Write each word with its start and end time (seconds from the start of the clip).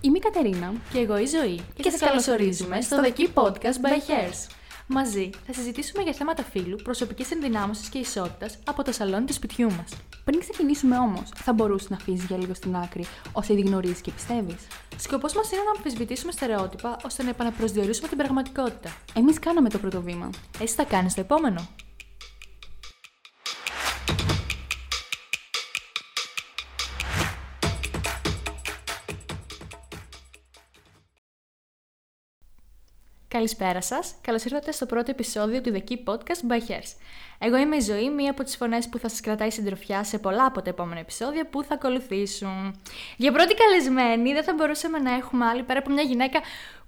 Είμαι 0.00 0.18
η 0.18 0.20
Κατερίνα 0.20 0.72
Και 0.92 0.98
εγώ 0.98 1.18
η 1.18 1.26
Ζωή. 1.26 1.60
και, 1.74 1.90
σας 1.90 2.00
καλωσορίζουμε 2.00 2.80
στο 2.80 2.96
The 3.02 3.18
Key 3.18 3.26
Podcast 3.34 3.84
by 3.84 4.10
Hairs. 4.10 4.50
Μαζί 4.86 5.30
θα 5.46 5.52
συζητήσουμε 5.52 6.02
για 6.02 6.12
θέματα 6.12 6.42
φύλου, 6.42 6.76
προσωπικής 6.82 7.30
ενδυνάμωσης 7.30 7.88
και 7.88 7.98
ισότητας 7.98 8.58
από 8.64 8.84
το 8.84 8.92
σαλόνι 8.92 9.24
του 9.24 9.32
σπιτιού 9.32 9.70
μας. 9.70 9.92
Πριν 10.24 10.40
ξεκινήσουμε 10.40 10.98
όμως, 10.98 11.28
θα 11.34 11.52
μπορούσες 11.52 11.90
να 11.90 11.96
αφήσεις 11.96 12.24
για 12.24 12.36
λίγο 12.36 12.54
στην 12.54 12.76
άκρη 12.76 13.04
όσα 13.32 13.52
ήδη 13.52 13.62
γνωρίζεις 13.62 14.00
και 14.00 14.10
πιστεύεις. 14.10 14.66
Σκοπός 14.96 15.34
μας 15.34 15.52
είναι 15.52 15.62
να 15.62 15.70
αμφισβητήσουμε 15.76 16.32
στερεότυπα 16.32 16.96
ώστε 17.04 17.22
να 17.22 17.28
επαναπροσδιορίσουμε 17.28 18.08
την 18.08 18.16
πραγματικότητα. 18.16 18.96
Εμείς 19.14 19.38
κάναμε 19.38 19.68
το 19.68 19.78
πρώτο 19.78 20.02
βήμα. 20.02 20.30
Εσύ 20.60 20.74
θα 20.74 20.84
κάνεις 20.84 21.14
το 21.14 21.20
επόμενο. 21.20 21.68
Καλησπέρα 33.34 33.82
σας. 33.82 34.14
Καλώς 34.20 34.44
ήρθατε 34.44 34.72
στο 34.72 34.86
πρώτο 34.86 35.10
επεισόδιο 35.10 35.60
του 35.60 35.72
The 35.74 35.90
Key 35.90 35.96
Podcast 36.04 36.52
by 36.52 36.70
Hairs. 36.70 36.92
Εγώ 37.38 37.56
είμαι 37.56 37.76
η 37.76 37.80
Ζωή, 37.80 38.10
μία 38.10 38.30
από 38.30 38.44
τις 38.44 38.56
φωνές 38.56 38.88
που 38.88 38.98
θα 38.98 39.08
σας 39.08 39.20
κρατάει 39.20 39.50
συντροφιά 39.50 40.04
σε 40.04 40.18
πολλά 40.18 40.44
από 40.44 40.62
τα 40.62 40.70
επόμενα 40.70 41.00
επεισόδια 41.00 41.46
που 41.46 41.62
θα 41.62 41.74
ακολουθήσουν. 41.74 42.80
Για 43.16 43.32
πρώτη 43.32 43.54
καλεσμένη, 43.54 44.32
δεν 44.32 44.44
θα 44.44 44.54
μπορούσαμε 44.54 44.98
να 44.98 45.14
έχουμε 45.14 45.46
άλλη 45.46 45.62
πέρα 45.62 45.78
από 45.78 45.90
μια 45.90 46.02
γυναίκα 46.02 46.40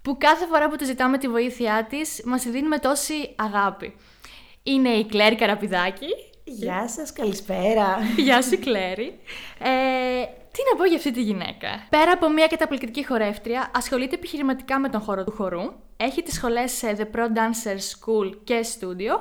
που 0.03 0.17
κάθε 0.19 0.47
φορά 0.47 0.69
που 0.69 0.77
τη 0.77 0.85
ζητάμε 0.85 1.19
τη 1.19 1.29
βοήθειά 1.29 1.87
της, 1.91 2.23
μας 2.25 2.43
δίνει 2.43 2.69
με 2.69 2.79
τόση 2.79 3.35
αγάπη. 3.37 3.97
Είναι 4.63 4.89
η 4.89 5.05
Κλέρη 5.05 5.35
Καραπηδάκη. 5.35 6.09
Γεια 6.45 6.89
σας, 6.89 7.13
καλησπέρα. 7.13 7.99
Γεια 8.17 8.43
σου, 8.43 8.59
Κλέρη. 8.59 9.19
Ε, 9.59 10.42
τι 10.53 10.61
να 10.71 10.79
πω 10.79 10.85
για 10.85 10.97
αυτή 10.97 11.11
τη 11.11 11.23
γυναίκα; 11.23 11.69
Πέρα 11.91 12.13
από 12.13 12.31
μια 12.31 12.47
καταπληκτική 12.47 13.07
χορεύτρια, 13.07 13.71
ασχολείται 13.75 14.15
επιχειρηματικά 14.15 14.79
με 14.79 14.89
τον 14.89 15.01
χώρο 15.01 15.25
του 15.25 15.33
χορού. 15.33 15.63
Έχει 15.97 16.23
τις 16.23 16.35
σχολές 16.35 16.73
σε 16.73 16.97
The 16.99 17.17
Pro 17.17 17.25
Dancer 17.25 17.77
School 17.77 18.33
και 18.45 18.67
Studio 18.75 19.15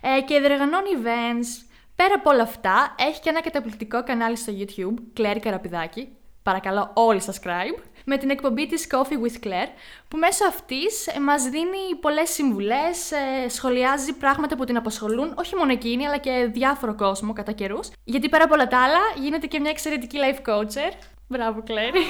ε, 0.00 0.20
και 0.20 0.38
διοργανώνει 0.40 0.88
events. 1.02 1.74
Πέρα 1.96 2.14
από 2.14 2.30
όλα 2.30 2.42
αυτά, 2.42 2.94
έχει 2.98 3.20
και 3.20 3.28
ένα 3.28 3.40
καταπληκτικό 3.42 4.04
κανάλι 4.04 4.36
στο 4.36 4.52
YouTube, 4.58 4.94
Κλέρη 5.12 5.40
Καραπηδάκη. 5.40 6.08
Παρακαλώ 6.42 6.90
όλοι 6.94 7.22
subscribe. 7.26 7.93
Με 8.04 8.16
την 8.16 8.30
εκπομπή 8.30 8.66
της 8.66 8.86
Coffee 8.90 9.26
with 9.26 9.46
Claire, 9.46 9.68
που 10.08 10.16
μέσω 10.16 10.46
αυτής 10.46 11.06
ε, 11.06 11.20
μας 11.20 11.42
δίνει 11.42 11.94
πολλές 12.00 12.30
συμβουλές, 12.30 13.10
ε, 13.10 13.48
σχολιάζει 13.48 14.12
πράγματα 14.12 14.56
που 14.56 14.64
την 14.64 14.76
απασχολούν, 14.76 15.34
όχι 15.36 15.54
μόνο 15.56 15.72
εκείνη, 15.72 16.06
αλλά 16.06 16.18
και 16.18 16.48
διάφορο 16.52 16.94
κόσμο 16.94 17.32
κατά 17.32 17.52
καιρούς. 17.52 17.90
Γιατί 18.04 18.28
πέρα 18.28 18.44
από 18.44 18.54
όλα 18.54 18.68
τα 18.68 18.82
άλλα, 18.82 19.00
γίνεται 19.22 19.46
και 19.46 19.60
μια 19.60 19.70
εξαιρετική 19.70 20.18
life 20.20 20.50
coacher. 20.50 20.92
Μπράβο, 21.28 21.62
Κλέρι. 21.62 22.00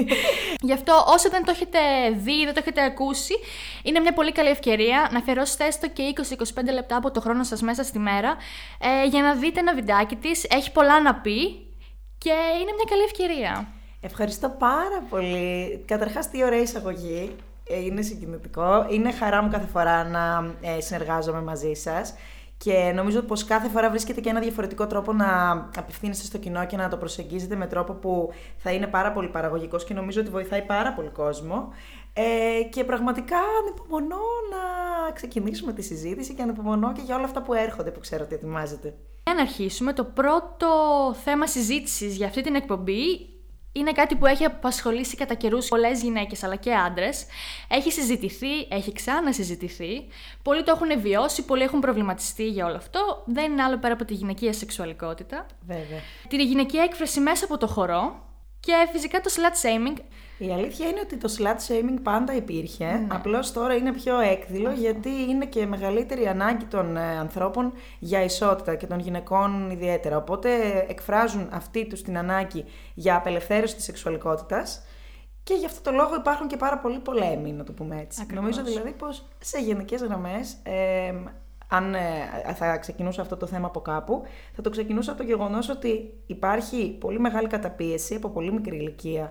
Γι' 0.68 0.72
αυτό, 0.72 1.04
όσο 1.06 1.28
δεν 1.28 1.44
το 1.44 1.50
έχετε 1.50 1.78
δει, 2.16 2.44
δεν 2.44 2.54
το 2.54 2.60
έχετε 2.62 2.84
ακούσει, 2.84 3.34
είναι 3.82 4.00
μια 4.00 4.12
πολύ 4.12 4.32
καλή 4.32 4.48
ευκαιρία 4.48 5.08
να 5.12 5.18
αφιερώσετε 5.18 5.64
έστω 5.64 5.88
και 5.88 6.12
20-25 6.60 6.72
λεπτά 6.72 6.96
από 6.96 7.10
το 7.10 7.20
χρόνο 7.20 7.44
σας 7.44 7.62
μέσα 7.62 7.82
στη 7.82 7.98
μέρα 7.98 8.36
ε, 8.78 9.06
για 9.06 9.22
να 9.22 9.34
δείτε 9.34 9.60
ένα 9.60 9.74
βιντεάκι 9.74 10.16
της. 10.16 10.44
Έχει 10.44 10.72
πολλά 10.72 11.00
να 11.00 11.14
πει 11.14 11.66
και 12.18 12.32
είναι 12.60 12.72
μια 12.74 12.86
καλή 12.88 13.02
ευκαιρία. 13.02 13.68
Ευχαριστώ 14.06 14.48
πάρα 14.48 15.02
πολύ. 15.08 15.82
Καταρχάς, 15.86 16.30
τι 16.30 16.44
ωραία 16.44 16.60
εισαγωγή. 16.60 17.36
Ε, 17.68 17.84
Είναι 17.84 18.02
συγκινητικό. 18.02 18.86
Είναι 18.90 19.12
χαρά 19.12 19.42
μου 19.42 19.50
κάθε 19.50 19.66
φορά 19.66 20.04
να 20.04 20.54
ε, 20.60 20.80
συνεργάζομαι 20.80 21.42
μαζί 21.42 21.72
σας. 21.74 22.14
Και 22.56 22.92
νομίζω 22.94 23.22
πως 23.22 23.44
κάθε 23.44 23.68
φορά 23.68 23.90
βρίσκεται 23.90 24.20
και 24.20 24.28
ένα 24.28 24.40
διαφορετικό 24.40 24.86
τρόπο 24.86 25.12
να 25.12 25.52
απευθύνεστε 25.76 26.24
στο 26.24 26.38
κοινό 26.38 26.66
και 26.66 26.76
να 26.76 26.88
το 26.88 26.96
προσεγγίζετε 26.96 27.56
με 27.56 27.66
τρόπο 27.66 27.92
που 27.92 28.32
θα 28.56 28.72
είναι 28.72 28.86
πάρα 28.86 29.12
πολύ 29.12 29.28
παραγωγικός 29.28 29.84
και 29.84 29.94
νομίζω 29.94 30.20
ότι 30.20 30.30
βοηθάει 30.30 30.62
πάρα 30.62 30.92
πολύ 30.92 31.08
κόσμο. 31.08 31.68
Ε, 32.12 32.62
και 32.70 32.84
πραγματικά 32.84 33.36
ανυπομονώ 33.60 34.24
να 34.50 35.12
ξεκινήσουμε 35.12 35.72
τη 35.72 35.82
συζήτηση 35.82 36.34
και 36.34 36.42
ανυπομονώ 36.42 36.92
και 36.92 37.02
για 37.04 37.16
όλα 37.16 37.24
αυτά 37.24 37.42
που 37.42 37.54
έρχονται 37.54 37.90
που 37.90 38.00
ξέρω 38.00 38.24
ότι 38.24 38.34
ετοιμάζετε. 38.34 38.94
Για 39.24 39.34
να 39.34 39.40
αρχίσουμε, 39.40 39.92
το 39.92 40.04
πρώτο 40.04 40.68
θέμα 41.24 41.46
συζήτησης 41.46 42.16
για 42.16 42.26
αυτή 42.26 42.40
την 42.40 42.54
εκπομπή 42.54 43.33
είναι 43.76 43.92
κάτι 43.92 44.14
που 44.14 44.26
έχει 44.26 44.44
απασχολήσει 44.44 45.16
κατά 45.16 45.34
καιρούς 45.34 45.68
πολλές 45.68 46.02
γυναίκες 46.02 46.42
αλλά 46.42 46.56
και 46.56 46.74
άντρες. 46.74 47.26
Έχει 47.68 47.92
συζητηθεί, 47.92 48.60
έχει 48.68 48.92
ξανασυζητηθεί. 48.92 50.06
Πολλοί 50.42 50.62
το 50.62 50.72
έχουν 50.76 51.00
βιώσει, 51.00 51.44
πολλοί 51.44 51.62
έχουν 51.62 51.80
προβληματιστεί 51.80 52.48
για 52.48 52.66
όλο 52.66 52.76
αυτό. 52.76 53.22
Δεν 53.26 53.52
είναι 53.52 53.62
άλλο 53.62 53.78
πέρα 53.78 53.94
από 53.94 54.04
τη 54.04 54.14
γυναικεία 54.14 54.52
σεξουαλικότητα. 54.52 55.46
Βέβαια. 55.60 56.00
Την 56.28 56.40
γυναικεία 56.40 56.82
έκφραση 56.82 57.20
μέσα 57.20 57.44
από 57.44 57.58
το 57.58 57.66
χορό. 57.66 58.22
Και 58.60 58.72
φυσικά 58.92 59.20
το 59.20 59.30
slut 59.36 59.66
shaming. 59.66 59.96
Η 60.38 60.52
αλήθεια 60.52 60.88
είναι 60.88 61.00
ότι 61.00 61.16
το 61.16 61.34
slut 61.38 61.72
shaming 61.72 61.98
πάντα 62.02 62.34
υπήρχε, 62.34 62.84
ναι. 62.84 63.06
απλώς 63.10 63.52
τώρα 63.52 63.74
είναι 63.74 63.92
πιο 63.92 64.18
έκδηλο 64.18 64.70
γιατί 64.70 65.10
είναι 65.28 65.46
και 65.46 65.66
μεγαλύτερη 65.66 66.26
ανάγκη 66.26 66.64
των 66.64 66.96
ε, 66.96 67.18
ανθρώπων 67.18 67.72
για 67.98 68.24
ισότητα 68.24 68.74
και 68.74 68.86
των 68.86 68.98
γυναικών 68.98 69.70
ιδιαίτερα. 69.70 70.16
Οπότε 70.16 70.48
εκφράζουν 70.88 71.48
αυτή 71.52 71.86
τους 71.86 72.02
την 72.02 72.18
ανάγκη 72.18 72.64
για 72.94 73.16
απελευθέρωση 73.16 73.74
της 73.74 73.84
σεξουαλικότητας 73.84 74.82
και 75.42 75.54
γι' 75.54 75.66
αυτό 75.66 75.90
το 75.90 75.96
λόγο 75.96 76.14
υπάρχουν 76.14 76.46
και 76.46 76.56
πάρα 76.56 76.78
πολλοί 76.78 76.98
πολέμοι, 76.98 77.52
να 77.52 77.64
το 77.64 77.72
πούμε 77.72 78.00
έτσι. 78.00 78.20
Ακριβώς. 78.22 78.44
Νομίζω 78.44 78.64
δηλαδή 78.64 78.90
πως 78.90 79.26
σε 79.38 79.58
γενικές 79.58 80.02
γραμμές, 80.02 80.56
ε, 80.62 81.14
αν 81.68 81.94
ε, 81.94 82.52
θα 82.54 82.78
ξεκινούσα 82.78 83.22
αυτό 83.22 83.36
το 83.36 83.46
θέμα 83.46 83.66
από 83.66 83.80
κάπου, 83.80 84.22
θα 84.52 84.62
το 84.62 84.70
ξεκινούσα 84.70 85.10
από 85.10 85.20
το 85.20 85.26
γεγονός 85.26 85.68
ότι 85.68 86.12
υπάρχει 86.26 86.96
πολύ 87.00 87.20
μεγάλη 87.20 87.48
καταπίεση 87.48 88.14
από 88.14 88.28
πολύ 88.28 88.52
μικρή 88.52 88.76
ηλικία 88.76 89.22
ε, 89.22 89.28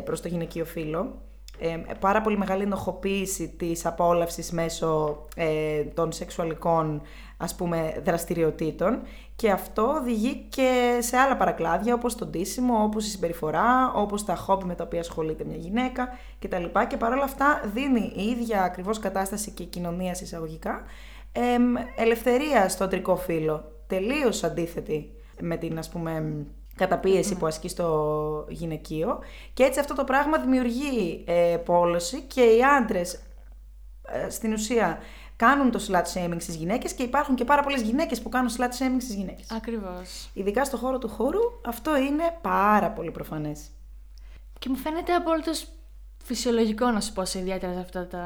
προς 0.00 0.20
το 0.20 0.28
γυναικείο 0.28 0.64
φύλλο. 0.64 1.22
Ε, 1.58 1.80
πάρα 2.00 2.20
πολύ 2.20 2.38
μεγάλη 2.38 2.62
ενοχοποίηση 2.62 3.48
της 3.48 3.86
απόλαυσης 3.86 4.50
μέσω 4.50 5.18
ε, 5.36 5.82
των 5.84 6.12
σεξουαλικών 6.12 7.02
ας 7.36 7.54
πούμε 7.54 8.00
δραστηριοτήτων 8.04 9.02
και 9.36 9.50
αυτό 9.50 9.82
οδηγεί 9.82 10.46
και 10.48 10.98
σε 11.00 11.16
άλλα 11.16 11.36
παρακλάδια 11.36 11.94
όπως 11.94 12.14
το 12.14 12.26
ντύσιμο, 12.26 12.82
όπως 12.82 13.06
η 13.06 13.10
συμπεριφορά, 13.10 13.92
όπως 13.94 14.24
τα 14.24 14.34
χόμπι 14.34 14.64
με 14.64 14.74
τα 14.74 14.84
οποία 14.84 15.00
ασχολείται 15.00 15.44
μια 15.44 15.56
γυναίκα 15.56 16.08
κτλ. 16.38 16.64
Και 16.88 16.96
παρόλα 16.96 17.24
αυτά 17.24 17.60
δίνει 17.74 18.12
η 18.16 18.22
ίδια 18.22 18.62
ακριβώς 18.62 18.98
κατάσταση 18.98 19.50
και 19.50 19.64
κοινωνίας 19.64 20.20
εισαγωγικά 20.20 20.82
εμ, 21.32 21.74
ελευθερία 21.96 22.68
στο 22.68 22.88
τρικό 22.88 23.16
φύλλο, 23.16 23.72
τελείως 23.86 24.44
αντίθετη 24.44 25.10
με 25.40 25.56
την 25.56 25.78
ας 25.78 25.88
πούμε 25.88 26.44
καταπίεση 26.82 27.36
που 27.36 27.46
ασκεί 27.46 27.68
στο 27.68 28.46
γυναικείο 28.48 29.18
και 29.54 29.62
έτσι 29.62 29.80
αυτό 29.80 29.94
το 29.94 30.04
πράγμα 30.04 30.38
δημιουργεί 30.38 31.24
ε, 31.26 31.56
πόλωση 31.64 32.20
και 32.20 32.42
οι 32.42 32.62
άντρες 32.78 33.22
ε, 34.02 34.30
στην 34.30 34.52
ουσία 34.52 34.98
κάνουν 35.36 35.70
το 35.70 35.80
slut 35.88 36.14
shaming 36.14 36.36
στις 36.38 36.54
γυναίκες 36.54 36.92
και 36.92 37.02
υπάρχουν 37.02 37.34
και 37.34 37.44
πάρα 37.44 37.62
πολλές 37.62 37.80
γυναίκες 37.80 38.22
που 38.22 38.28
κάνουν 38.28 38.50
slut 38.50 38.82
shaming 38.82 39.00
στις 39.00 39.14
γυναίκες. 39.14 39.50
Ακριβώς. 39.50 40.30
Ειδικά 40.32 40.64
στο 40.64 40.76
χώρο 40.76 40.98
του 40.98 41.08
χώρου 41.08 41.40
αυτό 41.64 41.96
είναι 41.96 42.38
πάρα 42.40 42.90
πολύ 42.90 43.10
προφανές. 43.10 43.70
Και 44.58 44.68
μου 44.68 44.76
φαίνεται 44.76 45.14
απόλυτος 45.14 45.68
φυσιολογικό 46.24 46.90
να 46.90 47.00
σου 47.00 47.12
πω 47.12 47.24
σε 47.24 47.38
ιδιαίτερα 47.38 47.72
σε 47.72 47.78
αυτά 47.80 48.06
τα 48.06 48.24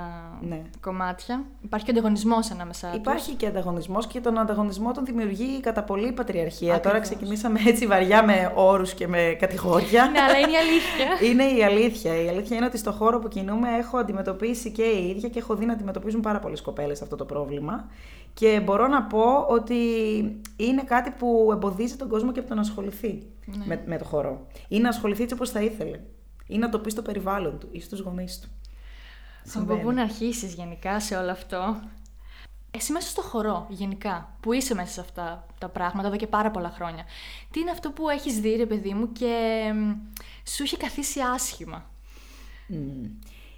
Ναι. 0.49 0.63
κομμάτια. 0.81 1.45
Υπάρχει 1.63 1.85
και 1.87 1.91
ανταγωνισμός 1.93 2.51
ανάμεσα 2.51 2.89
τους. 2.89 2.97
Υπάρχει 2.97 3.33
και 3.35 3.47
ανταγωνισμός 3.47 4.07
και 4.07 4.21
τον 4.21 4.39
ανταγωνισμό 4.39 4.93
τον 4.93 5.05
δημιουργεί 5.05 5.61
κατά 5.61 5.83
πολύ 5.83 6.09
η 6.09 6.13
πατριαρχία. 6.13 6.81
Τώρα 6.81 6.97
Ακριβώς. 6.97 7.09
ξεκινήσαμε 7.09 7.61
έτσι 7.67 7.87
βαριά 7.87 8.25
με 8.25 8.53
όρους 8.55 8.95
και 8.95 9.09
με 9.09 9.37
κατηγόρια. 9.41 10.07
Ναι, 10.13 10.21
αλλά 10.21 10.39
είναι 10.39 10.51
η 10.51 10.57
αλήθεια. 10.57 11.07
Είναι 11.31 11.45
η 11.45 11.65
αλήθεια. 11.65 12.23
Η 12.23 12.29
αλήθεια 12.29 12.57
είναι 12.57 12.67
ότι 12.67 12.79
στο 12.79 12.93
χώρο 12.93 13.19
που 13.19 13.29
κινούμε 13.29 13.69
έχω 13.79 13.97
αντιμετωπίσει 13.99 14.71
και 14.71 14.83
η 14.83 15.09
ίδια 15.09 15.29
και 15.29 15.39
έχω 15.39 15.55
δει 15.55 15.65
να 15.67 15.73
αντιμετωπίζουν 15.73 16.21
πάρα 16.21 16.39
πολλές 16.39 16.61
κοπέλες 16.63 17.03
αυτό 17.03 17.17
το 17.17 17.25
πρόβλημα. 17.25 17.89
Και 18.35 18.61
μπορώ 18.65 18.87
να 18.87 19.03
πω 19.03 19.47
ότι 19.49 19.75
είναι 20.57 20.83
κάτι 20.83 21.11
που 21.19 21.49
εμποδίζει 21.53 21.97
τον 21.97 22.09
κόσμο 22.09 22.33
και 22.33 22.39
από 22.39 22.49
το 22.49 22.55
να 22.55 22.61
ασχοληθεί 22.61 23.23
Ναι. 23.47 23.65
με, 23.67 23.83
με 23.87 23.99
το 23.99 24.05
χώρο. 24.05 24.47
Ή 24.69 24.79
να 24.79 24.89
ασχοληθεί 24.89 25.23
έτσι 25.23 25.35
όπως 25.35 25.51
θα 25.51 25.61
ήθελε. 25.61 26.01
Ή 26.47 26.59
να 26.59 26.69
το 26.69 26.79
πεις 26.79 26.93
στο 26.93 27.03
περιβάλλον 27.03 27.59
του 27.59 27.69
ή 27.73 27.81
στους 27.81 28.01
γονείς 28.01 28.41
του. 28.41 28.49
Από 29.41 29.51
Συμβαίνει. 29.51 29.81
πού 29.81 29.91
να 29.91 30.03
αρχίσεις 30.03 30.55
γενικά 30.55 31.01
σε 31.01 31.17
όλο 31.17 31.31
αυτό. 31.31 31.81
Εσύ 32.71 32.93
μέσα 32.93 33.09
στο 33.09 33.23
χορό, 33.23 33.67
γενικά, 33.69 34.37
που 34.41 34.53
είσαι 34.53 34.75
μέσα 34.75 34.93
σε 34.93 35.01
αυτά 35.01 35.47
τα 35.59 35.69
πράγματα 35.69 36.09
εδώ 36.09 36.17
και 36.17 36.27
πάρα 36.27 36.51
πολλά 36.51 36.71
χρόνια, 36.71 37.05
τι 37.51 37.61
είναι 37.61 37.71
αυτό 37.71 37.91
που 37.91 38.09
έχεις 38.09 38.41
δει, 38.41 38.57
ρε 38.57 38.67
παιδί 38.67 38.95
μου, 38.95 39.13
και 39.13 39.73
μ, 39.75 39.91
σου 40.49 40.63
είχε 40.63 40.77
καθίσει 40.77 41.21
άσχημα; 41.21 41.91
Μμμ. 42.67 43.05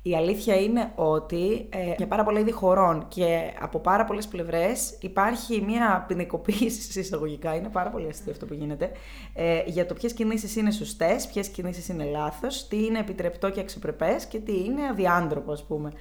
Η 0.02 0.16
αλήθεια 0.16 0.60
είναι 0.60 0.92
ότι 0.94 1.66
ε, 1.70 1.94
για 1.96 2.06
πάρα 2.06 2.24
πολλά 2.24 2.38
είδη 2.38 2.50
χωρών 2.50 3.04
και 3.08 3.52
από 3.60 3.78
πάρα 3.78 4.04
πολλές 4.04 4.28
πλευρές 4.28 4.96
υπάρχει 5.00 5.62
μια 5.66 6.04
ποινικοποίηση 6.08 6.92
σε 6.92 7.00
εισαγωγικά, 7.08 7.54
είναι 7.54 7.68
πάρα 7.68 7.90
πολύ 7.90 8.08
αστείο 8.08 8.32
αυτό 8.32 8.46
που 8.46 8.54
γίνεται, 8.54 8.90
ε, 9.34 9.62
για 9.66 9.86
το 9.86 9.94
ποιες 9.94 10.12
κινήσεις 10.12 10.56
είναι 10.56 10.70
σωστές, 10.70 11.26
ποιες 11.26 11.48
κινήσεις 11.48 11.88
είναι 11.88 12.04
λάθος, 12.04 12.68
τι 12.68 12.84
είναι 12.84 12.98
επιτρεπτό 12.98 13.50
και 13.50 13.60
αξιοπρεπές 13.60 14.26
και 14.26 14.38
τι 14.38 14.64
είναι 14.64 14.86
αδιάντροπο 14.90 15.52
ας 15.52 15.64
πούμε. 15.64 15.92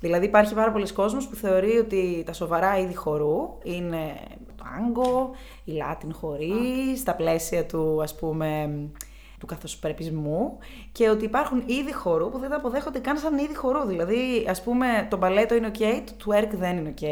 Δηλαδή 0.00 0.26
υπάρχει 0.26 0.54
πάρα 0.54 0.72
πολλοί 0.72 0.92
κόσμος 0.92 1.28
που 1.28 1.34
θεωρεί 1.34 1.78
ότι 1.78 2.22
τα 2.26 2.32
σοβαρά 2.32 2.78
είδη 2.78 2.94
χορού 2.94 3.58
είναι 3.62 4.14
το 4.56 4.64
άγκο, 4.78 5.30
η 5.64 5.72
Latin 5.82 6.08
χορή, 6.12 6.96
στα 6.96 7.14
πλαίσια 7.14 7.66
του 7.66 8.02
ας 8.02 8.14
πούμε 8.14 8.70
του 9.40 9.46
καθοσπρεπισμού 9.46 10.58
και 10.92 11.08
ότι 11.08 11.24
υπάρχουν 11.24 11.62
είδη 11.66 11.92
χορού 11.92 12.30
που 12.30 12.38
δεν 12.38 12.50
τα 12.50 12.56
αποδέχονται 12.56 12.98
καν 12.98 13.18
σαν 13.18 13.38
είδη 13.38 13.56
χορού. 13.56 13.86
Δηλαδή, 13.86 14.46
ας 14.48 14.62
πούμε, 14.62 15.06
το 15.10 15.16
μπαλέτο 15.16 15.54
είναι 15.54 15.70
ok, 15.74 16.02
το 16.04 16.12
twerk 16.24 16.48
δεν 16.52 16.76
είναι 16.76 16.94
ok. 17.00 17.04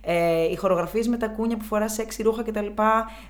Ε, 0.00 0.50
οι 0.50 0.56
χορογραφίες 0.56 1.08
με 1.08 1.16
τα 1.16 1.28
κούνια 1.28 1.56
που 1.56 1.64
φοράς 1.64 1.92
σεξι 1.92 2.22
ρούχα 2.22 2.42
κτλ. 2.42 2.66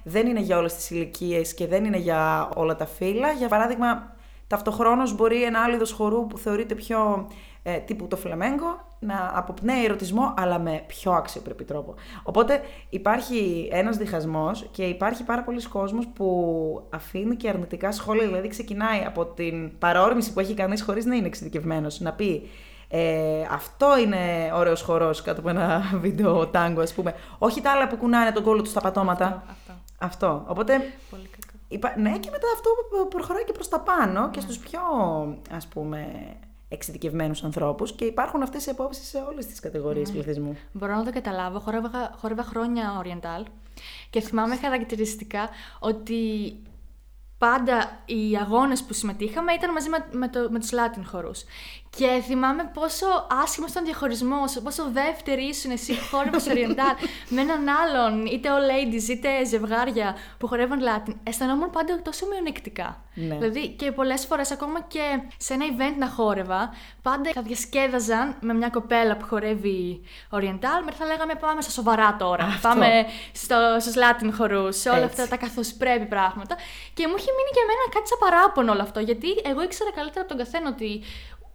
δεν 0.03 0.27
είναι 0.27 0.41
για 0.41 0.59
όλες 0.59 0.75
τις 0.75 0.91
ηλικίες 0.91 1.55
και 1.55 1.67
δεν 1.67 1.85
είναι 1.85 1.99
για 1.99 2.49
όλα 2.57 2.77
τα 2.77 2.87
φύλλα. 2.87 3.31
Για 3.31 3.49
παράδειγμα, 3.49 4.17
ταυτοχρόνως 4.47 5.15
μπορεί 5.15 5.43
ένα 5.43 5.63
άλλο 5.63 5.75
είδος 5.75 5.93
χορού 5.93 6.27
που 6.27 6.39
θεωρείται 6.39 6.75
πιο 6.75 7.29
ε, 7.63 7.79
τύπου 7.79 8.09
το 8.09 8.17
φλαμέγκο 8.17 8.86
να 8.99 9.31
αποπνέει 9.35 9.85
ερωτισμό, 9.85 10.35
αλλά 10.37 10.59
με 10.59 10.85
πιο 10.87 11.13
αξιοπρεπή 11.13 11.65
τρόπο. 11.65 11.95
Οπότε 12.23 12.61
υπάρχει 12.89 13.69
ένας 13.73 13.97
διχασμός 13.97 14.69
και 14.71 14.83
υπάρχει 14.83 15.25
πάρα 15.25 15.43
πολλοί 15.43 15.63
κόσμος 15.63 16.07
που 16.15 16.89
αφήνει 16.91 17.37
και 17.37 17.49
αρνητικά 17.49 17.93
σχόλια. 17.93 18.27
Δηλαδή, 18.27 18.49
ξεκινάει 18.49 19.05
από 19.07 19.25
την 19.25 19.79
παρόρμηση 19.79 20.33
που 20.33 20.41
έχει 20.41 20.55
κανείς 20.55 20.83
χωρίς 20.83 21.05
να 21.05 21.15
είναι 21.15 21.27
εξειδικευμένος 21.27 22.01
να 22.01 22.13
πει 22.13 22.49
ε, 22.89 23.43
αυτό 23.51 23.99
είναι 23.99 24.53
ωραίος 24.55 24.83
χορός 24.83 25.23
κάτω 25.23 25.41
από 25.41 25.49
ένα 25.49 25.83
βίντεο 26.03 26.47
τάγκο, 26.47 26.81
ας 26.81 26.95
πούμε. 26.95 27.15
Όχι 27.39 27.61
τα 27.61 27.71
άλλα 27.71 27.89
που 27.89 27.97
κουνάνε 27.97 28.33
τον 28.33 28.43
κόλλο 28.43 28.63
τους 28.63 28.71
στα 28.71 28.81
πατώματα. 28.81 29.27
Αυτό. 29.27 29.51
αυτό. 29.51 29.73
αυτό. 29.99 30.45
Οπότε. 30.47 30.73
Πολύ 31.11 31.29
κακό. 31.31 31.59
Υπά... 31.69 31.95
Ναι, 31.97 32.19
και 32.19 32.31
μετά 32.31 32.47
αυτό 32.55 32.71
προχωράει 33.09 33.45
και 33.45 33.53
προς 33.53 33.69
τα 33.69 33.81
πάνω 33.81 34.31
και 34.31 34.41
στους 34.41 34.59
πιο, 34.59 34.81
ας 35.57 35.67
πούμε, 35.67 36.07
εξειδικευμένους 36.69 37.43
ανθρώπους 37.45 37.93
και 37.93 38.05
υπάρχουν 38.05 38.43
αυτές 38.43 38.67
οι 38.67 38.71
απόψεις 38.71 39.09
σε 39.09 39.19
όλες 39.19 39.47
τις 39.47 39.61
κατηγορίες 39.61 40.11
πληθυσμού. 40.11 40.57
Μπορώ 40.73 40.97
να 40.97 41.05
το 41.05 41.13
καταλάβω. 41.13 41.59
Χόρευα, 41.59 42.15
χόρευα 42.19 42.43
χρόνια 42.43 43.03
Oriental 43.05 43.45
και 44.11 44.21
θυμάμαι 44.21 44.57
χαρακτηριστικά 44.57 45.49
ότι 45.81 46.53
πάντα 47.39 48.03
οι 48.05 48.37
αγώνες 48.37 48.83
που 48.83 48.93
συμμετείχαμε 48.93 49.53
ήταν 49.53 49.73
μαζί 49.73 49.89
με, 49.89 50.07
με, 50.13 50.29
το, 50.29 50.49
με 50.51 50.59
τους 50.59 50.71
Latin 50.73 51.03
χορούς. 51.05 51.45
Και 51.97 52.23
θυμάμαι 52.27 52.71
πόσο 52.75 53.07
άσχημος 53.43 53.71
ήταν 53.71 53.83
ο 53.83 53.87
διαχωρισμός, 53.87 54.61
πόσο 54.65 54.91
δεύτερη 54.93 55.43
ήσουν 55.43 55.71
εσύ 55.71 55.93
που 55.93 56.17
χόρευε 56.17 56.39
Oriental 56.49 56.97
με 57.35 57.41
έναν 57.41 57.69
άλλον, 57.69 58.27
είτε 58.27 58.49
all 58.53 58.71
ladies 58.73 59.09
είτε 59.09 59.45
ζευγάρια 59.45 60.17
που 60.39 60.47
χορεύουν 60.47 60.79
Latin. 60.81 61.15
Αισθανόμουν 61.23 61.71
πάντα 61.71 62.03
τόσο 62.03 62.27
μειονεκτικά. 62.27 63.01
Ναι. 63.15 63.35
Δηλαδή 63.35 63.69
και 63.69 63.93
πολλές 63.93 64.27
φορές 64.27 64.51
ακόμα 64.51 64.81
και 64.81 65.21
σε 65.37 65.55
ένα 65.55 65.65
event 65.73 65.97
να 65.99 66.09
χόρευα, 66.09 66.75
πάντα 67.03 67.31
θα 67.35 67.43
διασκέδαζαν 67.43 68.37
με 68.41 68.55
μια 68.55 68.69
κοπέλα 68.69 69.17
που 69.17 69.27
χορεύει 69.27 70.01
Oriental, 70.31 70.81
μετά 70.85 70.97
θα 70.99 71.07
λέγαμε 71.07 71.35
πάμε 71.35 71.61
στα 71.61 71.71
σοβαρά 71.71 72.17
τώρα. 72.17 72.45
Αυτό. 72.45 72.69
Πάμε 72.69 73.07
στο, 73.33 73.77
στους 73.81 73.95
Latin 73.95 74.31
χορούς, 74.37 74.77
σε 74.81 74.89
όλα 74.89 74.99
Έτσι. 74.99 75.21
αυτά 75.21 75.37
τα 75.37 75.37
καθώ 75.37 75.63
πρέπει 75.79 76.07
πράγματα. 76.07 76.55
Και 76.95 77.07
μου 77.09 77.15
είχε 77.19 77.31
μείνει 77.37 77.51
για 77.53 77.65
μένα 77.69 77.85
κάτι 77.95 78.09
σαν 78.09 78.19
παράπονο 78.25 78.73
όλο 78.73 78.83
αυτό, 78.83 79.01
γιατί 79.01 79.29
εγώ 79.45 79.63
ήξερα 79.63 79.91
καλύτερα 79.93 80.21
από 80.21 80.29
τον 80.29 80.39
καθένα 80.39 80.69
ότι 80.69 81.03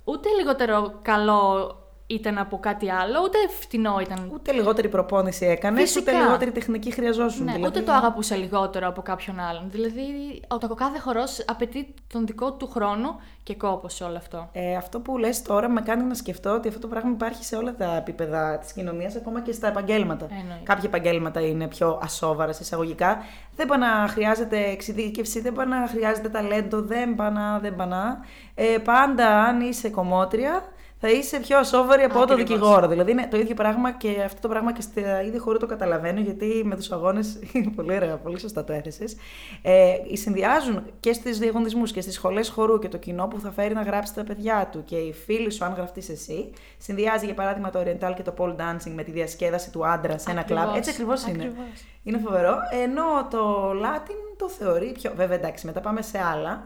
ούτε 0.03 0.29
λιγότερο 0.29 0.99
καλό 1.01 1.75
ήταν 2.13 2.37
από 2.37 2.59
κάτι 2.59 2.91
άλλο, 2.91 3.19
ούτε 3.23 3.37
φτηνό 3.59 3.99
ήταν. 4.01 4.31
Ούτε 4.33 4.51
λιγότερη 4.51 4.89
προπόνηση 4.89 5.45
έκανες, 5.45 5.81
Φυσικά. 5.81 6.11
ούτε 6.11 6.23
λιγότερη 6.23 6.51
τεχνική 6.51 6.91
χρειαζόσουν. 6.91 7.45
Ναι, 7.45 7.51
δηλαδή. 7.51 7.77
ούτε 7.77 7.85
το 7.85 7.91
αγαπούσα 7.91 8.35
λιγότερο 8.35 8.87
από 8.87 9.01
κάποιον 9.01 9.39
άλλον. 9.39 9.63
Δηλαδή, 9.71 10.03
ο, 10.47 10.57
το 10.57 10.75
κάθε 10.75 10.99
χορός 10.99 11.45
απαιτεί 11.47 11.93
τον 12.13 12.25
δικό 12.25 12.53
του 12.53 12.67
χρόνο 12.67 13.19
και 13.43 13.55
κόπος 13.55 13.93
σε 13.93 14.03
όλο 14.03 14.17
αυτό. 14.17 14.49
Ε, 14.51 14.75
αυτό 14.75 14.99
που 14.99 15.17
λες 15.17 15.41
τώρα 15.41 15.69
με 15.69 15.81
κάνει 15.81 16.03
να 16.03 16.13
σκεφτώ 16.13 16.53
ότι 16.53 16.67
αυτό 16.67 16.79
το 16.79 16.87
πράγμα 16.87 17.11
υπάρχει 17.11 17.43
σε 17.43 17.55
όλα 17.55 17.75
τα 17.75 17.95
επίπεδα 17.95 18.57
της 18.57 18.73
κοινωνίας, 18.73 19.15
ακόμα 19.15 19.41
και 19.41 19.51
στα 19.51 19.67
επαγγέλματα. 19.67 20.25
Εννοείται. 20.25 20.63
Κάποια 20.63 20.83
επαγγέλματα 20.85 21.39
είναι 21.41 21.67
πιο 21.67 21.99
ασόβαρα 22.03 22.53
σε 22.53 22.63
εισαγωγικά. 22.63 23.17
Δεν 23.55 23.67
πάει 23.67 23.79
να 23.79 24.07
χρειάζεται 24.07 24.69
εξειδίκευση, 24.69 25.41
δεν 25.41 25.53
πάει 25.53 25.67
να 25.67 25.87
χρειάζεται 25.87 26.29
ταλέντο, 26.29 26.81
δεν 26.81 27.15
πάει 27.15 27.31
να, 27.31 27.59
δεν 27.59 27.75
πάει 27.75 27.87
να. 27.87 28.19
Ε, 28.55 28.77
πάντα 28.77 29.27
αν 29.43 29.61
είσαι 29.61 29.89
κομμότρια, 29.89 30.63
θα 31.03 31.09
είσαι 31.09 31.39
πιο 31.39 31.57
ασόβαρη 31.57 32.03
από 32.03 32.13
το 32.13 32.19
Ακριβώς. 32.21 32.43
δικηγόρο. 32.43 32.87
Δηλαδή 32.87 33.11
είναι 33.11 33.27
το 33.31 33.37
ίδιο 33.37 33.55
πράγμα 33.55 33.91
και 33.91 34.21
αυτό 34.25 34.41
το 34.41 34.47
πράγμα 34.47 34.73
και 34.73 34.81
στα 34.81 35.23
είδη 35.23 35.37
χώρου 35.37 35.57
το 35.57 35.65
καταλαβαίνω, 35.65 36.19
γιατί 36.19 36.61
με 36.65 36.75
τους 36.75 36.91
αγώνες. 36.91 37.39
πολύ 37.75 37.95
ωραία, 37.95 38.15
πολύ 38.17 38.39
σωστά 38.39 38.63
το 38.63 38.73
έθεσες. 38.73 39.15
Ε, 39.61 39.93
συνδυάζουν 40.13 40.83
και 40.99 41.13
στου 41.13 41.33
διαγωνισμούς 41.33 41.91
και 41.91 42.01
στις 42.01 42.13
σχολές 42.13 42.49
χορού 42.49 42.79
και 42.79 42.87
το 42.87 42.97
κοινό 42.97 43.27
που 43.27 43.39
θα 43.39 43.51
φέρει 43.51 43.73
να 43.73 43.81
γράψει 43.81 44.13
τα 44.13 44.23
παιδιά 44.23 44.69
του 44.71 44.83
και 44.83 44.95
οι 44.95 45.13
φίλοι 45.13 45.51
σου, 45.51 45.65
αν 45.65 45.73
γραφτείς 45.73 46.09
εσύ. 46.09 46.49
Συνδυάζει 46.77 47.25
για 47.25 47.33
παράδειγμα 47.33 47.69
το 47.69 47.79
Oriental 47.79 48.13
και 48.15 48.23
το 48.23 48.33
pole 48.37 48.55
dancing 48.55 48.91
με 48.95 49.03
τη 49.03 49.11
διασκέδαση 49.11 49.71
του 49.71 49.85
άντρα 49.87 50.17
σε 50.17 50.31
ένα 50.31 50.39
Ακριβώς. 50.39 50.63
κλαμπ. 50.63 50.75
Έτσι 50.75 50.89
ακριβώς 50.89 51.25
είναι. 51.27 51.43
Ακριβώς. 51.43 51.85
Είναι 52.03 52.17
φοβερό. 52.17 52.55
Ενώ 52.83 53.27
το 53.29 53.71
Latin 53.71 54.35
το 54.37 54.49
θεωρεί 54.49 54.91
πιο. 54.91 55.11
Βέβαια 55.15 55.37
εντάξει, 55.37 55.65
μετά 55.65 55.81
πάμε 55.81 56.01
σε 56.01 56.19
άλλα. 56.33 56.63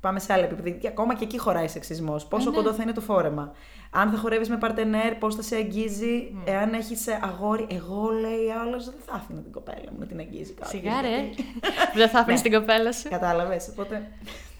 Πάμε 0.00 0.18
σε 0.20 0.32
άλλα 0.32 0.44
επίπεδα. 0.44 0.68
γιατί 0.68 0.86
Ακόμα 0.86 1.14
και 1.14 1.24
εκεί 1.24 1.38
χωράει 1.38 1.68
σεξισμός. 1.68 2.26
Πόσο 2.26 2.50
ναι. 2.50 2.56
κοντό 2.56 2.72
θα 2.72 2.82
είναι 2.82 2.92
το 2.92 3.00
φόρεμα. 3.00 3.52
Αν 3.90 4.10
θα 4.10 4.16
χορεύεις 4.18 4.48
με 4.48 4.56
παρτενέρ, 4.58 5.14
πώς 5.14 5.34
θα 5.34 5.42
σε 5.42 5.56
αγγίζει. 5.56 6.30
Ναι. 6.44 6.50
Εάν 6.50 6.72
έχεις 6.74 7.08
αγόρι. 7.08 7.66
Εγώ 7.70 8.08
λέει 8.10 8.50
άλλος, 8.60 8.84
δεν 8.84 8.94
θα 9.06 9.14
άφηνα 9.14 9.40
την 9.40 9.52
κοπέλα 9.52 9.90
μου 9.92 9.96
να 9.98 10.06
την 10.06 10.18
αγγίζει 10.18 10.52
κάποιος. 10.52 10.68
Σιγά 10.82 11.00
ρε. 11.00 11.08
γιατί- 11.08 11.44
Δεν 11.98 12.08
θα 12.08 12.18
άφηνες 12.18 12.42
Ναι. 12.42 12.48
την 12.50 12.58
κοπέλα 12.58 12.92
σου. 12.92 13.08
Κατάλαβες. 13.08 13.68
Οπότε 13.68 14.08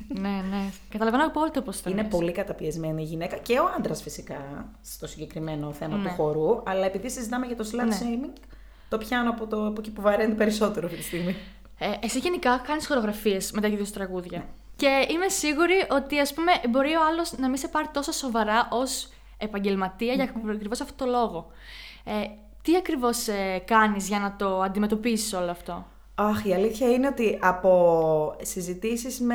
ναι, 0.09 0.29
ναι. 0.51 0.63
Καταλαβαίνω 0.89 1.25
απόλυτα 1.25 1.63
πώς 1.63 1.83
το 1.83 1.91
είναι 1.91 2.03
λες. 2.03 2.11
πολύ 2.11 2.33
καταπιεσμένη 2.33 3.03
η 3.03 3.05
γυναίκα 3.05 3.37
και 3.37 3.59
ο 3.59 3.65
άντρας 3.77 4.03
φυσικά 4.03 4.69
στο 4.83 5.07
συγκεκριμένο 5.07 5.73
θέμα 5.73 5.97
Ναι. 5.97 6.03
του 6.09 6.15
χορού. 6.15 6.63
Αλλά 6.67 6.87
επειδή 6.87 7.11
συζητάμε 7.11 7.47
για 7.47 7.57
το 7.57 7.69
slut 7.73 7.87
Ναι. 7.87 7.99
shaming, 8.01 8.39
το 8.89 8.99
πιάνω 8.99 9.31
από, 9.31 9.47
το, 9.47 9.67
από 9.67 9.75
εκεί 9.81 9.91
που 9.91 10.01
βαραίνει 10.03 10.35
περισσότερο 10.35 10.87
αυτή 10.87 10.99
τη 10.99 11.05
στιγμή. 11.05 11.37
Ε, 11.79 11.87
εσύ 12.01 12.19
γενικά 12.19 12.63
κάνεις 12.67 12.87
χορογραφίες 12.87 13.51
με 13.53 13.61
τα 13.61 13.69
ίδια 13.69 13.85
σου 13.85 13.93
τραγούδια. 13.93 14.45
Και 14.81 15.07
είμαι 15.11 15.29
σίγουρη 15.29 15.87
ότι 15.91 16.19
ας 16.19 16.35
πούμε 16.35 16.53
μπορεί 16.69 16.95
ο 16.95 17.01
άλλος 17.11 17.33
να 17.39 17.49
μην 17.49 17.59
σε 17.59 17.69
πάρει 17.69 17.89
τόσο 17.93 18.13
σοβαρά 18.13 18.69
ως 18.71 19.09
επαγγελματία 19.39 20.13
για 20.13 20.33
ακριβώς 20.55 20.81
αυτό 20.81 21.05
το 21.05 21.11
λόγο. 21.11 21.47
Ε, 22.05 22.13
τι 22.63 22.77
ακριβώς 22.77 23.29
ε, 23.29 23.63
κάνεις 23.65 24.09
για 24.09 24.19
να 24.19 24.37
το 24.37 24.61
αντιμετωπίσεις 24.61 25.33
όλο 25.33 25.51
αυτό; 25.51 25.87
Αχ, 26.15 26.45
η 26.45 26.55
αλήθεια 26.55 26.91
είναι 26.91 27.07
ότι 27.07 27.39
από 27.43 28.37
συζητήσεις 28.43 29.21
με, 29.21 29.35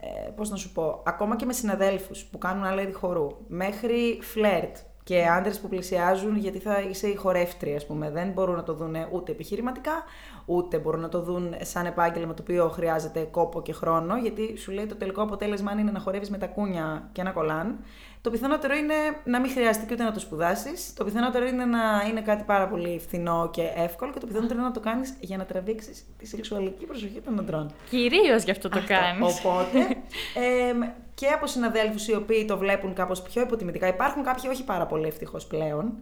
ε, 0.00 0.30
πώς 0.36 0.50
να 0.50 0.56
σου 0.56 0.72
πω, 0.72 1.02
ακόμα 1.06 1.36
και 1.36 1.44
με 1.44 1.52
συναδέλφους 1.52 2.24
που 2.24 2.38
κάνουν 2.38 2.64
άλλα 2.64 2.82
είδη 2.82 2.92
χορού, 2.92 3.26
μέχρι 3.48 4.18
φλερτ 4.22 4.76
και 5.04 5.26
άντρες 5.26 5.60
που 5.60 5.68
πλησιάζουν 5.68 6.36
γιατί 6.36 6.58
θα 6.58 6.80
είσαι 6.80 7.06
η 7.08 7.14
χορεύτρια, 7.14 7.76
ας 7.76 7.86
πούμε. 7.86 8.10
Δεν 8.10 8.28
μπορούν 8.28 8.54
να 8.54 8.62
το 8.62 8.74
δουν 8.74 8.96
ούτε 9.12 9.32
επιχειρηματικά, 9.32 10.04
ούτε 10.46 10.78
μπορούν 10.78 11.00
να 11.00 11.08
το 11.08 11.20
δουν 11.20 11.54
σαν 11.60 11.86
επάγγελμα 11.86 12.34
το 12.34 12.42
οποίο 12.42 12.68
χρειάζεται 12.68 13.20
κόπο 13.20 13.62
και 13.62 13.72
χρόνο, 13.72 14.16
γιατί 14.16 14.56
σου 14.56 14.72
λέει 14.72 14.86
το 14.86 14.94
τελικό 14.94 15.22
αποτέλεσμα 15.22 15.70
αν 15.70 15.78
είναι 15.78 15.90
να 15.90 15.98
χορεύεις 15.98 16.30
με 16.30 16.38
τα 16.38 16.46
κούνια 16.46 17.08
και 17.12 17.20
ένα 17.20 17.30
κολάν. 17.30 17.78
Το 18.20 18.32
πιθανότερο 18.32 18.74
είναι 18.74 18.94
να 19.24 19.40
μην 19.40 19.50
χρειάζεται 19.50 19.86
και 19.86 19.92
ούτε 19.92 20.02
να 20.02 20.12
το 20.12 20.20
σπουδάσεις. 20.20 20.94
Το 20.94 21.04
πιθανότερο 21.04 21.46
είναι 21.46 21.64
να 21.64 21.78
είναι 22.08 22.20
κάτι 22.20 22.42
πάρα 22.44 22.68
πολύ 22.68 23.00
φθηνό 23.06 23.50
και 23.52 23.62
εύκολο. 23.76 24.12
Και 24.12 24.18
το 24.18 24.26
πιθανότερο 24.26 24.58
είναι 24.58 24.68
να 24.68 24.74
το 24.74 24.80
κάνεις 24.80 25.16
για 25.20 25.36
να 25.36 25.44
τραβήξεις 25.44 26.06
τη 26.18 26.26
σεξουαλική 26.26 26.84
προσοχή 26.86 27.20
των 27.20 27.38
αντρών. 27.38 27.70
Κυρίως 27.90 28.42
γι' 28.42 28.50
αυτό 28.50 28.68
το 28.68 28.78
Αυτό. 28.78 28.94
κάνεις. 28.94 29.38
Οπότε, 29.38 29.78
εμ, 30.70 30.80
και 31.14 31.26
από 31.26 31.46
συναδέλφους 31.46 32.08
οι 32.08 32.14
οποίοι 32.14 32.44
το 32.44 32.58
βλέπουν 32.58 32.94
κάπως 32.94 33.22
πιο 33.22 33.42
υποτιμητικά. 33.42 33.86
Υπάρχουν 33.86 34.22
κάποιοι 34.22 34.50
όχι 34.52 34.64
πάρα 34.64 34.86
πολύ 34.86 35.06
ευτυχώς 35.06 35.46
πλέον 35.46 35.92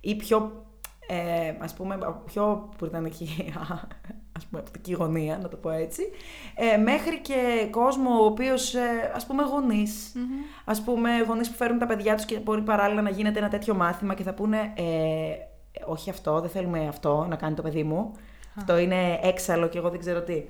ή 0.00 0.14
πιο. 0.16 0.64
Ε, 1.08 1.54
ας 1.58 1.74
πούμε, 1.74 1.94
από 1.94 2.22
πιο 2.26 2.68
πουριτανική 2.78 3.52
ας 4.36 4.44
πούμε, 4.44 4.60
οπτική 4.60 4.92
γωνία, 4.92 5.38
να 5.42 5.48
το 5.48 5.56
πω 5.56 5.70
έτσι, 5.70 6.02
ε, 6.54 6.76
μέχρι 6.76 7.20
και 7.20 7.68
κόσμο 7.70 8.10
ο 8.20 8.24
οποίος, 8.24 8.74
ε, 8.74 9.12
ας 9.14 9.26
πούμε, 9.26 9.42
γονείς, 9.42 10.12
ας 10.64 10.82
πούμε, 10.82 11.10
γονείς 11.26 11.50
που 11.50 11.56
φέρουν 11.56 11.78
τα 11.78 11.86
παιδιά 11.86 12.14
τους 12.14 12.24
και 12.24 12.38
μπορεί 12.38 12.62
παράλληλα 12.62 13.02
να 13.02 13.10
γίνεται 13.10 13.38
ένα 13.38 13.48
τέτοιο 13.48 13.74
μάθημα 13.74 14.14
και 14.14 14.22
θα 14.22 14.34
πούνε, 14.34 14.72
ε, 14.76 14.82
όχι 15.86 16.10
αυτό, 16.10 16.40
δεν 16.40 16.50
θέλουμε 16.50 16.86
αυτό 16.88 17.26
να 17.28 17.36
κάνει 17.36 17.54
το 17.54 17.62
παιδί 17.62 17.82
μου, 17.82 18.12
αυτό 18.54 18.78
είναι 18.78 19.18
έξαλλο 19.22 19.68
και 19.68 19.78
εγώ 19.78 19.90
δεν 19.90 20.00
ξέρω 20.00 20.22
τι. 20.22 20.44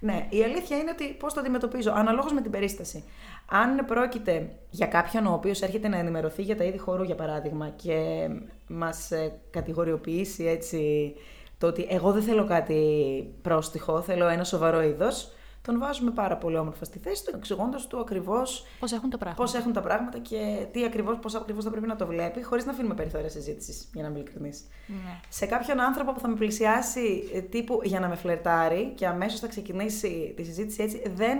Ναι, 0.00 0.26
η 0.28 0.42
αλήθεια 0.42 0.76
είναι 0.76 0.90
ότι 0.90 1.04
πώς 1.18 1.34
το 1.34 1.40
αντιμετωπίζω, 1.40 1.92
αναλόγως 1.92 2.32
με 2.32 2.40
την 2.40 2.50
περίσταση. 2.50 3.04
Αν 3.46 3.84
πρόκειται 3.86 4.48
για 4.70 4.86
κάποιον 4.86 5.26
ο 5.26 5.32
οποίος 5.32 5.62
έρχεται 5.62 5.88
να 5.88 5.96
ενημερωθεί 5.96 6.42
για 6.42 6.56
τα 6.56 6.64
είδη 6.64 6.78
χορού, 6.78 7.02
για 7.02 7.14
παράδειγμα, 7.14 7.68
και 7.68 8.28
μας 8.66 9.10
κατηγοριοποιήσει 9.50 10.44
έτσι 10.44 11.14
το 11.58 11.66
ότι 11.66 11.86
εγώ 11.90 12.12
δεν 12.12 12.22
θέλω 12.22 12.46
κάτι 12.46 13.34
πρόστιχο, 13.42 14.00
θέλω 14.00 14.28
ένα 14.28 14.44
σοβαρό 14.44 14.82
είδος, 14.82 15.32
τον 15.62 15.78
βάζουμε 15.78 16.10
πάρα 16.10 16.36
πολύ 16.36 16.56
όμορφα 16.56 16.84
στη 16.84 16.98
θέση 16.98 17.24
του, 17.24 17.32
εξηγώντας 17.36 17.86
του 17.86 17.98
ακριβώς 17.98 18.66
Πώς 18.80 18.92
έχουν 18.92 19.10
τα 19.10 19.18
πράγματα. 19.18 19.42
πώς 19.42 19.54
έχουν 19.54 19.72
τα 19.72 19.80
πράγματα 19.80 20.18
και 20.18 20.66
τι 20.72 20.84
ακριβώς, 20.84 21.18
πώς 21.18 21.34
ακριβώς 21.34 21.64
θα 21.64 21.70
πρέπει 21.70 21.86
να 21.86 21.96
το 21.96 22.06
βλέπει, 22.06 22.42
χωρίς 22.42 22.64
να 22.64 22.72
αφήνουμε 22.72 22.94
περιθώρια 22.94 23.28
συζήτησης, 23.28 23.88
για 23.92 24.02
να 24.02 24.08
είμαι 24.08 24.18
ειλικρινής. 24.18 24.64
Ναι. 24.86 25.20
Σε 25.28 25.46
κάποιον 25.46 25.80
άνθρωπο 25.80 26.12
που 26.12 26.20
θα 26.20 26.28
με 26.28 26.34
πλησιάσει 26.34 27.30
ε, 27.34 27.40
τύπου 27.40 27.80
για 27.84 28.00
να 28.00 28.08
με 28.08 28.14
φλερτάρει 28.14 28.92
και 28.94 29.06
αμέσως 29.06 29.40
θα 29.40 29.46
ξεκινήσει 29.46 30.32
τη 30.36 30.44
συζήτηση 30.44 30.82
έτσι, 30.82 31.02
δεν 31.14 31.38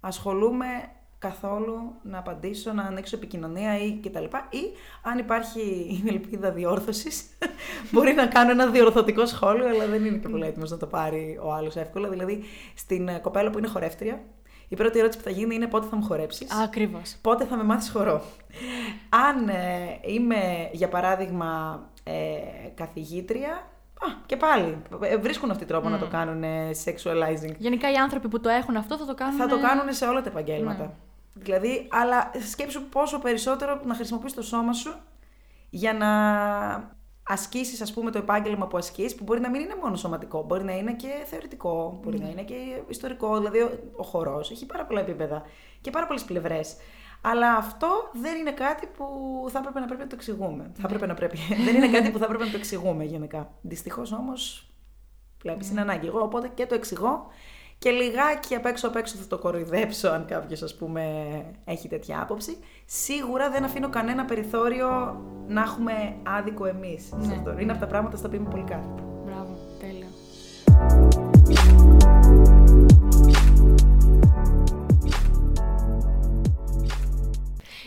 ασχολούμαι 0.00 0.66
καθόλου 1.20 1.94
να 2.02 2.18
απαντήσω, 2.18 2.72
να 2.72 2.82
ανοίξω 2.82 3.16
επικοινωνία 3.16 3.78
ή 3.78 4.00
κτλ. 4.02 4.24
Ή 4.50 4.62
αν 5.02 5.18
υπάρχει 5.18 5.60
η 5.60 6.08
ελπίδα 6.08 6.50
διόρθωσης, 6.50 7.24
μπορεί 7.92 8.12
να 8.12 8.26
κάνω 8.26 8.50
ένα 8.50 8.66
διορθωτικό 8.66 9.26
σχόλιο, 9.26 9.68
αλλά 9.68 9.86
δεν 9.86 10.04
είναι 10.04 10.16
και 10.16 10.28
πολύ 10.28 10.46
έτοιμος 10.46 10.70
να 10.70 10.76
το 10.76 10.86
πάρει 10.86 11.38
ο 11.42 11.52
άλλος 11.52 11.76
εύκολα. 11.76 12.08
Δηλαδή, 12.08 12.42
στην 12.74 13.08
ε, 13.08 13.18
κοπέλα 13.18 13.50
που 13.50 13.58
είναι 13.58 13.68
χορεύτρια, 13.68 14.22
η 14.68 14.76
πρώτη 14.76 14.98
ερώτηση 14.98 15.18
που 15.18 15.24
θα 15.24 15.30
γίνει 15.30 15.54
είναι 15.54 15.66
πότε 15.66 15.86
θα 15.86 15.96
μου 15.96 16.02
χορέψεις; 16.02 16.50
Ακριβώς. 16.62 17.16
Πότε 17.20 17.44
θα 17.44 17.56
με 17.56 17.62
μάθεις 17.62 17.90
χορό; 17.90 18.22
Αν 19.28 19.48
ε, 19.48 19.98
είμαι, 20.00 20.70
για 20.72 20.88
παράδειγμα, 20.88 21.80
ε, 22.04 22.12
καθηγήτρια, 22.74 23.50
α, 24.00 24.06
και 24.26 24.36
πάλι 24.36 24.82
ε, 25.02 25.16
βρίσκουν 25.16 25.50
αυτοί 25.50 25.64
τρόπο 25.64 25.88
να 25.88 25.98
το 25.98 26.06
κάνουν 26.06 26.42
ε, 26.42 26.70
sexualizing. 26.84 27.54
Γενικά 27.58 27.92
οι 27.92 27.96
άνθρωποι 27.96 28.28
που 28.28 28.40
το 28.40 28.48
έχουν 28.48 28.76
αυτό 28.76 28.96
θα 28.96 29.06
το 29.06 29.14
κάνουν. 29.14 29.36
Θα 29.36 29.46
το 29.46 29.60
κάνουν 29.60 29.92
σε 29.92 30.06
όλα 30.06 30.22
τα 30.22 30.28
επαγγέλματα. 30.28 30.82
Ναι. 30.82 30.90
Δηλαδή, 31.32 31.88
αλλά 31.90 32.30
σκέψου 32.50 32.82
πόσο 32.88 33.18
περισσότερο 33.18 33.80
να 33.84 33.94
χρησιμοποιείς 33.94 34.34
το 34.34 34.42
σώμα 34.42 34.72
σου 34.72 34.94
για 35.70 35.92
να 35.92 36.08
ασκήσεις 37.22 37.80
ας 37.80 37.92
πούμε 37.92 38.10
το 38.10 38.18
επάγγελμα 38.18 38.66
που 38.66 38.76
ασκείς 38.76 39.14
που 39.14 39.24
μπορεί 39.24 39.40
να 39.40 39.50
μην 39.50 39.60
είναι 39.60 39.74
μόνο 39.82 39.96
σωματικό, 39.96 40.42
μπορεί 40.42 40.64
να 40.64 40.76
είναι 40.76 40.94
και 40.94 41.08
θεωρητικό, 41.24 42.00
μπορεί 42.02 42.18
να 42.18 42.28
είναι 42.28 42.42
και 42.42 42.54
ιστορικό, 42.88 43.36
δηλαδή 43.36 43.58
ο, 43.58 43.92
ο 43.96 44.02
χορός 44.02 44.50
έχει 44.50 44.66
πάρα 44.66 44.84
πολλά 44.84 45.00
επίπεδα 45.00 45.42
και 45.80 45.90
πάρα 45.90 46.06
πολλές 46.06 46.24
πλευρές. 46.24 46.76
Αλλά 47.22 47.54
αυτό 47.54 48.10
δεν 48.12 48.36
είναι 48.36 48.52
κάτι 48.52 48.86
που 48.86 49.06
θα 49.50 49.58
έπρεπε 49.58 49.80
να 49.80 49.86
πρέπει 49.86 50.00
να 50.00 50.06
το 50.06 50.14
εξηγούμε. 50.14 50.70
Θα 50.74 50.82
έπρεπε 50.84 51.06
να 51.06 51.14
πρέπει. 51.14 51.38
δεν 51.64 51.74
είναι 51.74 51.88
κάτι 51.88 52.10
που 52.10 52.18
θα 52.18 52.24
έπρεπε 52.24 52.44
να 52.44 52.50
το 52.50 52.56
εξηγούμε 52.56 53.04
γενικά. 53.04 53.52
Δυστυχώς 53.60 54.12
όμως 54.12 54.70
βλέπεις 55.42 55.70
είναι 55.70 55.80
ανάγκη. 55.80 56.06
Εγώ 56.06 56.20
οπότε 56.20 56.48
και 56.48 56.66
το 56.66 56.74
εξηγώ 56.74 57.26
και 57.80 57.90
λιγάκι 57.90 58.54
απ' 58.54 58.66
έξω 58.66 58.88
απ' 58.88 58.96
έξω 58.96 59.16
θα 59.16 59.26
το 59.26 59.38
κοροϊδέψω 59.38 60.08
αν 60.08 60.24
κάποιος 60.24 60.62
ας 60.62 60.76
πούμε 60.76 61.02
έχει 61.64 61.88
τέτοια 61.88 62.22
άποψη. 62.22 62.56
Σίγουρα 62.86 63.50
δεν 63.50 63.64
αφήνω 63.64 63.88
κανένα 63.88 64.24
περιθώριο 64.24 65.20
να 65.48 65.60
έχουμε 65.60 66.16
άδικο 66.22 66.64
εμείς. 66.66 67.12
Ναι. 67.12 67.62
Είναι 67.62 67.72
από 67.72 67.80
τα 67.80 67.86
πράγματα 67.86 68.16
στα 68.16 68.26
οποία 68.26 68.38
είμαι 68.38 68.48
πολύ 68.50 68.64
κάθετα. 68.64 69.02
Μπράβο, 69.24 69.58
τέλειο. 69.80 70.06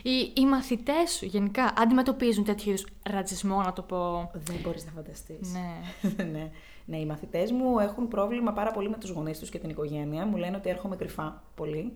Οι, 0.03 0.33
οι 0.35 0.45
μαθητές 0.45 1.11
σου 1.17 1.25
γενικά 1.25 1.73
αντιμετωπίζουν 1.77 2.43
τέτοιου 2.43 2.69
είδους 2.69 2.85
ρατσισμό, 3.03 3.61
να 3.61 3.73
το 3.73 3.81
πω. 3.81 4.31
Δεν 4.33 4.55
μπορείς 4.63 4.85
να 4.85 4.91
φανταστείς. 4.91 5.51
Ναι. 5.51 6.23
ναι. 6.31 6.51
Ναι, 6.85 6.97
οι 6.97 7.05
μαθητές 7.05 7.51
μου 7.51 7.79
έχουν 7.79 8.07
πρόβλημα 8.07 8.51
πάρα 8.51 8.71
πολύ 8.71 8.89
με 8.89 8.97
τους 8.97 9.09
γονείς 9.09 9.39
τους 9.39 9.49
και 9.49 9.59
την 9.59 9.69
οικογένεια. 9.69 10.25
Μου 10.25 10.37
λένε 10.37 10.57
ότι 10.57 10.69
έρχομαι 10.69 10.95
κρυφά 10.95 11.43
πολύ. 11.55 11.93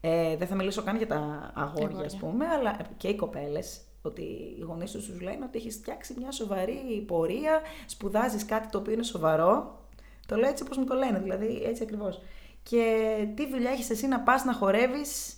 Ε, 0.00 0.36
δεν 0.36 0.46
θα 0.46 0.54
μιλήσω 0.54 0.82
καν 0.82 0.96
για 0.96 1.06
τα 1.06 1.50
αγόρια, 1.54 1.86
Αγόρια. 1.86 2.06
ας 2.06 2.16
πούμε, 2.16 2.46
αλλά 2.46 2.76
και 2.96 3.08
οι 3.08 3.16
κοπέλες. 3.16 3.80
Ότι 4.02 4.22
οι 4.58 4.60
γονείς 4.66 4.90
τους 4.90 5.04
σου 5.04 5.20
λένε 5.20 5.44
ότι 5.44 5.58
έχεις 5.58 5.76
φτιάξει 5.76 6.14
μια 6.18 6.30
σοβαρή 6.30 7.04
πορεία, 7.06 7.60
σπουδάζεις 7.86 8.44
κάτι 8.44 8.68
το 8.68 8.78
οποίο 8.78 8.92
είναι 8.92 9.02
σοβαρό. 9.02 9.78
Το 10.26 10.36
λέω 10.36 10.48
έτσι 10.48 10.62
όπως 10.62 10.76
μου 10.76 10.84
το 10.84 10.94
λένε, 10.94 11.18
δηλαδή 11.18 11.62
έτσι 11.66 11.82
ακριβώς. 11.82 12.20
Και 12.62 13.06
τι 13.34 13.48
δουλειά 13.48 13.70
έχεις 13.70 13.90
εσύ 13.90 14.06
να 14.06 14.20
πας 14.20 14.44
να 14.44 14.52
χορεύεις 14.52 15.36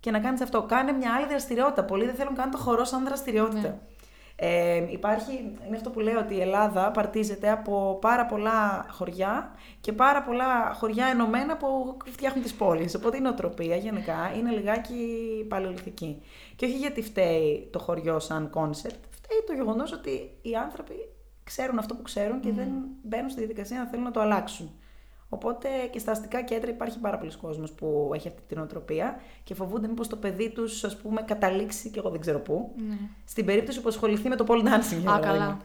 και 0.00 0.10
να 0.10 0.20
κάνεις 0.20 0.40
αυτό. 0.40 0.62
Κάνε 0.62 0.92
μια 0.92 1.14
άλλη 1.14 1.26
δραστηριότητα. 1.26 1.84
Πολλοί 1.84 2.04
δεν 2.04 2.14
θέλουν 2.14 2.34
καν 2.34 2.50
το 2.50 2.58
χορό 2.58 2.84
σαν 2.84 3.04
δραστηριότητα. 3.04 3.60
Ναι. 3.60 3.78
Ε, 4.44 4.86
υπάρχει, 4.90 5.32
είναι 5.66 5.76
αυτό 5.76 5.90
που 5.90 6.00
λέω 6.00 6.18
ότι 6.18 6.34
η 6.34 6.40
Ελλάδα 6.40 6.90
απαρτίζεται 6.90 7.50
από 7.50 7.98
πάρα 8.00 8.26
πολλά 8.26 8.86
χωριά 8.90 9.54
και 9.80 9.92
πάρα 9.92 10.22
πολλά 10.22 10.72
χωριά 10.74 11.06
ενωμένα 11.06 11.56
που 11.56 11.96
φτιάχνουν 12.04 12.42
τις 12.42 12.54
πόλεις. 12.54 12.94
Οπότε 12.94 13.16
η 13.16 13.20
νοοτροπία 13.20 13.76
γενικά 13.76 14.32
είναι 14.36 14.50
λιγάκι 14.50 14.96
παλαιολιθική. 15.48 16.22
Και 16.56 16.66
όχι 16.66 16.76
γιατί 16.76 17.02
φταίει 17.02 17.68
το 17.72 17.78
χωριό 17.78 18.18
σαν 18.18 18.50
concept, 18.50 19.04
φταίει 19.10 19.38
το 19.46 19.52
γεγονός 19.52 19.92
ότι 19.92 20.30
οι 20.42 20.54
άνθρωποι 20.54 20.94
ξέρουν 21.44 21.78
αυτό 21.78 21.94
που 21.94 22.02
ξέρουν 22.02 22.40
και 22.40 22.52
δεν 22.52 22.68
μπαίνουν 23.02 23.30
στη 23.30 23.38
διαδικασία 23.38 23.78
να 23.78 23.86
θέλουν 23.86 24.04
να 24.04 24.10
το 24.10 24.20
αλλάξουν. 24.20 24.70
Οπότε 25.34 25.68
και 25.90 25.98
στα 25.98 26.12
αστικά 26.12 26.42
κέντρα 26.42 26.70
υπάρχει 26.70 26.98
πάρα 26.98 27.18
πολύς 27.18 27.32
κόσμος 27.36 27.72
που 27.72 28.10
έχει 28.14 28.28
αυτή 28.28 28.42
τη 28.48 28.58
νοοτροπία 28.58 29.20
και 29.44 29.54
φοβούνται 29.54 29.88
μήπως 29.88 30.08
το 30.08 30.16
παιδί 30.16 30.50
τους, 30.50 30.84
ας 30.84 30.96
πούμε, 30.96 31.22
καταλήξει 31.22 31.90
και 31.90 31.98
εγώ 31.98 32.10
δεν 32.10 32.20
ξέρω 32.20 32.38
πού. 32.40 32.72
Ναι. 32.88 32.94
Στην 33.24 33.44
περίπτωση 33.46 33.80
που 33.80 33.88
ασχοληθεί 33.88 34.28
με 34.28 34.36
το 34.36 34.44
pole 34.48 34.60
dancing, 34.62 35.00
για 35.00 35.10
Α, 35.10 35.18
παράδειγμα. 35.18 35.20
καλά. 35.46 35.58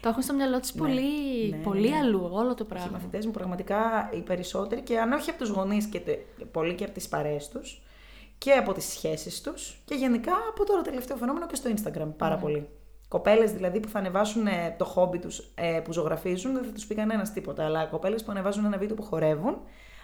Το 0.00 0.08
έχουν 0.08 0.22
στο 0.22 0.34
μυαλό 0.34 0.60
της 0.60 0.74
Ναι. 0.74 0.80
πολύ, 0.80 1.02
Ναι, 1.50 1.56
πολύ 1.56 1.88
ναι. 1.90 1.96
αλλού, 1.96 2.28
όλο 2.32 2.48
το 2.48 2.54
Και 2.54 2.62
οι 2.62 2.66
πράγμα. 2.66 2.90
μαθητές 2.92 3.26
μου 3.26 3.32
πραγματικά 3.32 4.10
οι 4.12 4.20
περισσότεροι 4.20 4.80
και 4.80 4.98
αν 5.00 5.12
όχι 5.12 5.30
από 5.30 5.38
τους 5.38 5.48
γονείς 5.48 5.86
και 5.86 6.00
τε, 6.00 6.12
πολύ 6.52 6.74
και 6.74 6.84
από 6.84 6.92
τις 6.92 7.08
παρέες 7.08 7.48
τους 7.48 7.82
και 8.38 8.52
από 8.52 8.72
τις 8.72 8.84
σχέσεις 8.84 9.40
τους 9.40 9.80
και 9.84 9.94
γενικά 9.94 10.32
από 10.50 10.64
τώρα 10.64 10.82
τελευταίο 10.82 11.16
φαινόμενο 11.16 11.46
και 11.46 11.54
στο 11.54 11.70
Instagram 11.76 12.08
πάρα 12.16 12.36
πολύ. 12.36 12.68
Κοπέλες 13.12 13.52
δηλαδή 13.52 13.80
που 13.80 13.88
θα 13.88 13.98
ανεβάσουν 13.98 14.46
ε, 14.46 14.74
το 14.78 14.84
χόμπι 14.84 15.18
τους 15.18 15.38
ε, 15.54 15.80
που 15.84 15.92
ζωγραφίζουν, 15.92 16.54
δεν 16.54 16.64
θα 16.64 16.70
τους 16.72 16.86
πει 16.86 16.94
κανένας 16.94 17.32
τίποτα. 17.32 17.64
Αλλά 17.64 17.84
κοπέλες 17.84 18.24
που 18.24 18.30
ανεβάζουν 18.30 18.64
ένα 18.64 18.78
βίντεο 18.78 18.96
που 18.96 19.02
χορεύουν, 19.02 19.60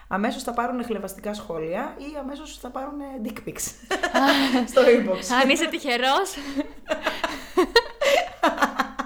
αμέσως 0.07 0.43
θα 0.43 0.53
πάρουν 0.53 0.83
χλεβαστικά 0.83 1.33
σχόλια 1.33 1.95
ή 1.97 2.17
αμέσως 2.19 2.57
θα 2.57 2.69
πάρουν 2.69 2.99
ε, 2.99 3.03
dick 3.23 3.47
pics 3.47 3.61
στο 4.71 4.81
inbox. 4.81 5.41
Αν 5.43 5.49
είσαι 5.49 5.67
τυχερός. 5.67 6.35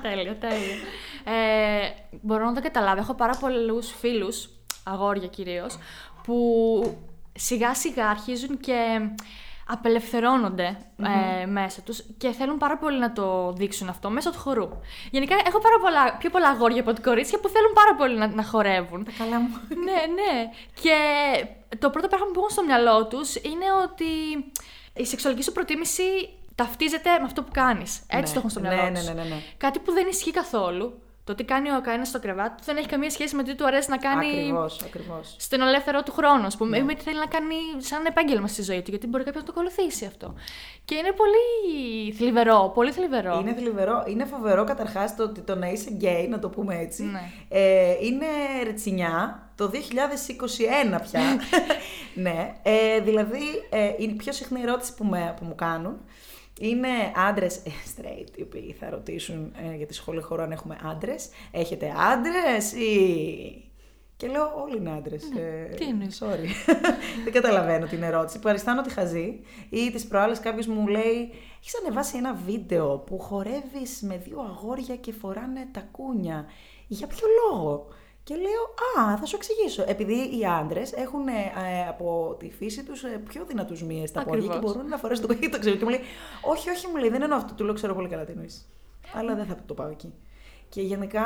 τέλειο, 0.01 0.35
τέλειο. 0.35 0.75
Ε, 1.23 1.89
μπορώ 2.21 2.45
να 2.45 2.53
το 2.53 2.61
καταλάβω. 2.61 2.99
Έχω 2.99 3.13
πάρα 3.13 3.37
πολλούς 3.39 3.91
φίλους, 3.99 4.49
αγόρια 4.83 5.27
κυρίως, 5.27 5.77
που 6.23 6.35
σιγά 7.33 7.75
σιγά 7.75 8.09
αρχίζουν 8.09 8.59
και 8.59 8.99
απελευθερώνονται 9.67 10.77
ε, 11.41 11.45
μέσα 11.45 11.81
τους 11.81 12.03
και 12.17 12.31
θέλουν 12.31 12.57
πάρα 12.57 12.77
πολύ 12.77 12.99
να 12.99 13.11
το 13.13 13.51
δείξουν 13.51 13.89
αυτό 13.89 14.09
μέσω 14.09 14.31
του 14.31 14.37
χορού. 14.39 14.69
Γενικά 15.11 15.35
έχω 15.47 15.59
πάρα 15.59 15.79
πολλά, 15.81 16.17
πιο 16.17 16.29
πολλά 16.29 16.47
αγόρια 16.49 16.81
από 16.81 16.89
ότι 16.89 17.01
κορίτσια 17.01 17.39
που 17.39 17.47
θέλουν 17.49 17.73
πάρα 17.73 17.95
πολύ 17.95 18.17
να, 18.17 18.27
να 18.27 18.43
χορεύουν. 18.43 19.07
Καλά 19.17 19.39
μου. 19.39 19.49
ναι, 19.69 19.91
ναι. 20.13 20.49
Και 20.81 20.95
το 21.79 21.89
πρώτο 21.89 22.07
πράγμα 22.07 22.25
που 22.25 22.33
έχουν 22.39 22.49
στο 22.49 22.63
μυαλό 22.63 23.07
τους 23.07 23.35
είναι 23.35 23.65
ότι 23.83 24.05
η 24.93 25.05
σεξουαλική 25.05 25.43
σου 25.43 25.51
προτίμηση 25.51 26.03
ταυτίζεται 26.55 27.09
με 27.19 27.23
αυτό 27.25 27.43
που 27.43 27.51
κάνεις. 27.53 28.01
Έτσι 28.07 28.17
Ναι. 28.17 28.23
το 28.33 28.33
έχουν 28.37 28.49
στο 28.49 28.59
Ναι, 28.59 28.67
μυαλό 28.67 28.89
ναι, 28.89 28.97
τους. 28.99 29.07
ναι, 29.07 29.13
ναι, 29.13 29.23
ναι. 29.23 29.35
Κάτι 29.57 29.79
που 29.79 29.91
δεν 29.91 30.07
ισχύει 30.09 30.31
καθόλου. 30.31 31.01
Το 31.25 31.35
τι 31.35 31.43
κάνει 31.43 31.69
ο 31.69 31.81
καθένας 31.81 32.07
στο 32.07 32.19
κρεβάτι 32.19 32.55
του 32.57 32.63
δεν 32.65 32.77
έχει 32.77 32.87
καμία 32.87 33.09
σχέση 33.09 33.35
με 33.35 33.43
το 33.43 33.51
τι 33.51 33.57
του 33.57 33.65
αρέσει 33.65 33.89
να 33.89 33.97
κάνει 33.97 34.27
Ακριβώς, 34.27 34.81
ακριβώς. 34.85 35.35
στον 35.39 35.61
ελεύθερο 35.61 36.03
του 36.03 36.11
χρόνο, 36.11 36.45
ας 36.45 36.57
πούμε, 36.57 36.69
Ναι. 36.69 36.77
ή 36.77 36.83
με 36.83 36.93
τι 36.93 37.01
θέλει 37.03 37.19
να 37.19 37.25
κάνει 37.25 37.55
σαν 37.77 38.05
επάγγελμα 38.05 38.47
στη 38.47 38.61
ζωή 38.63 38.81
του, 38.81 38.89
γιατί 38.89 39.07
μπορεί 39.07 39.23
κάποιος 39.23 39.43
να 39.43 39.53
το 39.53 39.55
ακολουθήσει 39.59 40.05
αυτό. 40.05 40.33
Και 40.85 40.95
είναι 40.95 41.11
πολύ 41.11 42.11
θλιβερό, 42.13 42.71
πολύ 42.73 42.91
θλιβερό. 42.91 43.39
Είναι 43.39 43.53
θλιβερό. 43.53 44.03
Είναι 44.07 44.25
φοβερό 44.25 44.63
καταρχάς 44.63 45.15
το 45.15 45.23
ότι 45.23 45.41
το 45.41 45.55
να 45.55 45.67
είσαι 45.67 45.89
γκέι, 45.89 46.27
να 46.27 46.39
το 46.39 46.49
πούμε 46.49 46.79
έτσι. 46.79 47.03
Ναι. 47.03 47.21
Ε, 47.49 47.95
είναι 48.01 48.25
ρετσινιά 48.63 49.47
το 49.55 49.67
2021 49.73 50.99
πια. 51.01 51.21
ναι. 52.25 52.53
Ε, 52.63 52.99
δηλαδή, 52.99 53.41
ε, 53.69 53.91
η 53.97 54.07
πιο 54.09 54.31
συχνή 54.31 54.61
ερώτηση 54.61 54.95
που, 54.95 55.05
με, 55.05 55.33
που 55.39 55.45
μου 55.45 55.55
κάνουν 55.55 55.97
είναι 56.59 56.87
άντρες 57.15 57.61
straight, 57.65 58.37
οι 58.37 58.41
οποίοι 58.41 58.75
θα 58.79 58.89
ρωτήσουν 58.89 59.53
ε, 59.71 59.75
για 59.75 59.85
τη 59.85 59.93
σχολή 59.93 60.21
χώρο 60.21 60.43
αν 60.43 60.51
έχουμε 60.51 60.77
άντρες. 60.83 61.29
Έχετε 61.51 61.93
άντρες 62.13 62.71
ή. 62.71 63.71
Και 64.17 64.27
λέω, 64.27 64.51
όλοι 64.63 64.77
είναι 64.77 64.91
άντρες. 64.91 65.23
Ναι. 65.33 65.75
τι 65.75 65.85
εννοείς; 65.85 66.23
Sorry. 66.23 66.73
Δεν 67.23 67.33
καταλαβαίνω 67.33 67.85
την 67.85 68.03
ερώτηση. 68.03 68.39
Παριστάνω 68.39 68.81
τη 68.81 68.89
χαζή. 68.89 69.39
Ή 69.69 69.91
τις 69.91 70.07
προάλλες 70.07 70.39
κάποιος 70.39 70.67
μου 70.67 70.87
λέει: 70.87 71.31
Έχεις 71.59 71.79
ανεβάσει 71.83 72.17
ένα 72.17 72.33
βίντεο 72.33 72.97
που 72.97 73.19
χορεύεις 73.19 74.01
με 74.01 74.17
δύο 74.17 74.39
αγόρια 74.39 74.95
και 74.95 75.11
φοράνε 75.11 75.67
τακούνια. 75.71 76.45
Για 76.87 77.07
ποιο 77.07 77.27
λόγο; 77.41 77.87
Και 78.23 78.35
λέω: 78.35 78.63
Α, 79.05 79.17
θα 79.17 79.25
σου 79.25 79.35
εξηγήσω. 79.35 79.83
Επειδή 79.87 80.37
οι 80.39 80.45
άντρες 80.45 80.91
έχουν 80.93 81.27
ε, 81.27 81.87
από 81.89 82.35
τη 82.39 82.51
φύση 82.51 82.83
τους 82.83 83.03
πιο 83.27 83.45
δυνατούς 83.45 83.83
μύες 83.83 84.09
στα 84.09 84.23
πόδια 84.23 84.41
και 84.41 84.47
Ακριβώς. 84.47 84.73
μπορούν 84.73 84.89
να 84.89 84.97
φορέσουν 84.97 85.27
το 85.27 85.33
κοκκί. 85.33 85.49
Το 85.49 85.59
ξέρω. 85.59 85.75
Και 85.75 85.83
μου 85.83 85.89
λέει: 85.89 86.01
Όχι, 86.41 86.69
όχι, 86.69 86.87
μου 86.87 86.95
λέει, 86.95 87.09
δεν 87.09 87.21
εννοώ 87.21 87.37
αυτό. 87.37 87.53
Του 87.53 87.63
λέω: 87.63 87.73
Ξέρω 87.73 87.93
πολύ 87.93 88.07
καλά 88.07 88.23
τι 88.23 88.31
εννοείς. 88.31 88.69
Αλλά 89.13 89.35
δεν 89.35 89.45
θα 89.45 89.57
το 89.65 89.73
πάω 89.73 89.87
εκεί. 89.87 90.13
Και 90.69 90.81
γενικά 90.81 91.23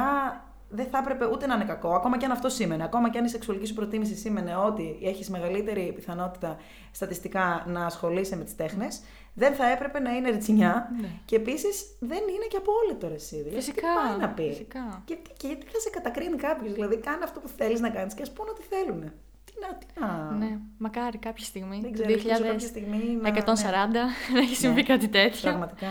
δεν 0.69 0.85
θα 0.91 0.97
έπρεπε 0.97 1.25
ούτε 1.31 1.47
να 1.47 1.55
είναι 1.55 1.63
κακό, 1.63 1.89
ακόμα 1.93 2.17
και 2.17 2.25
αν 2.25 2.31
αυτό 2.31 2.49
σήμαινε. 2.49 2.83
Ακόμα 2.83 3.09
και 3.09 3.17
αν 3.17 3.25
η 3.25 3.29
σεξουαλική 3.29 3.65
σου 3.67 3.73
προτίμηση 3.73 4.15
σήμαινε 4.15 4.55
ότι 4.55 4.97
έχεις 5.03 5.29
μεγαλύτερη 5.29 5.91
πιθανότητα 5.95 6.57
στατιστικά 6.91 7.63
να 7.67 7.85
ασχολείσαι 7.85 8.35
με 8.35 8.43
τις 8.43 8.55
τέχνες, 8.55 9.01
δεν 9.33 9.53
θα 9.53 9.71
έπρεπε 9.71 9.99
να 9.99 10.11
είναι 10.15 10.29
ριτσινιά. 10.29 10.89
Ναι. 11.01 11.07
Και 11.25 11.35
επίσης 11.35 11.85
δεν 11.99 12.17
είναι 12.17 12.45
και 12.49 12.57
απόλυτο 12.57 13.07
ρε 13.07 13.13
εσύ. 13.13 13.35
Δηλαδή, 13.35 13.55
Φυσικά, 13.55 13.81
Τι 13.81 14.09
πάει 14.09 14.17
να 14.19 14.29
πει; 14.29 14.47
φυσικά. 14.49 15.01
Και, 15.05 15.15
τι- 15.15 15.31
και 15.37 15.47
γιατί 15.47 15.65
θα 15.71 15.79
σε 15.79 15.89
κατακρίνει 15.89 16.35
κάποιος; 16.35 16.73
Δηλαδή, 16.73 16.97
κάνε 16.97 17.23
αυτό 17.23 17.39
που 17.39 17.47
θέλεις 17.47 17.79
να 17.79 17.89
κάνεις 17.89 18.13
και 18.13 18.21
ας 18.21 18.31
πούνε 18.31 18.49
ότι 18.49 18.61
θέλουν. 18.69 19.01
Τι 19.45 19.53
να, 19.61 19.67
τι 19.77 19.85
να. 19.99 20.31
Ναι, 20.37 20.57
μακάρι 20.77 21.17
κάποια 21.17 21.45
στιγμή. 21.45 21.79
Δεν 21.81 21.91
το 21.91 21.93
ξέρω, 22.01 22.09
ελπίζω 22.11 22.43
κάποια 22.51 22.67
στιγμή 22.67 23.15
να- 23.21 23.21
2140 23.21 24.03
να 24.33 24.39
έχει 24.39 24.55
συμβεί 24.55 24.81
Ναι. 24.81 24.87
κάτι 24.87 25.07
τέτοιο. 25.07 25.41
Πραγματικά. 25.41 25.87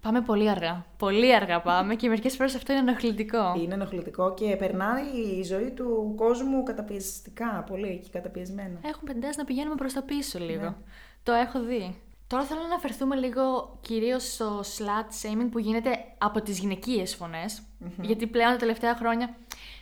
Πάμε 0.00 0.20
πολύ 0.20 0.50
αργά. 0.50 0.84
Πολύ 0.96 1.34
αργά 1.34 1.60
πάμε 1.60 1.94
και 1.94 2.08
μερικές 2.08 2.36
φορές 2.36 2.54
αυτό 2.54 2.72
είναι 2.72 2.80
ενοχλητικό. 2.80 3.54
Είναι 3.62 3.74
ενοχλητικό 3.74 4.34
και 4.34 4.56
περνάει 4.56 5.04
η 5.38 5.42
ζωή 5.42 5.70
του 5.70 6.14
κόσμου 6.16 6.62
καταπιεστικά, 6.62 7.64
πολύ 7.68 8.00
και 8.02 8.08
καταπιεσμένα. 8.12 8.78
Έχουν 8.84 9.02
πεντάσει 9.04 9.38
να 9.38 9.44
πηγαίνουμε 9.44 9.74
προς 9.74 9.92
τα 9.92 10.02
πίσω 10.02 10.38
λίγο. 10.38 10.64
Ναι. 10.64 10.74
Το 11.22 11.32
έχω 11.32 11.60
δει. 11.60 12.00
Τώρα 12.26 12.44
θέλω 12.44 12.60
να 12.60 12.66
αναφερθούμε 12.66 13.16
λίγο 13.16 13.76
κυρίως 13.80 14.32
στο 14.32 14.60
slut 14.60 15.22
shaming 15.22 15.48
που 15.50 15.58
γίνεται 15.58 15.90
από 16.18 16.42
τις 16.42 16.58
γυναικείες 16.58 17.14
φωνές, 17.14 17.62
Γιατί 18.00 18.26
πλέον 18.26 18.50
τα 18.50 18.56
τελευταία 18.56 18.94
χρόνια, 18.94 19.36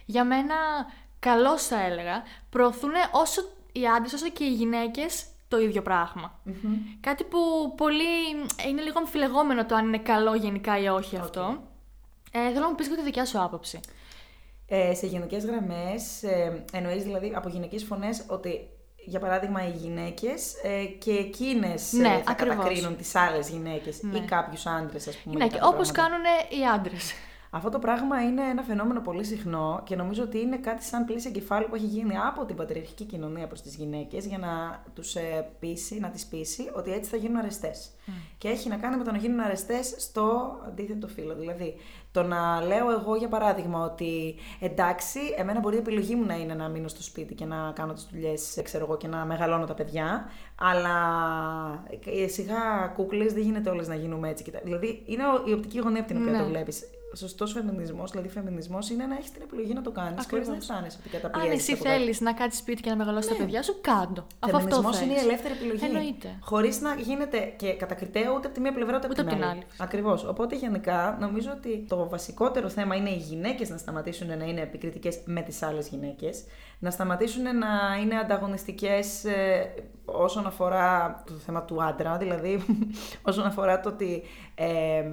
για 0.07 0.25
μένα, 0.25 0.55
καλώς 1.19 1.67
θα 1.67 1.85
έλεγα, 1.85 2.23
προωθούν 2.51 2.91
όσο 3.13 3.43
οι 3.73 3.87
άντρες 3.87 4.13
όσο 4.13 4.29
και 4.29 4.45
οι 4.45 4.53
γυναίκες 4.53 5.27
το 5.55 5.61
ίδιο 5.61 5.83
Κάτι 7.01 7.25
που 7.25 7.39
πολύ 7.77 8.05
είναι 8.69 8.83
λίγο 8.83 8.99
αμφιλεγόμενο 8.99 9.67
το 9.67 9.75
αν 9.75 9.87
είναι 9.87 9.99
καλό 9.99 10.35
γενικά 10.35 10.79
ή 10.79 10.87
όχι 10.87 11.17
αυτό. 11.17 11.63
Ε, 12.33 12.49
θέλω 12.49 12.61
να 12.61 12.69
μου 12.69 12.75
πεις 12.75 12.89
και 12.89 12.95
τη 12.95 13.03
δικιά 13.03 13.25
σου 13.25 13.43
άποψη. 13.43 13.81
Ε, 14.67 14.95
σε 14.95 15.07
γενικές 15.07 15.45
γραμμές, 15.45 16.23
ε, 16.23 16.65
εννοείς 16.73 17.03
δηλαδή 17.03 17.33
από 17.35 17.49
γυναικείε 17.49 17.79
φωνές 17.79 18.25
ότι 18.27 18.69
για 19.07 19.21
παράδειγμα, 19.21 19.67
οι 19.67 19.71
γυναίκες 19.71 20.55
ε, 20.63 20.85
και 20.85 21.11
εκείνες 21.11 21.93
ναι, 21.93 22.09
ε, 22.09 22.23
θα 22.23 22.33
κατακρίνουν 22.33 22.97
τις 22.97 23.15
άλλες 23.15 23.49
γυναίκες 23.49 24.03
ναι. 24.03 24.19
ή 24.19 24.21
κάποιους 24.21 24.67
άντρες, 24.67 25.09
ας 25.09 25.17
πούμε. 25.17 25.45
Ναι, 25.45 25.51
όπως 25.63 25.91
κάνουν 25.91 26.23
οι 26.61 26.67
άντρες. 26.75 27.13
Αυτό 27.57 27.69
το 27.69 27.79
πράγμα 27.79 28.23
είναι 28.23 28.43
ένα 28.43 28.63
φαινόμενο 28.63 29.01
πολύ 29.01 29.25
συχνό 29.25 29.81
και 29.85 29.97
νομίζω 29.97 30.23
ότι 30.23 30.39
είναι 30.39 30.57
κάτι 30.57 30.85
σαν 30.85 31.05
πλήση 31.05 31.29
εγκεφάλου 31.29 31.67
που 31.69 31.75
έχει 31.75 31.87
γίνει 31.87 32.15
από 32.29 32.45
την 32.45 32.57
πατριαρχική 32.57 33.05
κοινωνία 33.05 33.47
προς 33.47 33.63
τις 33.63 33.75
γυναίκες 33.75 34.27
για 34.27 34.39
να 34.39 34.83
τους 34.95 35.15
ε, 35.15 35.49
πείσει, 35.59 36.01
να 36.01 36.09
τις 36.09 36.27
πείσει 36.27 36.71
ότι 36.73 36.93
έτσι 36.93 37.11
θα 37.11 37.17
γίνουν 37.17 37.37
αρεστές. 37.37 37.91
Mm. 38.07 38.11
Και 38.39 38.49
έχει 38.49 38.69
να 38.69 38.77
κάνει 38.77 38.97
με 38.97 39.05
το 39.05 39.11
να 39.11 39.17
γίνουν 39.17 39.41
αρεστές 39.41 39.95
στο 39.99 40.57
αντίθετο 40.67 41.07
φύλλο. 41.07 41.35
Δηλαδή, 41.35 41.75
το 42.13 42.23
να 42.23 42.61
λέω 42.61 42.91
εγώ 42.91 43.17
για 43.17 43.29
παράδειγμα 43.29 43.85
ότι 43.85 44.35
εντάξει, 44.61 45.21
εμένα 45.37 45.61
μπορεί 45.61 45.77
η 45.77 45.79
επιλογή 45.79 46.15
μου 46.15 46.25
να 46.25 46.35
είναι 46.35 46.55
να 46.55 46.69
μείνω 46.69 46.89
στο 46.89 47.03
σπίτι 47.03 47.35
και 47.35 47.45
να 47.45 47.73
κάνω 47.75 47.93
τις 47.93 48.09
δουλειές, 48.13 48.61
ξέρω 48.63 48.85
εγώ, 48.85 48.97
και 48.97 49.09
να 49.09 49.25
μεγαλώνω 49.25 49.65
τα 49.65 49.75
παιδιά, 49.75 50.31
αλλά 50.55 50.97
ε, 52.05 52.29
σιγά 52.29 52.93
κούκλες 52.95 53.33
δεν 53.33 53.43
γίνεται 53.43 53.71
όλες 53.71 53.89
να 53.89 53.95
γίνουμε 53.95 54.29
έτσι. 54.29 54.53
Δηλαδή, 54.65 55.03
είναι 55.07 55.23
η 55.47 55.53
οπτική 55.53 55.79
γωνία 55.79 56.01
από 56.01 56.09
την 56.09 56.21
οποία 56.21 56.33
ναι. 56.33 56.39
το 56.39 56.45
βλέπεις 56.45 56.85
σωστός 57.17 57.53
φεμινισμός, 57.53 58.11
δηλαδή 58.11 58.29
φεμινισμός, 58.29 58.91
είναι 58.91 59.07
να 59.07 59.17
έχεις 59.17 59.31
την 59.31 59.43
επιλογή 59.43 59.75
να 59.75 59.83
το 59.83 59.91
κάνεις 59.91 60.27
χωρίς 60.31 60.49
να 60.49 60.57
αισθάνεσαι 60.57 60.99
ότι 61.01 61.09
καταπιέζεις. 61.09 61.51
Αν 61.51 61.57
εσύ 61.57 61.77
θέλεις 61.77 62.21
να 62.21 62.33
κάτσεις 62.33 62.61
σπίτι 62.61 62.83
και 62.83 62.91
να 62.91 62.97
μεγαλώσεις 62.97 63.31
ναι. 63.31 63.37
τα 63.37 63.43
παιδιά 63.43 63.63
σου, 63.63 63.81
κάντο. 63.81 64.27
Φεμινισμός 64.47 65.01
είναι 65.01 65.13
η 65.13 65.19
ελεύθερη 65.19 65.55
επιλογή. 65.55 65.85
Εννοείται. 65.85 66.37
Χωρίς 66.41 66.81
να 66.81 66.95
γίνεται 66.95 67.55
και 67.57 67.73
κατακριτέο 67.73 68.35
ούτε 68.35 68.47
από 68.47 68.55
τη 68.55 68.61
μία 68.61 68.73
πλευρά 68.73 68.97
ούτε, 68.97 69.09
ούτε 69.11 69.21
από 69.21 69.31
την 69.31 69.43
άλλη. 69.43 69.51
άλλη. 69.51 69.63
Ακριβώς. 69.79 70.25
Οπότε 70.25 70.57
γενικά 70.57 71.17
νομίζω 71.21 71.51
ότι 71.57 71.85
το 71.89 72.09
βασικότερο 72.09 72.69
θέμα 72.69 72.95
είναι 72.95 73.11
οι 73.11 73.19
γυναίκες 73.19 73.71
να 73.71 73.77
σταματήσουν 73.77 74.39
να 74.39 74.45
είναι 74.45 74.61
επικριτικές 74.61 75.21
με 75.25 75.41
τις 75.43 75.63
άλλες 75.63 75.89
γυναίκες, 75.89 76.45
να 76.79 76.91
σταματήσουν 76.91 77.43
να 77.43 77.99
είναι 78.03 78.19
ανταγωνιστικές 78.19 79.25
ε, 79.25 79.75
όσον 80.05 80.47
αφορά 80.47 81.23
το 81.27 81.33
θέμα 81.33 81.63
του 81.63 81.83
άντρα, 81.83 82.17
δηλαδή 82.17 82.65
όσον 83.23 83.47
αφορά 83.47 83.81
το 83.81 83.89
ότι. 83.89 84.23
Ε, 84.55 85.05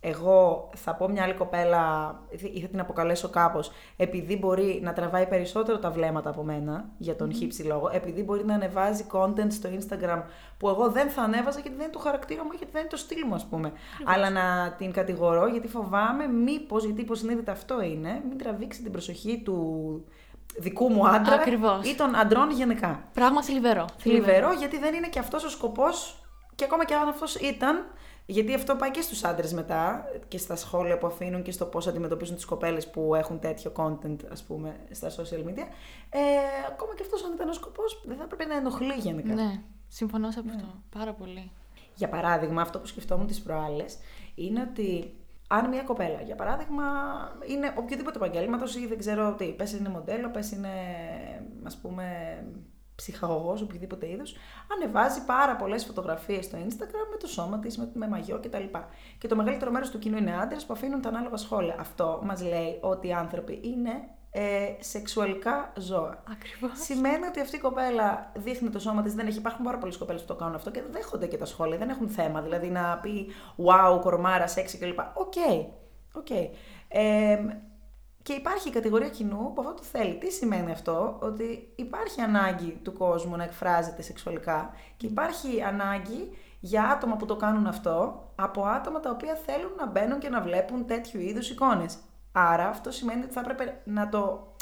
εγώ 0.00 0.70
θα 0.74 0.94
πω 0.94 1.08
μια 1.08 1.22
άλλη 1.22 1.34
κοπέλα 1.34 2.14
ή 2.54 2.60
θα 2.60 2.66
την 2.66 2.80
αποκαλέσω 2.80 3.28
κάπως, 3.28 3.70
επειδή 3.96 4.36
μπορεί 4.36 4.80
να 4.82 4.92
τραβάει 4.92 5.26
περισσότερο 5.26 5.78
τα 5.78 5.90
βλέμματα 5.90 6.30
από 6.30 6.42
μένα 6.42 6.84
για 6.98 7.16
τον 7.16 7.30
mm. 7.30 7.34
χύψη 7.34 7.62
λόγο, 7.62 7.90
επειδή 7.92 8.22
μπορεί 8.22 8.44
να 8.44 8.54
ανεβάζει 8.54 9.06
content 9.12 9.46
στο 9.48 9.68
Instagram 9.78 10.22
που 10.58 10.68
εγώ 10.68 10.90
δεν 10.90 11.08
θα 11.08 11.22
ανέβαζα 11.22 11.60
γιατί 11.60 11.76
δεν 11.76 11.84
είναι 11.84 11.92
το 11.92 11.98
χαρακτήρα 11.98 12.44
μου, 12.44 12.50
γιατί 12.50 12.72
δεν 12.72 12.80
είναι 12.80 12.90
το 12.90 12.96
στυλ 12.96 13.22
μου, 13.26 13.34
ας 13.34 13.46
πούμε. 13.46 13.72
Αλλά 14.04 14.30
να 14.30 14.74
την 14.78 14.92
κατηγορώ 14.92 15.46
γιατί 15.46 15.68
φοβάμαι 15.68 16.26
μήπως, 16.26 16.84
γιατί 16.84 17.00
υποσυνείδητα 17.00 17.52
αυτό 17.52 17.82
είναι, 17.82 18.22
μην 18.28 18.38
τραβήξει 18.38 18.82
την 18.82 18.92
προσοχή 18.92 19.42
του 19.44 20.04
δικού 20.58 20.90
μου 20.90 21.08
άντρα 21.08 21.34
Ακριβώς. 21.34 21.90
ή 21.90 21.94
των 21.94 22.14
αντρών 22.16 22.50
γενικά. 22.50 23.02
Πράγμα 23.12 23.42
θλιβερό. 23.42 23.84
Θλιβερό, 23.98 24.52
γιατί 24.52 24.78
δεν 24.78 24.94
είναι 24.94 25.08
και 25.08 25.18
αυτός 25.18 25.44
ο 25.44 25.48
σκοπός, 25.48 26.20
και 26.54 26.64
ακόμα 26.64 26.84
και 26.84 26.94
αν 26.94 27.08
αυτός 27.08 27.34
ήταν, 27.34 27.84
γιατί 28.26 28.54
αυτό 28.54 28.76
πάει 28.76 28.90
και 28.90 29.00
στους 29.00 29.24
άντρες 29.24 29.52
μετά 29.52 30.04
και 30.28 30.38
στα 30.38 30.56
σχόλια 30.56 30.98
που 30.98 31.06
αφήνουν 31.06 31.42
και 31.42 31.50
στο 31.50 31.64
πώς 31.64 31.86
αντιμετωπίζουν 31.86 32.34
τις 32.34 32.44
κοπέλες 32.44 32.90
που 32.90 33.14
έχουν 33.14 33.38
τέτοιο 33.38 33.72
content 33.76 34.16
ας 34.32 34.42
πούμε 34.42 34.76
στα 34.90 35.10
social 35.10 35.44
media. 35.46 35.66
Ε, 36.10 36.18
ακόμα 36.68 36.94
και 36.94 37.02
αυτός 37.02 37.24
αν 37.24 37.32
ήταν 37.32 37.48
ο 37.48 37.52
σκοπός 37.52 38.02
δεν 38.06 38.16
θα 38.16 38.22
έπρεπε 38.22 38.44
να 38.44 38.56
ενοχλεί 38.56 38.94
γενικά. 38.94 39.34
Ναι, 39.34 39.60
συμφωνώ 39.88 40.30
σε 40.30 40.40
αυτό. 40.40 40.56
Ναι. 40.56 40.98
Πάρα 40.98 41.12
πολύ. 41.12 41.50
Για 41.94 42.08
παράδειγμα, 42.08 42.62
αυτό 42.62 42.78
που 42.78 42.86
σκεφτόμουν 42.86 43.26
τις 43.26 43.40
προάλλες 43.40 43.98
είναι 44.34 44.68
ότι 44.70 45.14
αν 45.48 45.68
μια 45.68 45.82
κοπέλα, 45.82 46.20
για 46.20 46.34
παράδειγμα, 46.34 46.84
είναι 47.48 47.74
οποιοδήποτε 47.76 48.16
επαγγέλματος 48.18 48.76
ή 48.76 48.86
δεν 48.86 48.98
ξέρω 48.98 49.34
τι, 49.34 49.44
πες 49.44 49.72
είναι 49.72 49.88
μοντέλο, 49.88 50.30
πες 50.30 50.50
είναι 50.50 50.70
ας 51.62 51.76
πούμε 51.76 52.04
ψυχαγωγός, 52.96 53.62
οποιοδήποτε 53.62 54.10
είδου, 54.10 54.24
ανεβάζει 54.74 55.24
πάρα 55.24 55.56
πολλές 55.56 55.84
φωτογραφίες 55.84 56.44
στο 56.44 56.58
Instagram 56.58 57.06
με 57.10 57.16
το 57.20 57.26
σώμα 57.26 57.58
της, 57.58 57.78
με, 57.78 57.90
με 57.94 58.08
μαγιό 58.08 58.40
κτλ. 58.42 58.64
Και 59.18 59.28
το 59.28 59.36
μεγαλύτερο 59.36 59.70
μέρος 59.70 59.90
του 59.90 59.98
κοινού 59.98 60.16
είναι 60.16 60.36
άντρες 60.40 60.64
που 60.64 60.72
αφήνουν 60.72 61.00
τα 61.00 61.08
ανάλογα 61.08 61.36
σχόλια. 61.36 61.76
Αυτό 61.78 62.20
μας 62.24 62.42
λέει 62.42 62.78
ότι 62.80 63.08
οι 63.08 63.12
άνθρωποι 63.12 63.60
είναι 63.62 63.90
ε, 64.30 64.74
σεξουαλικά 64.78 65.72
ζώα. 65.76 66.22
Ακριβώς. 66.30 66.70
Σημαίνει 66.74 67.26
ότι 67.26 67.40
αυτή 67.40 67.56
η 67.56 67.60
κοπέλα 67.60 68.32
δείχνει 68.34 68.68
το 68.68 68.78
σώμα 68.78 69.02
της, 69.02 69.14
δεν 69.14 69.26
έχει. 69.26 69.38
Υπάρχουν 69.38 69.64
πάρα 69.64 69.78
πολλές 69.78 69.96
κοπέλες 69.96 70.20
που 70.20 70.26
το 70.26 70.34
κάνουν 70.34 70.54
αυτό 70.54 70.70
και 70.70 70.82
δεν 70.82 70.92
δέχονται 70.92 71.26
και 71.26 71.36
τα 71.36 71.44
σχόλια, 71.44 71.78
δεν 71.78 71.88
έχουν 71.88 72.08
θέμα. 72.08 72.40
Δηλαδή 72.42 72.68
να 72.68 72.98
πει 73.02 73.26
Wow, 73.56 74.00
κορμάρα, 74.00 74.46
σεξι 74.46 74.78
κλπ. 74.78 74.98
OK. 74.98 75.32
Okay. 75.34 75.66
Okay. 76.18 76.48
Ε, 76.88 77.38
και 78.26 78.32
υπάρχει 78.32 78.68
η 78.68 78.70
κατηγορία 78.70 79.08
κοινού 79.08 79.52
που 79.54 79.60
αυτό 79.60 79.74
το 79.74 79.82
θέλει. 79.82 80.18
Τι 80.18 80.30
σημαίνει 80.32 80.70
αυτό, 80.70 81.16
ότι 81.20 81.72
υπάρχει 81.76 82.20
ανάγκη 82.20 82.80
του 82.82 82.92
κόσμου 82.92 83.36
να 83.36 83.44
εκφράζεται 83.44 84.02
σεξουαλικά 84.02 84.74
και 84.96 85.06
υπάρχει 85.06 85.62
ανάγκη 85.62 86.36
για 86.60 86.84
άτομα 86.84 87.16
που 87.16 87.26
το 87.26 87.36
κάνουν 87.36 87.66
αυτό 87.66 88.24
από 88.34 88.64
άτομα 88.64 89.00
τα 89.00 89.10
οποία 89.10 89.34
θέλουν 89.34 89.72
να 89.78 89.86
μπαίνουν 89.86 90.18
και 90.18 90.28
να 90.28 90.40
βλέπουν 90.40 90.86
τέτοιου 90.86 91.20
είδους 91.20 91.50
εικόνες. 91.50 91.98
Άρα 92.32 92.68
αυτό 92.68 92.90
σημαίνει 92.90 93.22
ότι 93.22 93.32
θα 93.32 93.40
έπρεπε 93.40 93.80
να 93.84 94.08
το 94.08 94.54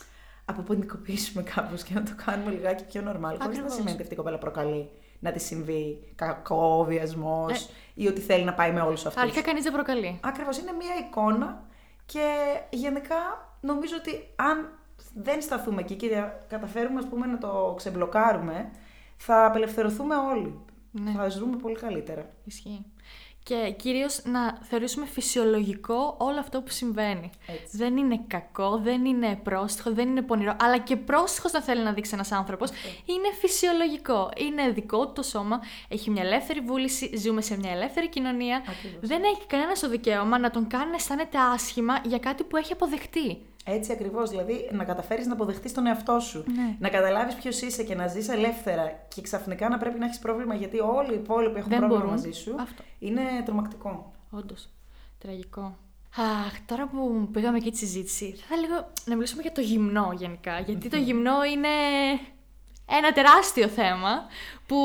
αποποινικοποιήσουμε 0.45 1.43
κάπως 1.55 1.83
και 1.83 1.95
να 1.95 2.03
το 2.03 2.13
κάνουμε 2.25 2.51
λιγάκι 2.51 2.85
πιο 2.85 3.03
normal. 3.07 3.37
Χωρίς 3.41 3.59
να 3.59 3.69
σημαίνει 3.69 3.93
ότι 3.93 4.03
αυτή 4.03 4.15
η 4.15 4.17
κοπέλα 4.17 4.39
προκαλεί 4.39 4.91
να 5.19 5.33
της 5.33 5.45
συμβεί 5.45 6.13
κακό, 6.15 6.85
βιασμός 6.89 7.65
ε. 7.65 7.69
ή 7.95 8.07
ότι 8.07 8.21
θέλει 8.21 8.45
να 8.45 8.55
πάει 8.55 8.73
με 8.73 8.81
όλους 8.81 9.07
αυτούς. 9.07 9.23
Αρχικά 9.23 9.43
κανείς 9.43 9.63
δεν 9.63 9.73
προκαλεί. 9.73 10.21
Ακριβώς. 10.23 10.59
Είναι 10.59 10.73
μια 10.73 10.95
εικόνα 11.07 11.63
και 12.07 12.37
γενικά 12.71 13.44
νομίζω 13.65 13.95
ότι 13.99 14.29
αν 14.37 14.79
δεν 15.15 15.43
σταθούμε 15.43 15.81
εκεί 15.81 15.95
και 15.95 16.25
καταφέρουμε 16.49 16.99
ας 16.99 17.07
πούμε, 17.07 17.27
να 17.27 17.39
το 17.39 17.75
ξεμπλοκάρουμε, 17.77 18.71
θα 19.17 19.47
απελευθερωθούμε 19.47 20.15
όλοι. 20.17 20.59
Ναι. 20.91 21.11
Θα 21.11 21.29
ζούμε 21.29 21.57
πολύ 21.57 21.75
καλύτερα. 21.75 22.31
Ισχύει. 22.45 22.85
Και 23.43 23.75
κυρίως 23.79 24.21
να 24.25 24.59
θεωρήσουμε 24.63 25.07
φυσιολογικό 25.07 26.15
όλο 26.19 26.39
αυτό 26.39 26.61
που 26.63 26.71
συμβαίνει. 26.71 27.31
Δεν 27.73 27.97
είναι 27.97 28.21
κακό, 28.27 28.79
δεν 28.79 29.05
είναι 29.05 29.41
πρόστιχο, 29.43 29.93
δεν 29.93 30.09
είναι 30.09 30.23
πονηρό. 30.23 30.57
Αλλά 30.61 30.79
και 30.79 30.97
πρόστιχο 30.97 31.49
να 31.53 31.63
θέλει 31.63 31.83
να 31.83 31.93
δείξει 31.93 32.11
ένας 32.15 32.33
άνθρωπος. 32.33 32.71
Είναι 33.05 33.29
φυσιολογικό. 33.41 34.31
Είναι 34.37 34.71
δικό 34.71 35.07
του 35.07 35.13
το 35.13 35.23
σώμα. 35.23 35.61
Έχει 35.89 36.11
μια 36.11 36.23
ελεύθερη 36.23 36.61
βούληση. 36.61 37.17
Ζούμε 37.17 37.41
σε 37.41 37.57
μια 37.59 37.71
ελεύθερη 37.71 38.09
κοινωνία. 38.09 38.63
Δεν 39.01 39.23
έχει 39.23 39.47
κανένα 39.47 39.73
το 39.73 39.89
δικαίωμα 39.89 40.39
να 40.39 40.51
τον 40.51 40.67
κάνει 40.67 40.91
να 40.91 40.97
αισθάνεται 40.97 41.39
άσχημα 41.39 42.01
για 42.05 42.19
κάτι 42.19 42.43
που 42.45 42.57
έχει 42.57 42.73
αποδεχτεί. 42.73 43.39
Έτσι 43.65 43.93
ακριβώς. 43.93 44.31
Δηλαδή 44.31 44.69
να 44.73 44.85
καταφέρεις 44.85 45.27
να 45.27 45.33
αποδεχτείς 45.33 45.73
τον 45.73 45.87
εαυτό 45.87 46.21
σου. 46.21 46.45
Ναι. 46.47 46.77
Να 46.79 46.89
καταλάβεις 46.89 47.35
ποιος 47.35 47.61
είσαι 47.61 47.83
και 47.83 47.95
να 47.95 48.07
ζεις 48.07 48.29
ελεύθερα. 48.29 49.07
Και 49.09 49.21
ξαφνικά 49.21 49.69
να 49.69 49.79
πρέπει 49.79 49.99
να 49.99 50.05
έχεις 50.05 50.19
πρόβλημα 50.19 50.55
γιατί 50.55 50.81
όλοι 50.81 51.13
οι 51.13 51.15
υπόλοιποι 51.15 51.59
έχουν 51.59 51.71
πρόβλημα 51.71 51.95
μπορούν. 51.95 52.11
μαζί 52.11 52.31
σου. 52.33 52.55
Αυτό. 52.61 52.83
Είναι 52.99 53.23
τρομακτικό. 53.45 54.13
Όντως. 54.31 54.69
Τραγικό. 55.19 55.77
Αχ, 56.17 56.61
τώρα 56.67 56.87
που 56.87 57.29
πήγαμε 57.33 57.57
εκεί 57.57 57.71
τη 57.71 57.77
συζήτηση, 57.77 58.25
θα 58.25 58.55
ήθελα 58.55 58.61
λίγο 58.61 58.87
να 59.05 59.15
μιλήσουμε 59.15 59.43
για 59.43 59.53
το 59.53 59.61
γυμνό 59.61 60.13
γενικά. 60.17 60.59
Γιατί 60.59 60.89
το 60.89 60.97
γυμνό 60.97 61.45
είναι 61.45 61.69
ένα 62.89 63.13
τεράστιο 63.13 63.69
θέμα 63.69 64.27
που 64.67 64.77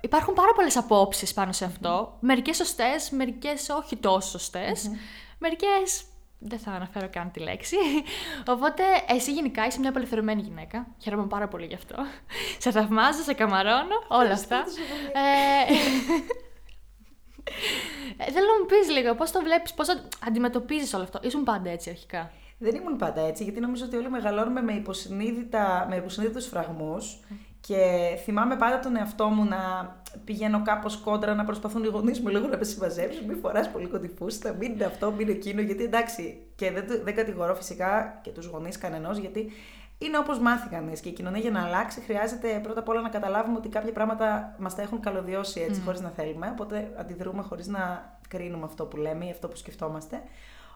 υπάρχουν 0.00 0.34
πάρα 0.34 0.52
πολλές 0.54 0.76
απόψεις 0.76 1.34
πάνω 1.34 1.52
σε 1.52 1.64
αυτό. 1.64 2.16
Μερικές 2.20 2.56
σωστές, 2.56 3.10
μερικές 3.10 3.68
όχι 3.68 3.96
τόσο 3.96 4.28
σωστές. 4.28 4.90
Μερικές 5.38 6.04
δεν 6.40 6.58
θα 6.58 6.70
αναφέρω 6.70 7.08
καν 7.10 7.30
τη 7.30 7.40
λέξη. 7.40 7.76
Οπότε, 8.54 8.82
εσύ 9.08 9.32
γενικά 9.32 9.66
είσαι 9.66 9.78
μια 9.78 9.88
απελευθερωμένη 9.88 10.42
γυναίκα. 10.42 10.86
Χαίρομαι 10.98 11.26
πάρα 11.26 11.48
πολύ 11.48 11.66
γι' 11.66 11.74
αυτό. 11.74 11.96
Σε 12.58 12.70
θαυμάζω, 12.70 13.22
σε 13.22 13.34
καμαρώνω, 13.34 14.04
όλα 14.08 14.32
αυτά. 14.32 14.64
ε, 15.12 15.72
ε 18.24 18.30
θέλω 18.32 18.46
να 18.46 18.58
μου 18.60 18.66
πεις 18.66 18.90
λίγο 18.90 19.14
πώς 19.14 19.30
το 19.30 19.42
βλέπεις, 19.42 19.74
πώς 19.74 19.88
αντιμετωπίζεις 20.26 20.94
όλο 20.94 21.02
αυτό. 21.02 21.18
Ήσουν 21.22 21.44
πάντα 21.44 21.70
έτσι 21.70 21.90
αρχικά; 21.90 22.30
Δεν 22.58 22.74
ήμουν 22.74 22.96
πάντα 22.96 23.20
έτσι, 23.20 23.44
γιατί 23.44 23.60
νομίζω 23.60 23.84
ότι 23.84 23.96
όλοι 23.96 24.10
μεγαλώνουμε 24.10 24.62
με, 24.62 24.72
υποσυνείδητα, 24.72 25.86
με 25.90 25.96
υποσυνείδητους 25.96 26.46
φραγμούς 26.46 27.20
και 27.60 28.08
θυμάμαι 28.24 28.56
πάντα 28.56 28.80
τον 28.80 28.96
εαυτό 28.96 29.28
μου 29.28 29.44
να 29.44 29.58
πηγαίνω 30.24 30.62
κάπως 30.62 30.96
κόντρα, 30.96 31.34
να 31.34 31.44
προσπαθούν 31.44 31.84
οι 31.84 31.86
γονείς 31.86 32.20
μου 32.20 32.28
λίγο 32.28 32.46
να 32.46 32.56
με 32.56 32.64
συμμαζέψουν. 32.64 33.26
Μην 33.26 33.38
φοράς 33.38 33.70
πολύ 33.70 33.86
κοντιφούστα, 33.86 34.52
μην 34.52 34.72
είναι 34.72 34.84
αυτό, 34.84 35.10
μην 35.10 35.20
είναι 35.20 35.30
εκείνο. 35.30 35.60
Γιατί 35.60 35.84
εντάξει, 35.84 36.46
και 36.54 36.70
δεν, 36.70 36.84
δεν 37.04 37.14
κατηγορώ 37.14 37.54
φυσικά 37.54 38.18
και 38.22 38.30
τους 38.30 38.46
γονείς 38.46 38.78
κανενός, 38.78 39.18
γιατί 39.18 39.52
είναι 39.98 40.18
όπως 40.18 40.38
μάθει 40.38 40.68
κανεί. 40.68 40.92
Και 41.00 41.08
η 41.08 41.12
κοινωνία 41.12 41.40
για 41.40 41.50
να 41.50 41.64
αλλάξει 41.64 42.00
χρειάζεται 42.00 42.60
πρώτα 42.62 42.80
απ' 42.80 42.88
όλα 42.88 43.00
να 43.00 43.08
καταλάβουμε 43.08 43.56
ότι 43.56 43.68
κάποια 43.68 43.92
πράγματα 43.92 44.54
μας 44.58 44.74
τα 44.74 44.82
έχουν 44.82 45.00
καλωδιώσει 45.00 45.60
έτσι, 45.60 45.80
mm. 45.82 45.84
χωρίς 45.84 46.00
να 46.00 46.08
θέλουμε. 46.08 46.48
Οπότε 46.52 46.92
αντιδρούμε 46.96 47.42
χωρίς 47.42 47.66
να 47.66 48.12
κρίνουμε 48.28 48.64
αυτό 48.64 48.84
που 48.84 48.96
λέμε 48.96 49.26
ή 49.26 49.30
αυτό 49.30 49.48
που 49.48 49.56
σκεφτόμαστε. 49.56 50.22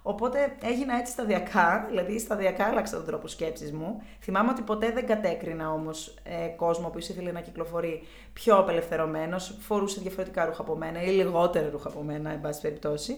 Οπότε 0.06 0.56
έγινα 0.62 0.98
έτσι 0.98 1.12
σταδιακά, 1.12 1.86
δηλαδή 1.88 2.18
σταδιακά 2.18 2.64
άλλαξα 2.64 2.96
τον 2.96 3.06
τρόπο 3.06 3.26
σκέψης 3.28 3.72
μου. 3.72 4.02
Θυμάμαι 4.20 4.50
ότι 4.50 4.62
ποτέ 4.62 4.90
δεν 4.90 5.06
κατέκρινα 5.06 5.72
όμως 5.72 6.14
ε, 6.22 6.46
κόσμο 6.46 6.88
που 6.88 6.98
ήθελε 6.98 7.32
να 7.32 7.40
κυκλοφορεί 7.40 8.02
πιο 8.32 8.56
απελευθερωμένος, 8.56 9.56
φορούσε 9.60 10.00
διαφορετικά 10.00 10.44
ρούχα 10.44 10.60
από 10.60 10.76
μένα 10.76 11.02
ή 11.02 11.10
λιγότερα 11.10 11.68
ρούχα 11.70 11.88
από 11.88 12.02
μένα, 12.02 12.30
εν 12.30 12.40
πάση 12.40 12.60
περιπτώσει. 12.60 13.16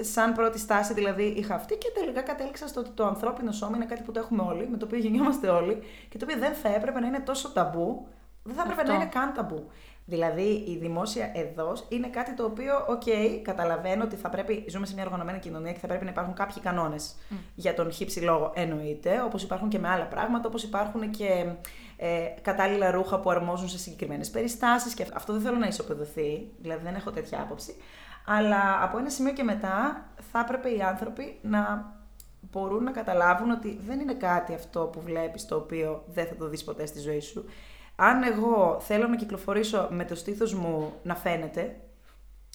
Σαν 0.00 0.32
πρώτη 0.32 0.58
στάση 0.58 0.94
δηλαδή 0.94 1.22
είχα 1.22 1.54
αυτή 1.54 1.76
και 1.76 1.90
τελικά 1.94 2.20
κατέληξα 2.20 2.68
στο 2.68 2.80
ότι 2.80 2.90
το 2.90 3.06
ανθρώπινο 3.06 3.52
σώμα 3.52 3.76
είναι 3.76 3.86
κάτι 3.86 4.02
που 4.02 4.12
το 4.12 4.20
έχουμε 4.20 4.42
όλοι, 4.42 4.68
με 4.68 4.76
το 4.76 4.84
οποίο 4.84 4.98
γεννιόμαστε 4.98 5.48
όλοι 5.48 5.82
και 6.08 6.18
το 6.18 6.24
οποίο 6.28 6.38
δεν 6.40 6.54
θα 6.54 6.74
έπρεπε 6.74 7.00
να 7.00 7.06
είναι 7.06 7.20
τόσο 7.20 7.52
ταμπού, 7.52 8.06
δεν 8.42 8.54
θα 8.54 8.62
έπρεπε 8.62 8.80
Αυτό. 8.80 8.92
να 8.92 8.98
είναι 8.98 9.10
καν 9.12 9.32
ταμπού. 9.34 9.70
Δηλαδή 10.06 10.64
η 10.66 10.76
δημόσια 10.80 11.30
αιδώς 11.34 11.76
είναι 11.88 12.08
κάτι 12.08 12.34
το 12.34 12.44
οποίο, 12.44 12.84
οκ, 12.88 13.02
καταλαβαίνω 13.42 14.04
ότι 14.04 14.16
θα 14.16 14.28
πρέπει, 14.28 14.64
ζούμε 14.68 14.86
σε 14.86 14.94
μια 14.94 15.04
οργανωμένη 15.04 15.38
κοινωνία 15.38 15.72
και 15.72 15.78
θα 15.78 15.86
πρέπει 15.86 16.04
να 16.04 16.10
υπάρχουν 16.10 16.34
κάποιοι 16.34 16.62
κανόνες 16.62 17.14
για 17.54 17.74
τον 17.74 17.92
χύψη 17.92 18.20
λόγο, 18.20 18.52
εννοείται, 18.54 19.22
όπως 19.24 19.42
υπάρχουν 19.42 19.68
και 19.68 19.78
με 19.78 19.88
άλλα 19.88 20.04
πράγματα, 20.04 20.48
όπως 20.48 20.62
υπάρχουν 20.62 21.10
και 21.10 21.46
ε, 21.96 22.26
κατάλληλα 22.42 22.90
ρούχα 22.90 23.20
που 23.20 23.30
αρμόζουν 23.30 23.68
σε 23.68 23.78
συγκεκριμένες 23.78 24.30
περιστάσεις 24.30 24.94
και 24.94 25.06
αυτό 25.14 25.32
δεν 25.32 25.42
θέλω 25.42 25.56
να 25.56 25.66
ισοπεδωθεί, 25.66 26.48
δηλαδή 26.58 26.84
δεν 26.84 26.94
έχω 26.94 27.10
τέτοια 27.10 27.40
άποψη. 27.40 27.74
Αλλά 28.26 28.82
από 28.82 28.98
ένα 28.98 29.10
σημείο 29.10 29.32
και 29.32 29.42
μετά 29.42 30.04
θα 30.32 30.38
έπρεπε 30.38 30.68
οι 30.68 30.82
άνθρωποι 30.82 31.38
να 31.42 31.92
μπορούν 32.50 32.84
να 32.84 32.90
καταλάβουν 32.90 33.50
ότι 33.50 33.78
δεν 33.86 34.00
είναι 34.00 34.14
κάτι 34.14 34.54
αυτό 34.54 34.80
που 34.80 35.00
βλέπεις 35.00 35.46
το 35.46 35.56
οποίο 35.56 36.04
δεν 36.06 36.26
θα 36.26 36.34
το 36.34 36.48
δεις 36.48 36.64
ποτέ 36.64 36.86
στη 36.86 37.00
ζωή 37.00 37.20
σου. 37.20 37.44
Αν 37.96 38.22
εγώ 38.22 38.80
θέλω 38.80 39.06
να 39.06 39.16
κυκλοφορήσω 39.16 39.88
με 39.90 40.04
το 40.04 40.14
στήθος 40.14 40.54
μου 40.54 40.92
να 41.02 41.14
φαίνεται, 41.14 41.80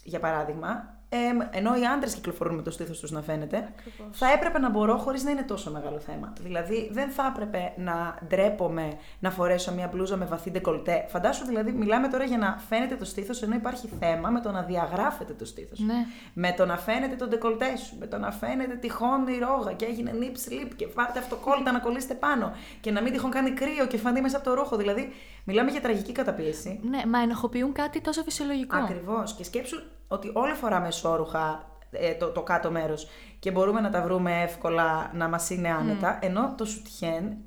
για 0.03 0.19
παράδειγμα, 0.19 0.98
εμ, 1.09 1.39
ενώ 1.51 1.75
οι 1.75 1.85
άντρες 1.85 2.13
κυκλοφορούν 2.13 2.55
με 2.55 2.61
το 2.61 2.71
στήθος 2.71 2.99
τους 2.99 3.11
να 3.11 3.21
φαίνεται, 3.21 3.69
θα 4.11 4.31
έπρεπε 4.31 4.59
να 4.59 4.69
μπορώ 4.69 4.97
χωρίς 4.97 5.23
να 5.23 5.31
είναι 5.31 5.43
τόσο 5.43 5.71
μεγάλο 5.71 5.99
θέμα. 5.99 6.33
Δηλαδή, 6.41 6.89
δεν 6.91 7.09
θα 7.09 7.33
έπρεπε 7.35 7.73
να 7.75 8.17
ντρέπομαι 8.27 8.97
να 9.19 9.31
φορέσω 9.31 9.73
μια 9.73 9.89
μπλούζα 9.93 10.17
με 10.17 10.25
βαθύ 10.25 10.51
ντεκολτέ. 10.51 11.05
Φαντάσου, 11.07 11.45
δηλαδή, 11.45 11.71
μιλάμε 11.71 12.07
τώρα 12.07 12.23
για 12.23 12.37
να 12.37 12.57
φαίνεται 12.69 12.95
το 12.95 13.05
στήθος, 13.05 13.41
ενώ 13.41 13.55
υπάρχει 13.55 13.89
θέμα 13.99 14.29
με 14.29 14.41
το 14.41 14.51
να 14.51 14.61
διαγράφεται 14.61 15.33
το 15.33 15.45
στήθος. 15.45 15.79
Ναι. 15.79 16.05
Με 16.33 16.53
το 16.57 16.65
να 16.65 16.77
φαίνεται 16.77 17.15
το 17.15 17.27
ντεκολτέ 17.27 17.77
σου, 17.77 17.95
με 17.99 18.07
το 18.07 18.17
να 18.17 18.31
φαίνεται 18.31 18.75
τυχόν 18.75 19.27
η 19.27 19.37
ρόγα 19.37 19.73
και 19.73 19.85
έγινε 19.85 20.11
nip 20.19 20.49
slip 20.49 20.69
και 20.75 20.87
πάρτε 20.87 21.19
αυτοκόλλητα 21.19 21.71
να 21.71 21.79
κολλήσετε 21.79 22.13
πάνω 22.13 22.51
και 22.81 22.91
να 22.91 23.01
μην 23.01 23.11
τυχόν 23.11 23.31
κάνει 23.31 23.51
κρύο 23.51 23.85
και 23.87 23.97
φανεί 23.97 24.21
μέσα 24.21 24.37
από 24.37 24.45
το 24.45 24.53
ρούχο. 24.53 24.75
Δηλαδή, 24.75 25.13
μιλάμε 25.49 25.71
για 25.71 25.81
τραγική 25.81 26.11
καταπίεση. 26.11 26.79
Ναι, 26.83 27.05
μα 27.05 27.19
ενοχοποιούν 27.19 27.71
κάτι 27.71 28.01
τόσο 28.01 28.23
φυσιολογικό. 28.23 28.77
Ακριβώς. 28.77 29.33
Και 29.33 29.43
σκέψου 29.43 29.81
ότι 30.07 30.31
όλοι 30.33 30.53
φοράμε 30.53 30.87
ισόρουχα 30.87 31.71
ε, 31.91 32.13
το, 32.13 32.29
το 32.29 32.41
κάτω 32.41 32.71
μέρος 32.71 33.07
και 33.39 33.51
μπορούμε 33.51 33.79
να 33.79 33.89
τα 33.89 34.01
βρούμε 34.01 34.41
εύκολα 34.41 35.11
να 35.13 35.27
μας 35.27 35.49
είναι 35.49 35.69
άνετα. 35.69 36.19
Ενώ 36.21 36.53
το 36.57 36.65
σουτιέν, 36.65 37.37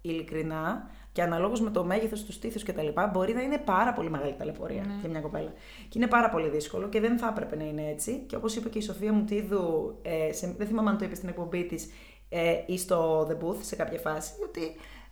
ειλικρινά 0.00 0.90
και 1.12 1.22
αναλόγως 1.22 1.60
με 1.60 1.70
το 1.70 1.84
μέγεθος 1.84 2.24
του 2.24 2.32
στήθους 2.32 2.62
κτλ., 2.62 2.86
μπορεί 3.12 3.34
να 3.34 3.42
είναι 3.42 3.58
πάρα 3.58 3.92
πολύ 3.92 4.10
μεγάλη 4.10 4.34
ταλαιπωρία 4.38 4.84
για 5.00 5.08
μια 5.08 5.20
κοπέλα. 5.20 5.52
Και 5.88 5.98
είναι 5.98 6.06
πάρα 6.06 6.28
πολύ 6.28 6.48
δύσκολο 6.48 6.88
και 6.88 7.00
δεν 7.00 7.18
θα 7.18 7.28
έπρεπε 7.28 7.56
να 7.56 7.64
είναι 7.64 7.88
έτσι. 7.88 8.24
Και 8.26 8.36
όπως 8.36 8.56
είπε 8.56 8.68
και 8.68 8.78
η 8.78 8.82
Σοφία 8.82 9.12
Μουτίδου, 9.12 9.98
ε, 10.02 10.32
σε, 10.32 10.54
δεν 10.58 10.66
θυμάμαι 10.66 10.90
αν 10.90 10.98
το 10.98 11.04
είπε 11.04 11.14
στην 11.14 11.28
εκπομπή 11.28 11.64
της 11.64 11.88
ε, 12.28 12.54
ή 12.66 12.78
στο 12.78 13.26
The 13.30 13.44
Booth 13.44 13.60
σε 13.60 13.76
κάποια 13.76 13.98
φάση, 13.98 14.32
ότι 14.42 14.60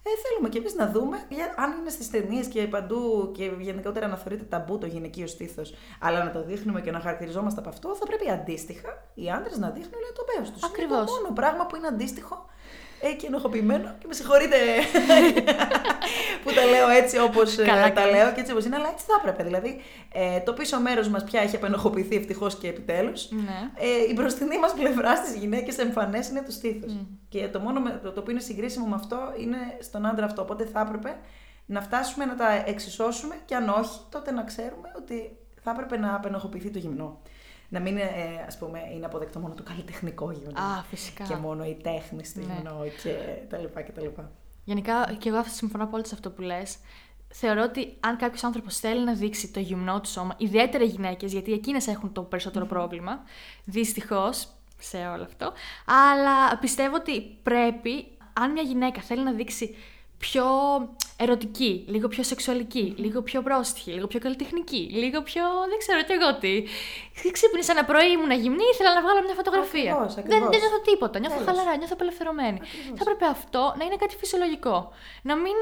ε, 0.02 0.10
θέλουμε 0.22 0.48
κι 0.48 0.58
εμείς 0.58 0.74
να 0.74 0.90
δούμε 0.90 1.26
για, 1.28 1.54
αν 1.56 1.72
είναι 1.78 1.90
στις 1.90 2.10
ταινίες 2.10 2.46
και 2.46 2.66
παντού 2.66 3.30
και 3.34 3.44
γενικότερα 3.58 4.06
να 4.06 4.16
θεωρείται 4.16 4.44
ταμπού 4.44 4.78
το 4.78 4.86
γυναικείο 4.86 5.26
στήθος, 5.26 5.74
αλλά 6.00 6.24
να 6.24 6.30
το 6.30 6.42
δείχνουμε 6.44 6.80
και 6.80 6.90
να 6.90 7.00
χαρακτηριζόμαστε 7.00 7.60
από 7.60 7.68
αυτό, 7.68 7.94
θα 7.94 8.06
πρέπει 8.06 8.30
αντίστοιχα 8.30 8.88
οι 9.14 9.30
άντρες 9.30 9.58
να 9.58 9.70
δείχνουν 9.70 10.00
λέει, 10.00 10.12
το 10.14 10.24
πέος 10.34 10.50
τους. 10.50 10.62
Είναι 10.62 10.70
Ακριβώς. 10.72 11.04
το 11.04 11.12
μόνο 11.12 11.32
πράγμα 11.34 11.66
που 11.66 11.76
είναι 11.76 11.86
αντίστοιχο 11.86 12.46
ε, 13.04 13.12
και 13.12 13.26
ενοχοποιημένο. 13.26 13.94
Και 13.98 14.06
με 14.06 14.14
συγχωρείτε 14.14 14.56
που 16.42 16.52
τα 16.52 16.64
λέω 16.64 16.88
έτσι 16.88 17.18
όπως 17.18 17.54
Καλά 17.54 17.82
τα 17.82 17.90
κάνεις. 17.90 18.12
λέω 18.12 18.32
και 18.32 18.40
έτσι 18.40 18.52
όπως 18.52 18.64
είναι, 18.64 18.76
αλλά 18.76 18.88
έτσι 18.92 19.04
θα 19.08 19.14
έπρεπε. 19.18 19.42
Δηλαδή, 19.42 19.80
ε, 20.12 20.40
το 20.40 20.52
πίσω 20.52 20.80
μέρος 20.80 21.08
μας 21.08 21.24
πια 21.24 21.40
έχει 21.40 21.56
απενοχοποιηθεί 21.56 22.16
ευτυχώς 22.16 22.58
και 22.58 22.68
επιτέλους. 22.68 23.30
Ναι. 23.30 23.70
Ε, 23.78 24.10
η 24.10 24.12
μπροστινή 24.16 24.58
μας 24.58 24.72
πλευρά 24.72 25.16
στις 25.16 25.34
γυναίκες 25.34 25.78
εμφανές 25.78 26.28
είναι 26.28 26.42
το 26.42 26.50
στήθος. 26.50 26.96
Και 27.28 27.48
το 27.48 27.58
μόνο 27.60 27.80
με, 27.80 28.00
το, 28.02 28.12
το 28.12 28.22
που 28.22 28.30
είναι 28.30 28.40
συγκρίσιμο 28.40 28.86
με 28.86 28.94
αυτό 28.94 29.18
είναι 29.38 29.56
στον 29.80 30.06
άντρα 30.06 30.24
αυτό. 30.24 30.42
Οπότε 30.42 30.64
θα 30.64 30.80
έπρεπε 30.80 31.16
να 31.66 31.80
φτάσουμε 31.80 32.24
να 32.24 32.34
τα 32.36 32.64
εξισώσουμε 32.66 33.34
και 33.44 33.54
αν 33.54 33.68
όχι, 33.68 34.00
τότε 34.10 34.30
να 34.30 34.42
ξέρουμε 34.42 34.92
ότι 34.96 35.36
θα 35.62 35.70
έπρεπε 35.70 35.98
να 35.98 36.14
απενοχοποιηθεί 36.14 36.70
το 36.70 36.78
γυμνό. 36.78 37.21
Να 37.72 37.80
μην 37.80 37.92
είναι, 37.92 38.02
ε, 38.02 38.44
ας 38.46 38.58
πούμε, 38.58 38.80
είναι 38.94 39.06
αποδεκτό 39.06 39.38
μόνο 39.38 39.54
το 39.54 39.62
καλλιτεχνικό 39.62 40.30
γυμνό. 40.30 40.60
Α, 40.60 40.82
φυσικά. 40.82 41.24
Και 41.24 41.34
μόνο 41.36 41.64
η 41.64 41.76
τέχνη 41.82 42.24
στο 42.24 42.40
Ναι. 42.40 42.44
γυμνό 42.54 42.84
και 43.02 43.14
τα 43.48 43.58
λοιπά 43.58 43.82
και 43.82 43.92
τα 43.92 44.00
λοιπά. 44.00 44.30
Γενικά, 44.64 45.14
και 45.18 45.28
εγώ 45.28 45.42
συμφωνώ 45.44 45.86
πολύ 45.86 46.06
σε 46.06 46.14
αυτό 46.14 46.30
που 46.30 46.42
λες. 46.42 46.76
Θεωρώ 47.28 47.62
ότι 47.62 47.96
αν 48.00 48.16
κάποιος 48.16 48.44
άνθρωπος 48.44 48.78
θέλει 48.78 49.04
να 49.04 49.12
δείξει 49.14 49.48
το 49.52 49.60
γυμνό 49.60 50.00
του 50.00 50.08
σώμα, 50.08 50.34
ιδιαίτερα 50.38 50.84
οι 50.84 50.86
γυναίκες, 50.86 51.32
γιατί 51.32 51.52
εκείνες 51.52 51.86
έχουν 51.86 52.12
το 52.12 52.22
περισσότερο 52.22 52.66
πρόβλημα, 52.66 53.20
δυστυχώς 53.64 54.48
σε 54.78 54.96
όλο 54.96 55.22
αυτό. 55.22 55.52
Αλλά 55.86 56.58
πιστεύω 56.58 56.94
ότι 56.96 57.20
πρέπει, 57.42 58.06
αν 58.32 58.52
μια 58.52 58.62
γυναίκα 58.62 59.00
θέλει 59.00 59.22
να 59.22 59.32
δείξει 59.32 59.74
πιο 60.18 60.44
ερωτική, 61.22 61.84
λίγο 61.88 62.08
πιο 62.08 62.22
σεξουαλική, 62.22 62.94
λίγο 62.96 63.22
πιο 63.22 63.42
πρόστιχη, 63.42 63.90
λίγο 63.90 64.06
πιο 64.06 64.20
καλλιτεχνική, 64.20 64.88
λίγο 65.02 65.22
πιο. 65.22 65.42
δεν 65.68 65.78
ξέρω 65.78 66.00
τι 66.06 66.12
εγώ 66.12 66.30
τι. 66.42 66.54
Ξύπνησα 67.36 67.72
ένα 67.72 67.84
πρωί, 67.84 68.10
ήμουν 68.16 68.32
γυμνή, 68.42 68.66
ήθελα 68.72 68.94
να 68.94 69.00
βγάλω 69.04 69.20
μια 69.26 69.34
φωτογραφία. 69.34 69.92
Ακριβώς, 69.92 70.14
δεν, 70.14 70.24
ακριβώς. 70.24 70.48
δεν 70.50 70.60
νιώθω 70.60 70.80
τίποτα, 70.90 71.18
νιώθω 71.18 71.38
Τέλος. 71.38 71.48
χαλαρά, 71.48 71.76
νιώθω 71.76 71.94
απελευθερωμένη. 71.98 72.58
Θα 72.98 73.02
έπρεπε 73.04 73.26
αυτό 73.36 73.62
να 73.78 73.84
είναι 73.84 73.96
κάτι 73.96 74.14
φυσιολογικό. 74.16 74.92
Να 75.22 75.34
μην 75.36 75.56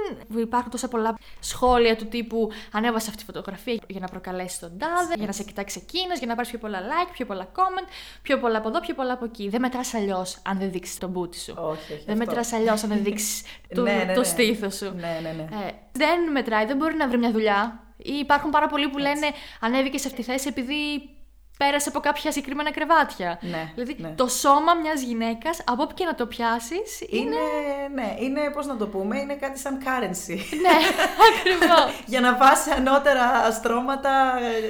υπάρχουν 0.46 0.70
τόσα 0.70 0.88
πολλά 0.88 1.18
σχόλια 1.40 1.96
του 1.96 2.07
τύπου 2.14 2.51
ανέβασε 2.73 3.07
αυτή 3.11 3.20
τη 3.25 3.33
φωτογραφία 3.33 3.79
για 3.87 4.01
να 4.01 4.09
προκαλέσει 4.14 4.61
τον 4.61 4.73
τάδε, 4.79 5.14
για 5.16 5.27
να 5.27 5.33
σε 5.33 5.42
κοιτάξει 5.42 5.77
εκείνος, 5.87 6.18
για 6.18 6.27
να 6.27 6.35
πάρεις 6.35 6.51
πιο 6.51 6.59
πολλά 6.59 6.81
like, 6.90 7.11
πιο 7.12 7.27
πολλά 7.27 7.46
comment, 7.57 7.88
πιο 8.23 8.38
πολλά 8.38 8.59
από 8.59 8.68
εδώ, 8.68 8.81
πιο 8.81 8.94
πολλά 8.94 9.12
από 9.12 9.25
εκεί. 9.25 9.49
Δεν 9.49 9.61
μετράς 9.61 9.94
αλλιώς 9.94 10.38
αν 10.49 10.59
δεν 10.59 10.70
δείξεις 10.70 10.99
τον 10.99 11.11
μπούτι 11.11 11.38
σου. 11.38 11.55
Όχι, 11.57 11.92
όχι. 11.92 12.03
δεν 12.07 12.14
αυτό. 12.20 12.27
μετράς 12.27 12.53
αλλιώς 12.53 12.83
αν 12.83 12.88
δεν 12.88 13.03
δείξεις 13.03 13.42
το, 13.75 13.83
Ναι, 13.83 14.05
ναι, 14.07 14.14
το 14.14 14.20
ναι. 14.20 14.27
στήθος 14.27 14.75
σου. 14.75 14.92
Ναι, 14.96 15.18
ναι, 15.23 15.31
ναι. 15.37 15.49
Ε, 15.52 15.70
δεν 15.92 16.30
μετράει, 16.32 16.66
δεν 16.66 16.76
μπορεί 16.76 16.94
να 16.94 17.08
βρει 17.08 17.18
μια 17.18 17.30
δουλειά. 17.30 17.84
Ή 17.96 18.12
υπάρχουν 18.12 18.50
πάρα 18.50 18.66
πολλοί 18.66 18.88
που 18.88 18.98
λένε 18.98 19.26
ανέβηκες 19.60 20.00
σε 20.00 20.06
αυτή 20.08 20.20
τη 20.20 20.30
θέση 20.30 20.48
επειδή 20.48 21.10
πέρασε 21.62 21.88
από 21.88 22.01
κάποια 22.01 22.33
συγκεκριμένα 22.33 22.70
κρεβάτια. 22.73 23.38
Ναι, 23.40 23.62
δηλαδή 23.75 23.96
ναι. 23.99 24.09
το 24.16 24.27
σώμα 24.29 24.73
μιας 24.83 25.01
γυναίκας, 25.03 25.61
από 25.66 25.83
όπου 25.83 25.94
και 25.94 26.05
να 26.05 26.14
το 26.14 26.27
πιάσεις, 26.27 26.88
είναι. 27.09 27.20
Είναι, 27.23 27.38
ναι, 27.94 28.09
είναι, 28.20 28.40
πώς 28.55 28.66
να 28.66 28.77
το 28.77 28.87
πούμε, 28.87 29.18
είναι 29.20 29.35
κάτι 29.35 29.59
σαν 29.59 29.79
currency. 29.85 30.37
ναι, 30.64 30.77
ακριβώς. 31.31 32.03
για 32.07 32.20
να 32.20 32.35
πας 32.35 32.59
σε 32.62 32.73
ανώτερα 32.73 33.51
στρώματα 33.53 34.11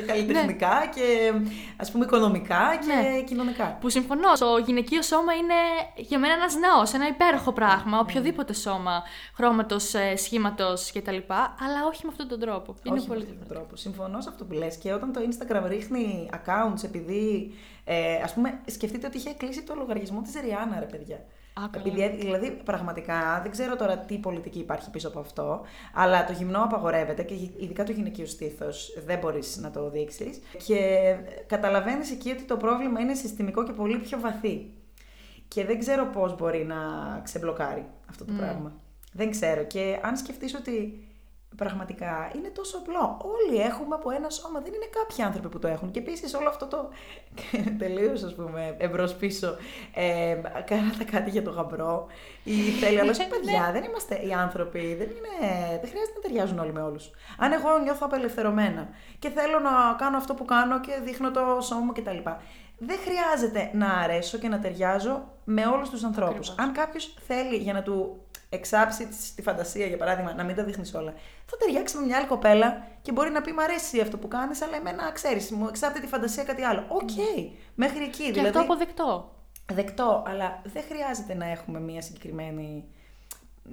ε, 0.01 0.05
καλλιτεχνικά 0.07 0.69
Ναι. 0.79 0.87
και 0.95 1.33
ας 1.77 1.91
πούμε 1.91 2.05
οικονομικά 2.05 2.79
και 2.87 3.23
κοινωνικά. 3.23 3.77
που 3.81 3.89
συμφωνώ. 3.89 4.33
Το 4.39 4.57
γυναικείο 4.67 5.03
σώμα 5.03 5.33
είναι 5.35 5.55
για 5.97 6.19
μένα 6.19 6.33
ένας 6.35 6.55
ναός, 6.57 6.93
ένα 6.93 7.07
υπέροχο 7.07 7.53
πράγμα. 7.53 7.99
Οποιοδήποτε 7.99 8.53
σώμα, 8.53 9.03
χρώματος, 9.37 9.93
σχήματος 10.17 10.93
κτλ. 10.95 11.17
Αλλά 11.65 11.81
όχι 11.91 12.01
με 12.05 12.09
αυτόν 12.11 12.29
τον 12.29 12.41
τρόπο. 12.41 12.75
Είναι 12.83 12.99
Όχι 12.99 13.07
πολύ 13.07 13.21
με 13.21 13.25
αυτόν 13.31 13.39
τον 13.39 13.47
διαφορετικό. 13.47 13.55
τρόπο. 13.55 13.77
Συμφωνώ 13.77 14.21
σε 14.21 14.29
αυτό 14.29 14.45
που 14.45 14.53
λες 14.53 14.77
και 14.77 14.93
όταν 14.93 15.13
το 15.13 15.21
Instagram 15.29 15.65
ρίχνει 15.69 16.31
accounts 16.33 16.80
επειδή, 16.85 17.53
ε, 17.85 18.15
ας 18.15 18.35
πούμε, 18.35 18.61
σκεφτείτε 18.67 19.07
ότι 19.07 19.17
είχε 19.17 19.33
κλείσει 19.33 19.63
το 19.63 19.75
λογαριασμό 19.75 20.23
της 20.23 20.35
Ριάννα, 20.41 20.79
ρε 20.79 20.87
παιδιά. 20.87 21.17
Α, 21.17 21.69
καλά. 21.71 21.85
Επειδή, 21.87 22.17
δηλαδή, 22.17 22.51
πραγματικά 22.65 23.41
δεν 23.43 23.51
ξέρω 23.51 23.77
τώρα 23.77 23.99
τι 23.99 24.19
πολιτική 24.19 24.59
υπάρχει 24.59 24.91
πίσω 24.91 25.09
από 25.09 25.21
αυτό, 25.21 25.61
αλλά 25.95 26.25
το 26.25 26.33
γυμνό 26.33 26.63
απαγορεύεται 26.63 27.23
και 27.23 27.35
ειδικά 27.59 27.85
το 27.85 27.93
γυναικείο 27.93 28.27
στήθος 28.27 29.03
δεν 29.07 29.19
μπορείς 29.19 29.57
να 29.57 29.71
το 29.71 29.91
δείξεις. 29.91 30.41
Και 30.67 31.15
καταλαβαίνεις 31.47 32.11
εκεί 32.11 32.31
ότι 32.31 32.43
το 32.43 32.57
πρόβλημα 32.57 33.01
είναι 33.01 33.15
συστημικό 33.15 33.65
και 33.65 33.73
πολύ 33.73 33.99
πιο 33.99 34.21
βαθύ. 34.21 34.71
Και 35.49 35.65
δεν 35.65 35.79
ξέρω 35.79 36.07
πώς 36.07 36.37
μπορεί 36.37 36.65
να 36.65 36.77
ξεμπλοκάρει 37.25 37.87
αυτό 38.11 38.25
το 38.25 38.33
πράγμα. 38.33 38.73
Δεν 39.13 39.31
ξέρω. 39.31 39.65
Και 39.65 39.99
αν 40.03 40.17
σκεφτείς 40.17 40.55
ότι 40.55 41.05
πραγματικά 41.57 42.31
είναι 42.37 42.49
τόσο 42.49 42.79
απλό. 42.79 43.19
Όλοι 43.23 43.61
έχουμε 43.61 43.95
από 43.95 44.11
ένα 44.11 44.31
σώμα. 44.31 44.61
Δεν 44.61 44.73
είναι 44.73 44.89
κάποιοι 44.99 45.25
άνθρωποι 45.25 45.49
που 45.49 45.59
το 45.59 45.69
έχουν. 45.69 45.91
Και 45.91 45.99
επίσης 45.99 46.35
όλο 46.35 46.49
αυτό 46.49 46.67
το. 46.67 46.89
τελείως, 47.83 48.23
ας 48.23 48.35
πούμε, 48.35 48.77
εμπρός 48.79 49.15
πίσω. 49.15 49.57
Ε, 49.95 50.37
κάνατε 50.65 51.05
κάτι 51.05 51.31
για 51.31 51.43
το 51.43 51.51
γαμπρό. 51.51 52.07
Ή 52.45 52.53
θέλει 52.53 53.01
άλλο. 53.01 53.13
παιδιά, 53.35 53.71
δεν 53.73 53.85
είμαστε 53.85 54.15
οι 54.27 54.33
άνθρωποι. 54.33 54.95
Δεν, 54.95 55.09
είναι, 55.09 55.59
δεν 55.81 55.91
χρειάζεται 55.91 56.15
να 56.15 56.21
ταιριάζουν 56.21 56.59
όλοι 56.59 56.73
με 56.73 56.83
όλους. 56.83 57.11
Αν 57.39 57.53
εγώ 57.53 57.79
νιώθω 57.79 58.07
απελευθερωμένα 58.07 58.89
και 59.19 59.29
θέλω 59.29 59.59
να 59.59 59.71
κάνω 59.99 60.17
αυτό 60.17 60.35
που 60.35 60.45
κάνω 60.45 60.81
και 60.81 60.93
δείχνω 61.05 61.31
το 61.31 61.59
σώμα 61.61 61.81
μου 61.81 61.93
κτλ. 61.93 62.19
Δεν 62.83 62.99
χρειάζεται 63.05 63.71
να 63.73 63.89
αρέσω 63.89 64.39
και 64.39 64.49
να 64.49 64.59
ταιριάζω 64.59 65.29
με 65.45 65.67
όλους 65.67 65.91
τους 65.91 66.05
ανθρώπους. 66.05 66.49
Ακριβώς. 66.49 66.59
Αν 66.59 66.73
κάποιος 66.73 67.15
θέλει 67.27 67.57
για 67.57 67.73
να 67.73 67.83
του 67.83 68.21
εξάψει 68.53 69.07
τη- 69.07 69.33
τη 69.35 69.43
φαντασία, 69.43 69.87
για 69.87 69.97
παράδειγμα, 69.97 70.35
να 70.35 70.45
μην 70.45 70.57
τα 70.57 70.65
δείχνεις 70.65 70.95
όλα, 70.95 71.15
θα 71.47 71.57
ταιριάξει 71.57 71.97
με 71.97 72.05
μια 72.07 72.17
άλλη 72.17 72.27
κοπέλα 72.27 72.87
και 73.03 73.13
μπορεί 73.13 73.31
να 73.31 73.41
πει 73.41 73.53
Μ' 73.53 73.61
αρέσει 73.61 74.01
αυτό 74.01 74.17
που 74.19 74.29
κάνεις, 74.29 74.63
αλλά 74.63 74.77
εμένα 74.77 75.11
ξέρεις, 75.13 75.51
μου 75.51 75.67
εξάπτει 75.69 76.01
τη 76.01 76.07
φαντασία 76.07 76.45
κάτι 76.45 76.63
άλλο. 76.63 76.85
Οκ, 76.89 77.11
μέχρι 77.75 78.05
εκεί. 78.05 78.25
Και 78.25 78.31
δηλαδή, 78.33 78.49
αυτό 78.49 78.61
αποδεκτό. 78.61 79.35
δεκτό, 79.73 80.23
αλλά 80.27 80.63
δεν 80.65 80.83
χρειάζεται 80.89 81.35
να 81.35 81.47
έχουμε 81.47 81.81
μια 81.81 82.03
συγκεκριμένη, 82.03 82.85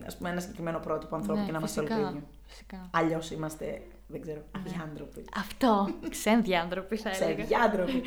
ας 0.06 0.18
πούμε, 0.18 0.30
ένα 0.30 0.40
συγκεκριμένο 0.40 0.80
πρότυπο 0.80 1.16
ανθρώπου 1.16 1.40
Ναι, 1.40 1.46
και 1.46 1.52
να 1.52 1.58
είμαστε 1.58 1.80
όλοι 1.80 1.90
το 1.90 1.96
φυσικά, 1.96 2.10
ίδιο. 2.12 2.28
Φυσικά. 2.48 2.90
Αλλιώς 2.94 3.32
είμαστε, 3.32 3.82
δεν 4.08 4.22
ξέρω, 4.22 4.42
Ναι. 4.52 4.62
αδιάντροποι. 4.66 5.26
Αυτό. 5.38 5.90
Ξένδιάντροποι 6.10 6.98
θα 6.98 7.10
έλεγα. 7.10 7.34
Ξεδιάντροποι. 7.36 8.04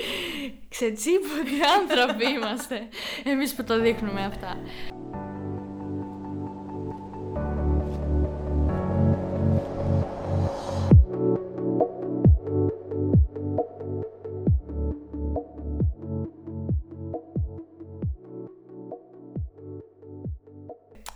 Ξετσίπωτοι 0.69 1.59
άνθρωποι 1.81 2.29
είμαστε. 2.31 2.89
Εμείς 3.25 3.55
που 3.55 3.65
το 3.65 3.81
δείχνουμε 3.81 4.25
αυτά. 4.25 4.57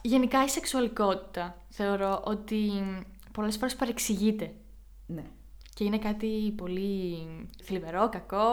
Γενικά 0.07 0.45
η 0.45 0.49
σεξουαλικότητα 0.49 1.57
θεωρώ 1.69 2.23
ότι 2.25 2.71
πολλές 3.33 3.57
φορές 3.57 3.77
παρεξηγείται 3.77 4.55
ναι. 5.07 5.25
και 5.75 5.85
είναι 5.85 5.99
κάτι 5.99 6.55
πολύ 6.57 7.27
θλιβερό, 7.63 8.09
κακό, 8.09 8.47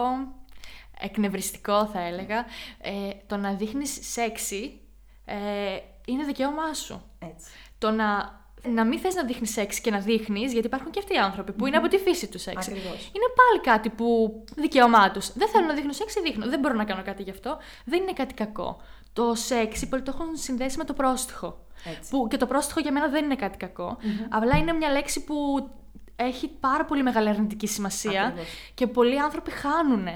εκνευριστικό 1.00 1.86
θα 1.86 2.00
έλεγα. 2.00 2.44
Ε, 2.80 3.10
το 3.26 3.36
να 3.36 3.54
δείχνεις 3.54 3.98
σεξι 4.00 4.80
ε, 5.24 5.78
είναι 6.04 6.24
δικαίωμά 6.24 6.74
σου. 6.74 7.02
Έτσι. 7.18 7.50
Το 7.78 7.90
να, 7.90 8.40
να 8.68 8.84
μην 8.84 8.98
θες 8.98 9.14
να 9.14 9.24
δείχνεις 9.24 9.52
σεξ 9.52 9.80
και 9.80 9.90
να 9.90 9.98
δείχνεις, 9.98 10.52
γιατί 10.52 10.66
υπάρχουν 10.66 10.90
και 10.90 10.98
αυτοί 10.98 11.14
οι 11.14 11.18
άνθρωποι 11.18 11.52
που 11.52 11.66
είναι 11.66 11.76
από 11.76 11.88
τη 11.88 11.96
φύση 11.98 12.28
τους 12.28 12.42
σεξ. 12.42 12.66
Ακριβώς. 12.68 13.10
Είναι 13.12 13.28
πάλι 13.36 13.60
κάτι 13.62 13.88
που 13.88 14.42
δικαίωμά 14.56 15.10
τους. 15.10 15.32
Δεν 15.32 15.48
θέλω 15.48 15.66
να 15.66 15.74
δείχνω 15.74 15.92
σεξ, 15.92 16.14
δείχνω. 16.22 16.48
Δεν 16.48 16.58
μπορώ 16.58 16.74
να 16.74 16.84
κάνω 16.84 17.02
κάτι 17.02 17.22
γι' 17.22 17.30
αυτό. 17.30 17.58
Δεν 17.84 18.02
είναι 18.02 18.12
κάτι 18.12 18.34
κακό. 18.34 18.80
Το 19.12 19.34
σεξ, 19.34 19.82
οι 19.82 19.88
πολλοί 19.88 20.02
το 20.02 20.12
έχουν 20.14 20.36
συνδέσει 20.36 20.76
με 20.78 20.84
το 20.84 20.92
πρόστιχο. 20.92 21.66
Έτσι. 21.84 22.10
Που 22.10 22.26
και 22.30 22.36
το 22.36 22.46
πρόστιχο 22.46 22.80
για 22.80 22.92
μένα 22.92 23.08
δεν 23.08 23.24
είναι 23.24 23.36
κάτι 23.36 23.56
κακό. 23.56 23.96
Απλά 24.28 24.56
είναι 24.56 24.72
μια 24.72 24.90
λέξη 24.90 25.24
που 25.24 25.68
έχει 26.16 26.48
πάρα 26.48 26.84
πολύ 26.84 27.02
μεγάλη 27.02 27.28
αρνητική 27.28 27.66
σημασία 27.66 28.22
Ακριβώς. 28.22 28.48
και 28.74 28.86
πολλοί 28.86 29.20
άνθρωποι 29.20 29.50
χάνουν. 29.50 30.08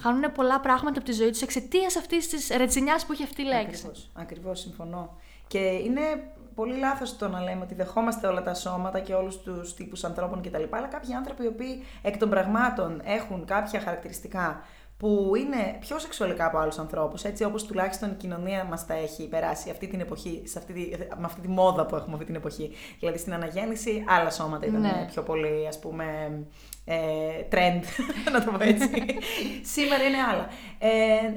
Χάνουν 0.00 0.32
πολλά 0.32 0.60
πράγματα 0.60 0.98
από 0.98 1.08
τη 1.08 1.12
ζωή 1.12 1.30
τους 1.30 1.42
εξαιτίας 1.42 1.96
αυτής 1.96 2.28
της 2.28 2.48
ρετσινιάς 2.48 3.06
που 3.06 3.12
έχει 3.12 3.22
αυτή 3.22 3.42
η 3.42 3.44
λέξη. 3.44 3.82
Ακριβώς, 3.86 4.10
ακριβώς, 4.14 4.60
συμφωνώ. 4.60 5.16
Και 5.46 5.58
είναι 5.58 6.00
πολύ 6.54 6.76
λάθος 6.78 7.16
το 7.16 7.28
να 7.28 7.40
λέμε 7.40 7.62
ότι 7.62 7.74
δεχόμαστε 7.74 8.26
όλα 8.26 8.42
τα 8.42 8.54
σώματα 8.54 9.00
και 9.00 9.14
όλους 9.14 9.38
τους 9.40 9.74
τύπους 9.74 10.04
ανθρώπων 10.04 10.42
κτλ. 10.42 10.62
Αλλά 10.70 10.86
κάποιοι 10.86 11.14
άνθρωποι 11.14 11.44
οι 11.44 11.46
οποίοι 11.46 11.82
εκ 12.02 12.16
των 12.18 12.30
πραγμάτων 12.30 13.00
έχουν 13.04 13.44
κάποια 13.44 13.80
χαρακτηριστικά 13.80 14.62
που 14.96 15.32
είναι 15.36 15.76
πιο 15.80 15.98
σεξουαλικά 15.98 16.46
από 16.46 16.58
άλλους 16.58 16.78
ανθρώπους, 16.78 17.24
έτσι 17.24 17.44
όπως 17.44 17.64
τουλάχιστον 17.64 18.10
η 18.10 18.14
κοινωνία 18.14 18.64
μας 18.64 18.86
τα 18.86 18.94
έχει 18.94 19.28
περάσει 19.28 19.70
αυτή 19.70 19.86
την 19.86 20.00
εποχή, 20.00 20.42
σε 20.44 20.58
αυτή 20.58 20.72
τη, 20.72 20.90
με 20.98 21.24
αυτή 21.24 21.40
τη 21.40 21.48
μόδα 21.48 21.86
που 21.86 21.96
έχουμε 21.96 22.12
αυτή 22.12 22.26
την 22.26 22.34
εποχή. 22.34 22.70
Δηλαδή 22.98 23.18
στην 23.18 23.34
αναγέννηση 23.34 24.04
άλλα 24.08 24.30
σώματα 24.30 24.66
ήταν 24.66 24.80
Ναι. 24.80 25.06
πιο 25.10 25.22
πολύ 25.22 25.66
ας 25.68 25.78
πούμε 25.78 26.04
ε, 26.84 26.96
trend, 27.50 27.82
να 28.32 28.44
το 28.44 28.50
πω 28.50 28.64
έτσι. 28.64 28.90
Σήμερα 29.62 30.02
είναι 30.04 30.16
άλλα. 30.32 30.48
Ε, 30.78 30.88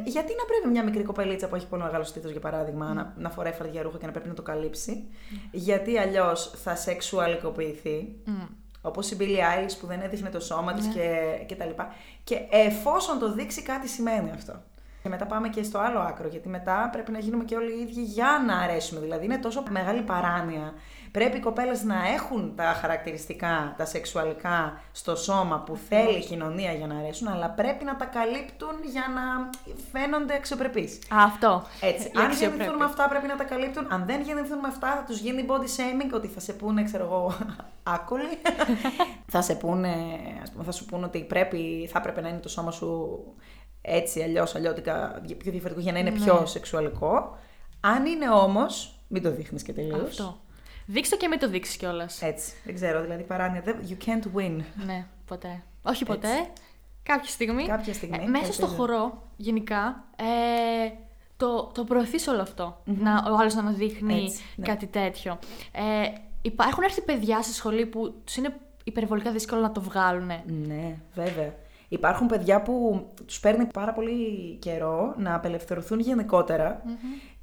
γιατί 0.06 0.34
να 0.38 0.46
πρέπει 0.46 0.68
μια 0.72 0.84
μικρή 0.84 1.04
κοπελίτσα 1.04 1.48
που 1.48 1.56
έχει 1.56 1.68
πολύ 1.68 1.84
μεγάλο 1.84 2.04
στήθος, 2.04 2.32
για 2.32 2.40
παράδειγμα, 2.40 2.94
να, 2.94 3.14
να 3.18 3.30
φοράει 3.30 3.52
φαρδιά 3.52 3.82
ρούχα 3.82 3.98
και 3.98 4.06
να 4.06 4.12
πρέπει 4.12 4.28
να 4.28 4.34
το 4.34 4.42
καλύψει, 4.42 5.04
γιατί 5.52 5.98
αλλιώς 5.98 6.54
θα 6.64 6.76
σεξουαλικοποιηθεί. 6.76 8.16
Μμ. 8.26 8.44
Όπως 8.82 9.12
η 9.12 9.18
Billie 9.20 9.24
Eilish 9.24 9.78
που 9.80 9.88
δεν 9.88 10.02
έδειχνε 10.02 10.30
το 10.30 10.40
σώμα 10.40 10.74
της 10.74 10.86
και, 10.86 11.10
και 11.46 11.56
τα 11.56 11.66
λοιπά. 11.66 11.94
Και 12.24 12.40
εφόσον 12.50 13.20
το 13.20 13.34
δείξει 13.34 13.62
κάτι 13.62 13.88
σημαίνει 13.88 14.32
αυτό. 14.32 14.62
Και 15.04 15.12
μετά 15.12 15.26
πάμε 15.26 15.50
και 15.50 15.64
στο 15.64 15.80
άλλο 15.80 16.00
άκρο, 16.00 16.28
γιατί 16.28 16.50
μετά 16.50 16.90
πρέπει 16.92 17.12
να 17.12 17.20
γίνουμε 17.20 17.44
και 17.44 17.56
όλοι 17.56 17.72
οι 17.78 17.82
ίδιοι 17.82 18.02
για 18.02 18.44
να 18.48 18.58
αρέσουμε. 18.58 19.00
Δηλαδή 19.00 19.26
είναι 19.26 19.38
τόσο 19.38 19.64
μεγάλη 19.70 20.02
παράνοια. 20.02 20.74
Πρέπει 21.18 21.38
οι 21.38 21.40
κοπέλες 21.40 21.84
να 21.84 21.96
έχουν 22.16 22.54
τα 22.56 22.64
χαρακτηριστικά, 22.64 23.74
τα 23.78 23.86
σεξουαλικά 23.86 24.82
στο 24.92 25.16
σώμα 25.16 25.60
που 25.60 25.76
θέλει 25.90 26.18
η 26.18 26.26
κοινωνία 26.26 26.72
για 26.74 26.88
να 26.88 26.96
αρέσουν, 26.98 27.28
αλλά 27.28 27.50
πρέπει 27.50 27.84
να 27.86 27.96
τα 27.96 28.06
καλύπτουν 28.06 28.74
για 28.92 29.04
να 29.16 29.50
φαίνονται 29.92 30.34
αξιοπρεπείς. 30.34 30.94
Α, 30.96 31.24
αυτό. 31.24 31.64
Έτσι. 31.82 32.08
Η 32.08 32.12
Αν 32.16 32.26
αξιοπρέπεια. 32.26 32.48
γεννηθούν 32.48 32.76
με 32.78 32.86
αυτά, 32.86 33.08
πρέπει 33.08 33.28
να 33.28 33.36
τα 33.36 33.44
καλύπτουν. 33.44 33.88
Αν 33.92 34.06
δεν 34.06 34.22
γεννηθούν 34.22 34.58
με 34.60 34.68
αυτά, 34.68 34.88
θα 34.96 35.04
τους 35.08 35.20
γίνει 35.20 35.46
body 35.50 35.54
shaming 35.78 36.12
ότι 36.14 36.28
θα 36.28 36.40
σε 36.40 36.54
πούνε, 36.54 36.84
ξέρω 36.84 37.04
εγώ, 37.04 37.36
άκολοι. 37.96 38.38
θα 39.34 39.42
σε 39.42 39.56
πούνε, 39.56 39.94
ας 40.42 40.52
πούμε, 40.52 40.64
θα 40.64 40.72
σου 40.72 40.86
πούνε 40.86 41.06
ότι 41.06 41.20
πρέπει, 41.24 41.90
θα 41.92 42.00
έπρεπε 42.00 42.22
να 42.22 42.30
είναι 42.30 42.38
το 42.40 42.50
σώμα 42.50 42.72
σου 42.72 43.20
έτσι, 43.82 44.22
αλλιώς, 44.22 44.56
αλλιώτικα, 44.56 45.22
πιο 45.38 45.52
διαφορετικό 45.52 45.80
για 45.82 45.92
να 45.92 46.00
είναι 46.00 46.10
Ναι. 46.10 46.20
πιο 46.20 46.46
σεξουαλικό. 46.46 47.38
Αν 47.80 48.06
είναι 48.06 48.30
όμως, 48.30 49.00
μην 49.08 49.22
το 49.24 49.32
δείχνεις 49.32 49.64
και 49.64 49.74
τελείως. 49.74 50.08
Αυτό. 50.08 50.38
Δείξτε 50.86 51.16
το 51.16 51.22
και 51.22 51.28
μην 51.28 51.40
το 51.40 51.50
δείξεις 51.50 51.78
κιόλας. 51.78 52.22
Έτσι. 52.22 52.54
Δεν 52.66 52.74
ξέρω, 52.76 53.02
δηλαδή 53.02 53.24
παράνοια. 53.24 53.62
δεν- 53.62 53.80
You 53.90 54.06
can't 54.08 54.24
win. 54.40 54.60
Ναι, 54.86 55.06
ποτέ. 55.28 55.64
Όχι 55.84 56.06
ποτέ. 56.06 56.48
Κάποια 57.04 57.30
στιγμή. 57.30 57.66
Κάποια 57.66 57.94
στιγμή, 57.94 58.18
Ε, 58.24 58.28
μέσα 58.28 58.54
στο 58.54 58.66
ελπίζω. 58.66 58.82
χορό, 58.82 59.24
γενικά, 59.36 60.04
ε, 60.16 60.90
το, 61.38 61.64
το 61.74 61.84
προωθείς 61.84 62.28
όλο 62.28 62.42
αυτό. 62.42 62.82
Να, 62.86 63.12
ο 63.32 63.36
άλλος 63.40 63.54
να 63.54 63.60
αναδείχνει 63.60 64.24
Έτσι, 64.24 64.42
ναι. 64.56 64.66
κάτι 64.66 64.86
τέτοιο. 64.88 65.40
Ε, 65.72 65.82
υπάρχουν 66.42 66.84
έρθει 66.84 67.02
παιδιά 67.02 67.42
στη 67.42 67.54
σχολή 67.54 67.86
που 67.86 68.14
τους 68.24 68.36
είναι 68.36 68.56
υπερβολικά 68.84 69.32
δύσκολο 69.32 69.62
να 69.62 69.72
το 69.72 69.82
βγάλουν. 69.82 70.32
Ναι, 70.46 70.96
βέβαια. 71.16 71.54
Υπάρχουν 71.88 72.28
παιδιά 72.28 72.62
που 72.62 73.06
τους 73.26 73.40
παίρνει 73.40 73.66
πάρα 73.66 73.94
πολύ 73.94 74.56
καιρό 74.62 75.14
να 75.18 75.36
απελευθερωθούν 75.36 76.00
γενικότερα 76.00 76.82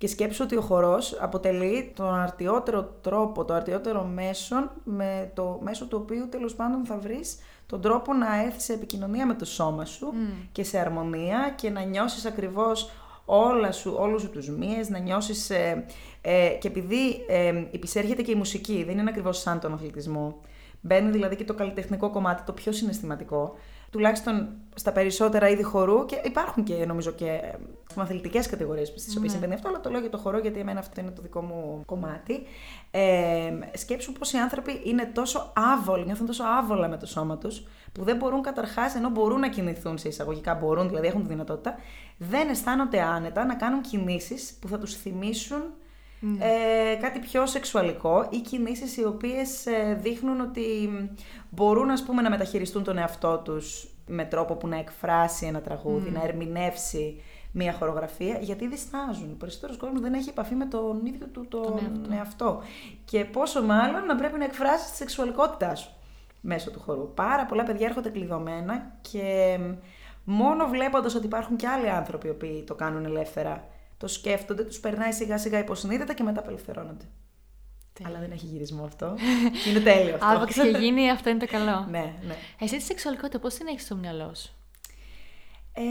και 0.03 0.09
σκέψου 0.09 0.45
ότι 0.45 0.57
ο 0.57 0.61
χορός 0.61 1.17
αποτελεί 1.21 1.93
τον 1.97 2.15
αρτιότερο 2.15 2.85
τρόπο, 3.01 3.45
το 3.45 3.55
αρτιότερο 3.55 4.05
μέσο 4.05 4.71
με 4.85 5.31
το 5.35 5.59
μέσο 5.63 5.87
του 5.87 5.99
οποίου 6.03 6.29
τέλος 6.29 6.55
πάντων 6.55 6.85
θα 6.85 6.99
βρεις 6.99 7.39
τον 7.67 7.81
τρόπο 7.81 8.13
να 8.13 8.43
έρθεις 8.43 8.65
σε 8.65 8.73
επικοινωνία 8.73 9.27
με 9.27 9.35
το 9.35 9.45
σώμα 9.45 9.85
σου 9.85 10.13
και 10.53 10.65
σε 10.65 10.79
αρμονία 10.79 11.53
και 11.57 11.71
να 11.71 11.83
νιώσεις 11.83 12.25
ακριβώς 12.25 12.91
όλα 13.25 13.73
σου, 13.73 13.95
όλους 13.99 14.23
σου 14.23 14.31
τους 14.31 14.49
μύες, 14.49 14.89
να 14.89 14.99
νιώσεις... 14.99 15.51
Ε, 15.51 15.85
ε, 16.21 16.49
και 16.61 16.69
επειδή 16.69 17.25
ε, 17.29 17.65
υπησέρχεται 17.71 18.23
και 18.23 18.31
η 18.31 18.35
μουσική, 18.35 18.85
δεν 18.85 18.99
είναι 18.99 19.11
ακριβώς 19.11 19.39
σαν 19.41 19.61
τον 19.61 19.73
αθλητισμό, 19.73 20.41
μπαίνει 20.81 21.11
δηλαδή 21.11 21.37
και 21.37 21.45
το 21.45 21.55
καλλιτεχνικό 21.55 22.11
κομμάτι, 22.11 22.43
το 22.43 22.53
πιο 22.53 22.73
συναισθηματικό, 22.73 23.55
τουλάχιστον 23.93 24.49
στα 24.75 24.93
περισσότερα 24.93 25.49
είδη 25.49 25.63
χορού 25.63 26.07
και 26.07 26.21
υπάρχουν 26.25 26.63
και 26.65 26.87
νομίζω 26.87 27.11
και 27.11 27.41
αθλητικέ 27.97 28.39
κατηγορίες 28.39 28.89
στις 28.89 29.17
οποίες 29.17 29.33
συμβαίνει 29.33 29.55
αυτό, 29.55 29.69
αλλά 29.69 29.81
το 29.81 29.91
λέω 29.91 30.01
για 30.01 30.11
το 30.11 30.19
χορό 30.19 30.39
γιατί 30.39 30.61
εμένα 30.61 30.79
αυτό 30.79 31.01
είναι 31.01 31.11
το 31.11 31.23
δικό 31.23 31.41
μου 31.41 31.83
κομμάτι. 31.87 32.43
Ε, 32.91 33.53
σκέψου 33.75 34.13
πω 34.13 34.39
οι 34.39 34.39
άνθρωποι 34.39 34.81
είναι 34.85 35.11
τόσο 35.15 35.53
άβολοι, 35.55 36.05
νιώθουν 36.05 36.27
τόσο 36.27 36.45
άβολα 36.45 36.89
με 36.89 36.97
το 36.97 37.07
σώμα 37.07 37.39
τους, 37.39 37.67
που 37.93 38.05
δεν 38.05 38.17
μπορούν 38.17 38.43
καταρχάς, 38.43 38.95
ενώ 38.95 39.11
μπορούν 39.11 39.41
να 39.41 39.49
κινηθούν 39.49 39.99
σε 39.99 40.09
εισαγωγικά, 40.09 40.55
μπορούν, 40.55 40.89
δηλαδή 40.89 41.07
έχουν 41.07 41.23
τη 41.23 41.29
δυνατότητα, 41.29 41.75
δεν 42.19 42.49
αισθάνονται 42.49 43.03
άνετα 43.03 43.45
να 43.45 43.55
κάνουν 43.55 43.81
κινήσεις 43.81 44.57
που 44.61 44.69
θα 44.69 44.79
τους 44.79 44.95
θυμίσουν 44.95 45.63
ε, 46.39 46.95
κάτι 47.01 47.19
πιο 47.19 47.47
σεξουαλικό 47.47 48.27
ή 48.31 48.39
κινήσεις 48.41 48.97
οι 48.97 49.05
οποίες 49.05 49.67
ε, 49.67 49.99
δείχνουν 50.03 50.41
ότι 50.41 50.91
μπορούν 51.51 51.91
ας 51.91 52.03
πούμε 52.03 52.23
να 52.23 52.31
μεταχειριστούν 52.31 52.85
τον 52.85 52.99
εαυτό 52.99 53.39
τους 53.39 53.87
με 54.07 54.25
τρόπο 54.25 54.55
που 54.55 54.69
να 54.69 54.79
εκφράσει 54.79 55.47
ένα 55.47 55.61
τραγούδι, 55.61 56.11
να 56.11 56.23
ερμηνεύσει 56.23 57.21
μια 57.53 57.73
χορογραφία, 57.73 58.39
γιατί 58.41 58.69
διστάζουν. 58.69 59.31
Ο 59.33 59.37
περισσότερος 59.39 59.77
κόσμος 59.77 60.01
δεν 60.01 60.15
έχει 60.15 60.29
επαφή 60.29 60.55
με 60.55 60.67
τον 60.67 61.07
ίδιο 61.07 61.27
του 61.27 61.47
τον, 61.49 62.13
εαυτό. 62.13 62.63
Και 63.05 63.25
πόσο 63.25 63.63
μάλλον 63.63 64.07
να 64.07 64.17
πρέπει 64.17 64.39
να 64.39 64.45
εκφράσεις 64.45 64.91
τη 64.91 64.97
σεξουαλικότητά 64.97 65.75
σου 65.75 65.91
μέσω 66.41 66.71
του 66.71 66.81
χορού. 66.81 67.15
Πάρα 67.15 67.47
πολλά 67.47 67.63
παιδιά 67.63 67.87
έρχονται 67.87 68.09
κλειδωμένα 68.09 68.93
και 69.11 69.59
μόνο 70.25 70.67
βλέποντας 70.67 71.15
ότι 71.15 71.27
υπάρχουν 71.27 71.57
και 71.57 71.67
άλλοι 71.67 71.91
άνθρωποι 71.91 72.27
οι 72.27 72.31
οποίοι 72.31 72.63
το 72.63 72.75
κάνουν 72.75 73.05
ελεύθερα, 73.05 73.65
το 74.03 74.09
σκέφτονται, 74.09 74.65
τους 74.65 74.81
περνάει 74.81 75.13
σιγά 75.13 75.39
σιγά 75.39 75.59
υποσυνείδητα 75.59 76.15
και 76.15 76.23
μετά 76.23 76.41
απελευθερώνονται. 76.41 77.05
Αλλά 78.05 78.19
δεν 78.19 78.31
έχει 78.31 78.47
γυρισμό 78.47 78.85
αυτό. 78.85 79.15
και 79.63 79.69
είναι 79.71 79.81
τέλειο 79.81 80.15
αυτό. 80.15 80.27
Άπαξ 80.27 80.55
και 80.55 80.79
γίνει, 80.79 81.11
αυτό 81.11 81.31
είναι 81.31 81.39
το 81.39 81.47
καλό. 81.47 81.87
ναι, 81.91 82.15
ναι. 82.27 82.37
Εσύ 82.61 82.77
τη 82.77 82.83
σεξουαλικότητα 82.83 83.39
πώς 83.39 83.55
την 83.55 83.67
έχεις 83.67 83.83
στο 83.83 83.97
μυαλό 83.97 84.35
σου; 84.35 84.53
Ε, 85.73 85.83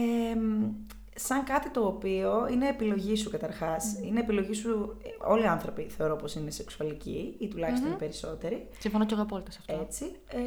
σαν 1.14 1.44
κάτι 1.44 1.70
το 1.70 1.86
οποίο 1.86 2.48
είναι 2.52 2.68
επιλογή 2.68 3.16
σου 3.16 3.30
καταρχάς. 3.30 3.98
Είναι 4.02 4.20
επιλογή 4.20 4.54
σου, 4.54 4.96
όλοι 5.18 5.42
οι 5.42 5.46
άνθρωποι 5.46 5.82
θεωρώ 5.82 6.16
πως 6.16 6.34
είναι 6.34 6.50
σεξουαλικοί 6.50 7.36
ή 7.38 7.48
τουλάχιστον 7.48 7.92
οι 7.92 7.94
περισσότεροι. 7.94 8.68
Συμφωνώ 8.78 9.06
και 9.06 9.14
εγώ 9.14 9.22
απόλυτα 9.22 9.50
σε 9.50 9.58
αυτό. 9.60 9.82
Έτσι. 9.82 10.04
Ε, 10.28 10.38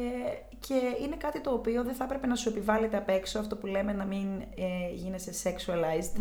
και 0.60 0.74
είναι 1.02 1.16
κάτι 1.16 1.40
το 1.40 1.50
οποίο 1.50 1.84
δεν 1.84 1.94
θα 1.94 2.04
έπρεπε 2.04 2.26
να 2.26 2.34
σου 2.34 2.48
επιβάλλεται 2.48 2.96
απ' 2.96 3.08
έξω 3.08 3.38
αυτό 3.38 3.56
που 3.56 3.66
λέμε 3.66 3.92
να 3.92 4.04
μην 4.04 4.40
ε, 4.40 4.92
γίνεσαι 4.94 5.32
sexualized. 5.42 6.20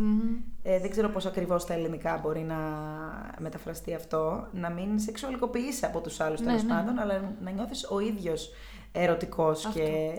Ε, 0.64 0.80
δεν 0.80 0.90
ξέρω 0.90 1.10
πώς 1.10 1.26
ακριβώς 1.26 1.62
στα 1.62 1.74
ελληνικά 1.74 2.20
μπορεί 2.24 2.42
να 2.42 2.58
μεταφραστεί 3.40 3.94
αυτό. 3.94 4.48
Να 4.52 4.70
μην 4.70 5.00
σεξουαλικοποιείσαι 5.00 5.86
από 5.86 6.02
τους 6.02 6.20
άλλους 6.20 6.40
Ναι, 6.40 6.46
τέλος 6.46 6.64
ναι. 6.64 6.70
πάντων, 6.70 7.00
αλλά 7.00 7.36
να 7.42 7.52
νιώθεις 7.52 7.88
ο 7.90 8.00
ίδιος 8.00 8.52
ερωτικός 8.92 9.68
και, 9.74 10.12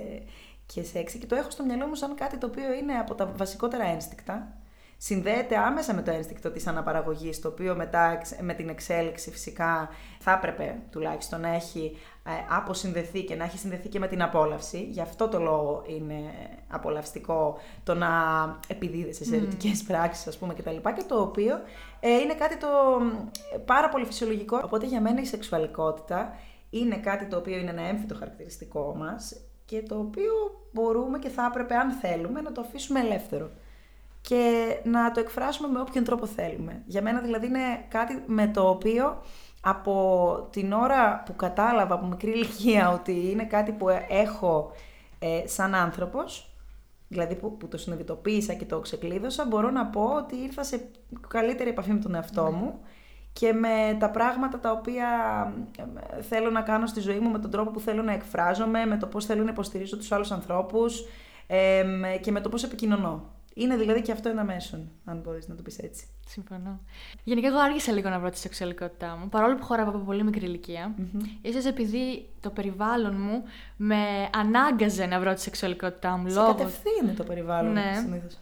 και 0.66 0.82
σεξy. 0.94 1.16
Και 1.20 1.26
το 1.26 1.34
έχω 1.34 1.50
στο 1.50 1.64
μυαλό 1.64 1.86
μου 1.86 1.94
σαν 1.94 2.14
κάτι 2.14 2.36
το 2.36 2.46
οποίο 2.46 2.72
είναι 2.72 2.92
από 2.92 3.14
τα 3.14 3.26
βασικότερα 3.26 3.84
ένστικτα. 3.84 4.58
συνδέεται 4.96 5.56
άμεσα 5.56 5.94
με 5.94 6.02
το 6.02 6.10
ένστικτο 6.10 6.50
της 6.50 6.66
αναπαραγωγής, 6.66 7.40
το 7.40 7.48
οποίο 7.48 7.74
μετά 7.74 8.20
με 8.40 8.54
την 8.54 8.68
εξέλιξη 8.68 9.30
φυσικά 9.30 9.88
θα 10.20 10.32
έπρεπε 10.32 10.78
τουλάχιστον 10.90 11.40
να 11.40 11.48
έχει 11.48 11.96
ε, 12.26 12.30
αποσυνδεθεί 12.48 13.24
και 13.24 13.34
να 13.34 13.44
έχει 13.44 13.58
συνδεθεί 13.58 13.88
και 13.88 13.98
με 13.98 14.06
την 14.06 14.22
απόλαυση. 14.22 14.88
Γι' 14.90 15.00
αυτό 15.00 15.28
το 15.28 15.38
λόγο 15.38 15.82
είναι 15.86 16.20
απολαυστικό 16.68 17.58
το 17.84 17.94
να 17.94 18.08
επιδίδεσαι 18.66 19.24
σε 19.24 19.36
ερετικές 19.36 19.82
mm. 19.82 19.86
πράξεις, 19.86 20.26
ας 20.26 20.38
πούμε, 20.38 20.54
κτλ. 20.54 20.70
Και, 20.70 20.92
και 20.96 21.02
το 21.08 21.20
οποίο 21.20 21.60
ε, 22.00 22.10
είναι 22.10 22.34
κάτι 22.34 22.56
το 22.56 22.68
πάρα 23.64 23.88
πολύ 23.88 24.04
φυσιολογικό. 24.04 24.60
Οπότε 24.64 24.86
για 24.86 25.00
μένα 25.00 25.20
η 25.20 25.24
σεξουαλικότητα 25.24 26.34
είναι 26.70 26.96
κάτι 26.96 27.26
το 27.26 27.36
οποίο 27.36 27.58
είναι 27.58 27.70
ένα 27.70 27.82
έμφυτο 27.82 28.14
χαρακτηριστικό 28.14 28.94
μας 28.96 29.40
και 29.66 29.82
το 29.82 29.98
οποίο 29.98 30.32
μπορούμε 30.72 31.18
και 31.18 31.28
θα 31.28 31.46
έπρεπε, 31.50 31.74
αν 31.74 31.90
θέλουμε, 31.90 32.40
να 32.40 32.52
το 32.52 32.60
αφήσουμε 32.60 33.00
ελεύθερο 33.00 33.50
και 34.20 34.76
να 34.84 35.10
το 35.10 35.20
εκφράσουμε 35.20 35.68
με 35.68 35.80
όποιον 35.80 36.04
τρόπο 36.04 36.26
θέλουμε. 36.26 36.82
Για 36.86 37.02
μένα 37.02 37.20
δηλαδή 37.20 37.46
είναι 37.46 37.84
κάτι 37.88 38.22
με 38.26 38.46
το 38.46 38.68
οποίο 38.68 39.22
από 39.60 40.48
την 40.50 40.72
ώρα 40.72 41.22
που 41.26 41.36
κατάλαβα 41.36 41.94
από 41.94 42.06
μικρή 42.06 42.30
ηλικία 42.30 42.90
ότι 43.00 43.30
είναι 43.30 43.44
κάτι 43.44 43.72
που 43.72 43.88
έχω 44.08 44.72
ε, 45.18 45.42
σαν 45.46 45.74
άνθρωπος, 45.74 46.56
δηλαδή 47.08 47.34
που, 47.34 47.56
που 47.56 47.68
το 47.68 47.76
συνειδητοποίησα 47.76 48.54
και 48.54 48.64
το 48.64 48.80
ξεκλείδωσα, 48.80 49.44
μπορώ 49.44 49.70
να 49.70 49.86
πω 49.86 50.04
ότι 50.04 50.36
ήρθα 50.36 50.62
σε 50.64 50.88
καλύτερη 51.28 51.70
επαφή 51.70 51.92
με 51.92 51.98
τον 51.98 52.14
εαυτό 52.14 52.44
ναι. 52.44 52.50
μου 52.50 52.80
και 53.38 53.52
με 53.52 53.96
τα 53.98 54.10
πράγματα 54.10 54.58
τα 54.58 54.70
οποία 54.70 55.08
ε, 56.18 56.22
θέλω 56.22 56.50
να 56.50 56.60
κάνω 56.60 56.86
στη 56.86 57.00
ζωή 57.00 57.18
μου, 57.18 57.30
με 57.30 57.38
τον 57.38 57.50
τρόπο 57.50 57.70
που 57.70 57.80
θέλω 57.80 58.02
να 58.02 58.12
εκφράζομαι, 58.12 58.86
με 58.86 58.96
το 58.96 59.06
πώς 59.06 59.24
θέλω 59.24 59.42
να 59.42 59.50
υποστηρίζω 59.50 59.96
τους 59.96 60.12
άλλους 60.12 60.30
ανθρώπους 60.30 61.04
ε, 61.46 61.84
και 62.20 62.30
με 62.30 62.40
το 62.40 62.48
πώς 62.48 62.62
επικοινωνώ. 62.62 63.30
Είναι 63.54 63.76
δηλαδή 63.76 64.02
και 64.02 64.12
αυτό 64.12 64.28
ένα 64.28 64.44
μέσον, 64.44 64.90
αν 65.04 65.20
μπορείς 65.24 65.48
να 65.48 65.54
το 65.54 65.62
πεις 65.62 65.78
έτσι. 65.78 66.06
Συμφωνώ. 66.26 66.80
Γενικά, 67.24 67.48
εγώ 67.48 67.58
άργησα 67.58 67.92
λίγο 67.92 68.08
να 68.08 68.18
βρω 68.18 68.30
τη 68.30 68.38
σεξουαλικότητά 68.38 69.16
μου, 69.20 69.28
παρόλο 69.28 69.54
που 69.54 69.64
χωράγα 69.64 69.88
από 69.88 69.98
πολύ 69.98 70.22
μικρή 70.22 70.46
ηλικία. 70.46 70.94
Mm-hmm. 70.98 71.66
επειδή 71.66 72.28
το 72.40 72.50
περιβάλλον 72.50 73.14
μου 73.18 73.42
με 73.76 74.28
ανάγκαζε 74.34 75.06
να 75.06 75.20
βρω 75.20 75.34
τη 75.34 75.40
σεξουαλικότητά 75.40 76.16
μου. 76.16 76.28
Σε 76.28 76.38
λόγω... 76.38 76.54
κατευθύνει 76.54 77.12
το 77.16 77.24
περιβάλλον 77.24 77.72
ναι. 77.72 77.92
συνήθως. 78.02 78.38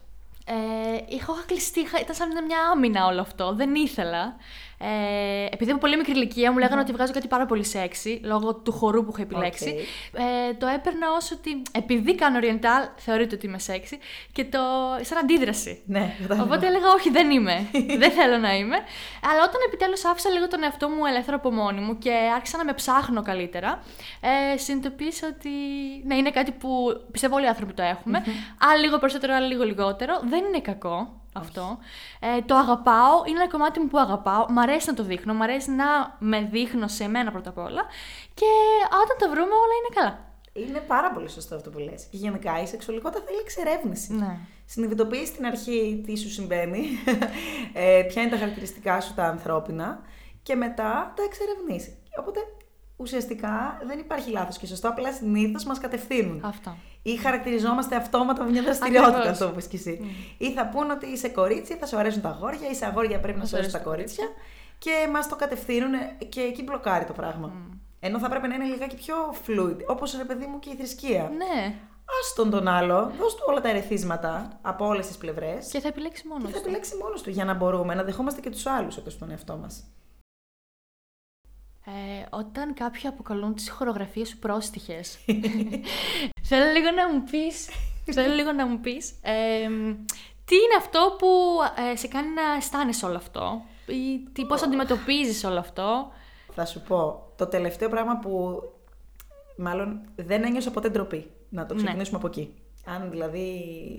Ε, 0.47 1.05
είχα 1.09 1.33
κλειστεί, 1.47 1.81
ήταν 1.81 2.15
σαν 2.15 2.45
μια 2.47 2.59
άμυνα 2.73 3.07
όλο 3.07 3.21
αυτό. 3.21 3.55
Δεν 3.55 3.75
ήθελα. 3.75 4.37
Ε, 4.79 5.47
επειδή 5.51 5.71
από 5.71 5.81
πολύ 5.81 5.97
μικρή 5.97 6.13
ηλικία 6.13 6.53
μου 6.53 6.59
λέγανε 6.59 6.81
ότι 6.81 6.93
βγάζω 6.93 7.13
κάτι 7.13 7.29
πάρα 7.29 7.47
πολύ 7.47 7.65
σεξι, 7.65 8.21
λόγω 8.25 8.55
του 8.55 8.73
χορού 8.73 9.05
που 9.05 9.11
έχω 9.13 9.23
επιλέξει. 9.23 9.77
Ε, 10.13 10.55
το 10.55 10.67
έπαιρνα 10.67 11.07
ως 11.17 11.31
ότι 11.31 11.63
επειδή 11.73 12.15
κάνω 12.15 12.39
oriental, 12.43 12.89
θεωρείται 12.97 13.35
ότι 13.35 13.47
είμαι 13.47 13.59
σεξι 13.59 13.99
και 14.33 14.45
το. 14.45 14.59
σαν 15.01 15.19
αντίδραση. 15.19 15.83
Ναι, 15.87 16.15
Οπότε 16.41 16.67
έλεγα, 16.67 16.91
Όχι, 16.93 17.11
δεν 17.11 17.31
είμαι. 17.31 17.69
δεν 18.03 18.11
θέλω 18.11 18.39
να 18.39 18.57
είμαι. 18.57 18.77
Αλλά 19.31 19.43
όταν 19.43 19.61
επιτέλους 19.67 20.05
άφησα 20.05 20.31
λίγο 20.31 20.49
τον 20.49 20.63
εαυτό 20.63 20.89
μου 20.89 21.07
ελεύθερο 21.07 21.37
από 21.37 21.51
μόνη 21.51 21.81
μου 21.81 21.99
και 21.99 22.13
άρχισα 22.35 22.57
να 22.57 22.65
με 22.65 22.73
ψάχνω 22.73 23.23
καλύτερα, 23.23 23.83
ε, 24.21 24.57
συνειδητοποίησα 24.57 25.27
ότι 25.27 25.51
ναι, 26.05 26.15
είναι 26.15 26.31
κάτι 26.31 26.51
που 26.51 26.69
πιστεύω 27.11 27.35
όλοι 27.35 27.45
οι 27.45 27.49
άνθρωποι 27.49 27.73
το 27.73 27.83
έχουμε. 27.83 28.23
Mm-hmm. 28.25 28.81
λίγο 28.81 28.99
περισσότερο, 28.99 29.35
άλλο 29.35 29.47
λίγο 29.47 29.65
λιγότερο. 29.65 30.21
Δεν 30.25 30.45
είναι 30.45 30.61
κακό 30.61 31.23
αυτό. 31.35 31.79
Ε, 32.21 32.41
το 32.41 32.55
αγαπάω, 32.55 33.25
είναι 33.27 33.39
ένα 33.41 33.51
κομμάτι 33.51 33.81
μου 33.81 33.87
που 33.87 33.99
αγαπάω. 33.99 34.47
Μ' 34.49 34.59
αρέσει 34.59 34.89
να 34.89 34.95
το 34.95 35.03
δείχνω, 35.03 35.35
μ' 35.35 35.43
αρέσει 35.43 35.71
να 35.71 36.17
με 36.19 36.41
δείχνω 36.41 36.89
σε 36.89 37.09
μένα 37.09 37.31
πρώτα 37.31 37.51
απ' 37.51 37.59
όλα. 37.59 37.83
Και 38.35 38.51
όταν 39.03 39.17
το 39.19 39.29
βρούμε, 39.29 39.55
όλα 39.65 39.75
είναι 39.79 39.95
καλά. 39.95 40.33
Είναι 40.53 40.79
πάρα 40.79 41.13
πολύ 41.13 41.29
σωστό 41.29 41.55
αυτό 41.55 41.71
που 41.71 41.79
λες. 41.79 42.05
Και 42.11 42.17
γενικά 42.17 42.63
η 42.63 42.67
σεξουαλικότητα 42.67 43.25
θέλει 43.27 43.39
εξερεύνηση. 43.39 44.15
Ναι. 44.15 44.39
Συνειδητοποιείς 44.65 45.29
στην 45.29 45.47
αρχή 45.47 46.03
τι 46.07 46.17
σου 46.19 46.31
συμβαίνει, 46.31 46.85
ε, 47.73 48.05
ποια 48.09 48.23
είναι 48.23 48.31
τα 48.31 48.39
χαρακτηριστικά 48.39 49.01
σου 49.01 49.15
τα 49.15 49.25
ανθρώπινα 49.25 50.01
και 50.43 50.55
μετά 50.55 51.13
τα 51.17 51.23
εξερευνήσει. 51.23 51.97
Οπότε 52.19 52.41
ουσιαστικά 52.97 53.81
δεν 53.87 53.99
υπάρχει 53.99 54.31
λάθος 54.31 54.59
και 54.59 54.67
σωστό, 54.67 54.89
απλά 54.89 55.13
συνήθως 55.13 55.65
μας 55.65 55.79
κατευθύνουν. 55.79 56.45
Αυτό. 56.45 56.77
Ή 57.07 57.17
χαρακτηριζόμαστε 57.17 57.97
αυτόματα 57.97 58.45
με 58.45 58.51
μια 58.51 58.63
δραστηριότητα, 58.63 59.31
αυτό 59.31 59.49
που 59.49 59.61
και 59.61 59.77
εσύ. 59.77 60.01
Mm. 60.03 60.35
Ή 60.39 60.53
θα 60.53 60.67
πούν 60.67 60.91
ότι 60.91 61.07
είσαι 61.07 61.29
κορίτσι, 61.29 61.77
θα 61.77 61.87
σου 61.87 61.97
αρέσουν 61.97 62.23
τα 62.23 62.29
αγόρια, 62.29 62.69
είσαι 62.71 62.87
αγόρια, 62.87 63.21
πρέπει 63.21 63.39
να 63.39 63.45
σου 63.45 63.57
αρέσουν 63.57 63.73
τα 63.73 63.79
κορίτσια. 63.79 64.25
Και 64.79 65.09
μας 65.13 65.29
το 65.29 65.37
κατευθύνουν 65.37 65.93
και 66.29 66.41
εκεί 66.41 66.63
μπλοκάρει 66.63 67.05
το 67.05 67.13
πράγμα. 67.13 67.53
Mm. 67.55 67.79
Ενώ 68.01 68.19
θα 68.19 68.29
πρέπει 68.29 68.49
να 68.49 68.55
είναι 68.55 68.65
λιγάκι 68.65 68.97
πιο 68.97 69.15
fluid, 69.47 69.77
όπως 69.87 70.17
ρε 70.17 70.25
παιδί 70.25 70.47
μου 70.47 70.59
και 70.59 70.71
η 70.71 70.75
θρησκεία. 70.75 71.31
Ναι. 71.37 71.75
Α 72.05 72.17
τον 72.37 72.51
τον 72.51 72.69
άλλο, 72.69 73.13
δώσ' 73.19 73.35
του 73.35 73.45
όλα 73.47 73.61
τα 73.61 73.69
ερεθίσματα 73.69 74.59
από 74.63 74.87
όλες 74.87 75.07
τις 75.07 75.17
πλευρές. 75.17 75.69
Και 75.69 75.81
θα 75.81 75.89
επιλέξει 75.89 76.27
μόνος 76.29 76.43
του. 76.43 76.49
Και 76.49 76.55
θα 76.55 76.61
επιλέξει 76.61 76.97
μόνος 77.03 77.23
του 77.23 77.31
για 77.31 77.45
να 77.45 77.55
μπορούμε 77.55 77.95
να 77.95 78.03
δεχόμαστε 78.03 78.41
και 78.41 78.51
τους 78.51 78.67
άλλους 78.67 78.97
όπως 78.97 79.19
τον 79.19 79.31
εαυτό 79.31 79.57
μας. 79.57 79.85
Ε, 81.87 82.27
όταν 82.31 82.75
κάποιοι 82.75 83.07
αποκαλούν 83.07 83.55
τις 83.55 83.71
χορογραφίες 83.71 84.29
σου 84.29 84.39
πρόστιχες, 84.39 85.19
θέλω 86.49 86.73
λίγο 86.73 86.91
να 86.91 87.13
μου 87.13 87.25
πεις, 87.31 87.69
θέλω 88.13 88.35
λίγο 88.35 88.53
να 88.53 88.67
μου 88.67 88.81
πεις, 88.81 89.11
ε, 89.23 89.69
τι 90.45 90.55
είναι 90.55 90.77
αυτό 90.79 91.17
που 91.19 91.29
ε, 91.93 91.97
σε 91.97 92.09
κάνει 92.09 92.29
να 92.29 92.57
αισθάνεσαι 92.57 93.07
όλο 93.07 93.17
αυτό 93.17 93.63
ή 93.87 94.29
τι, 94.33 94.47
πώς 94.47 94.63
αντιμετωπίζεις 94.63 95.45
όλο 95.45 95.59
αυτό; 95.59 96.13
Θα 96.55 96.67
σου 96.67 96.83
πω, 96.83 97.33
το 97.37 97.47
τελευταίο 97.47 97.89
πράγμα 97.89 98.19
που 98.19 98.63
μάλλον 99.57 100.01
δεν 100.17 100.45
ένιωσα 100.45 100.71
ποτέ 100.71 100.89
ντροπή, 100.89 101.31
να 101.49 101.67
το 101.67 101.75
ναι. 101.75 101.83
ξεκινήσουμε 101.83 102.17
από 102.17 102.27
εκεί. 102.27 102.55
Αν 102.85 103.11
δηλαδή 103.11 103.47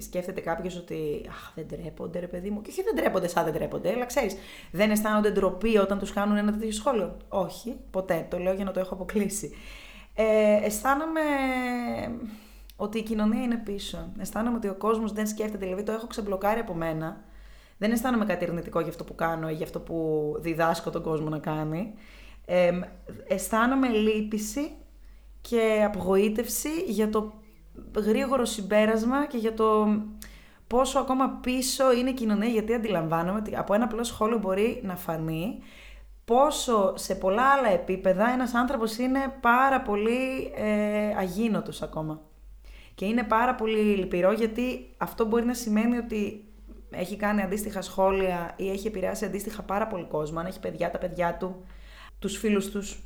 σκέφτεται 0.01 0.41
κάποιος 0.41 0.77
ότι 0.77 1.25
Αχ, 1.29 1.51
δεν 1.55 1.67
τρέπονται, 1.67 2.19
ρε 2.19 2.27
παιδί 2.27 2.49
μου. 2.49 2.61
Και 2.61 2.69
όχι 2.69 2.83
δεν 2.83 2.95
τρέπονται, 2.95 3.27
σαν 3.27 3.43
δεν 3.43 3.53
τρέπονται, 3.53 3.91
αλλά 3.91 4.05
ξέρεις, 4.05 4.35
δεν 4.71 4.91
αισθάνονται 4.91 5.31
ντροπή 5.31 5.77
όταν 5.77 5.99
τους 5.99 6.13
κάνουν 6.13 6.37
ένα 6.37 6.51
τέτοιο 6.51 6.71
σχόλιο. 6.71 7.17
Όχι, 7.29 7.75
ποτέ. 7.91 8.27
Το 8.29 8.37
λέω 8.37 8.53
για 8.53 8.65
να 8.65 8.71
το 8.71 8.79
έχω 8.79 8.93
αποκλείσει. 8.93 9.51
Ε, 10.15 10.65
αισθάνομαι 10.65 11.21
ότι 12.75 12.97
η 12.97 13.03
κοινωνία 13.03 13.41
είναι 13.41 13.57
πίσω. 13.57 14.11
Αισθάνομαι 14.19 14.57
ότι 14.57 14.67
ο 14.67 14.75
κόσμος 14.75 15.11
δεν 15.11 15.27
σκέφτεται, 15.27 15.65
δηλαδή 15.65 15.83
το 15.83 15.91
έχω 15.91 16.07
ξεμπλοκάρει 16.07 16.59
από 16.59 16.73
μένα. 16.73 17.23
Δεν 17.77 17.91
αισθάνομαι 17.91 18.25
κάτι 18.25 18.45
αρνητικό 18.45 18.79
για 18.79 18.89
αυτό 18.89 19.03
που 19.03 19.15
κάνω 19.15 19.49
ή 19.49 19.53
για 19.53 19.65
αυτό 19.65 19.79
που 19.79 20.31
διδάσκω 20.39 20.89
τον 20.89 21.01
κόσμο 21.01 21.29
να 21.29 21.39
κάνει. 21.39 21.93
Ε, 22.45 22.79
αισθάνομαι 23.27 23.87
λύπηση 23.87 24.71
και 25.41 25.83
απογοήτευση 25.85 26.69
για 26.87 27.09
το 27.09 27.33
γρήγορο 27.97 28.45
συμπέρασμα 28.45 29.25
και 29.25 29.37
για 29.37 29.53
το 29.53 29.87
πόσο 30.67 30.99
ακόμα 30.99 31.39
πίσω 31.41 31.93
είναι 31.93 32.09
η 32.09 32.13
κοινωνία, 32.13 32.49
γιατί 32.49 32.73
αντιλαμβάνομαι 32.73 33.39
ότι 33.39 33.55
από 33.55 33.73
ένα 33.73 33.83
απλό 33.83 34.03
σχόλιο 34.03 34.37
μπορεί 34.37 34.81
να 34.83 34.95
φανεί 34.95 35.59
πόσο 36.25 36.93
σε 36.97 37.15
πολλά 37.15 37.43
άλλα 37.43 37.69
επίπεδα 37.69 38.29
ένας 38.29 38.53
άνθρωπος 38.53 38.97
είναι 38.97 39.35
πάρα 39.41 39.81
πολύ 39.81 40.51
ε, 40.55 41.15
αγίνωτος 41.17 41.81
ακόμα. 41.81 42.21
Και 42.95 43.05
είναι 43.05 43.23
πάρα 43.23 43.55
πολύ 43.55 43.77
λυπηρό 43.77 44.31
γιατί 44.31 44.93
αυτό 44.97 45.25
μπορεί 45.25 45.45
να 45.45 45.53
σημαίνει 45.53 45.97
ότι 45.97 46.45
έχει 46.89 47.15
κάνει 47.15 47.41
αντίστοιχα 47.41 47.81
σχόλια 47.81 48.53
ή 48.55 48.69
έχει 48.69 48.87
επηρεάσει 48.87 49.25
αντίστοιχα 49.25 49.61
πάρα 49.61 49.87
πολύ 49.87 50.03
κόσμο. 50.03 50.39
Αν 50.39 50.45
έχει 50.45 50.59
παιδιά, 50.59 50.91
τα 50.91 50.97
παιδιά 50.97 51.37
του, 51.39 51.65
τους 52.19 52.37
φίλους 52.37 52.69
τους, 52.69 52.99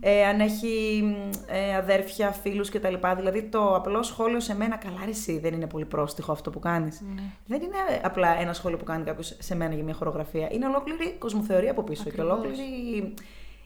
ε, 0.00 0.24
αν 0.24 0.40
έχει 0.40 1.04
ε, 1.46 1.76
αδέρφια, 1.76 2.30
φίλους 2.30 2.68
κτλ. 2.68 2.94
Δηλαδή 3.16 3.42
το 3.42 3.74
απλό 3.74 4.02
σχόλιο 4.02 4.40
σε 4.40 4.56
μένα, 4.56 4.76
καλά 4.76 5.08
εσύ, 5.08 5.38
δεν 5.38 5.54
είναι 5.54 5.66
πολύ 5.66 5.84
πρόστιχο 5.84 6.32
αυτό 6.32 6.50
που 6.50 6.58
κάνεις. 6.58 7.00
Ναι. 7.14 7.22
Δεν 7.46 7.62
είναι 7.62 7.76
απλά 8.02 8.40
ένα 8.40 8.52
σχόλιο 8.52 8.76
που 8.76 8.84
κάνει 8.84 9.04
κάποιος 9.04 9.36
σε 9.38 9.54
μένα 9.54 9.74
για 9.74 9.84
μια 9.84 9.94
χορογραφία. 9.94 10.48
Είναι 10.52 10.66
ολόκληρη 10.66 11.16
κοσμοθεωρία 11.18 11.70
από 11.70 11.82
πίσω 11.82 12.10
και 12.10 12.20
ολόκληρη 12.20 13.14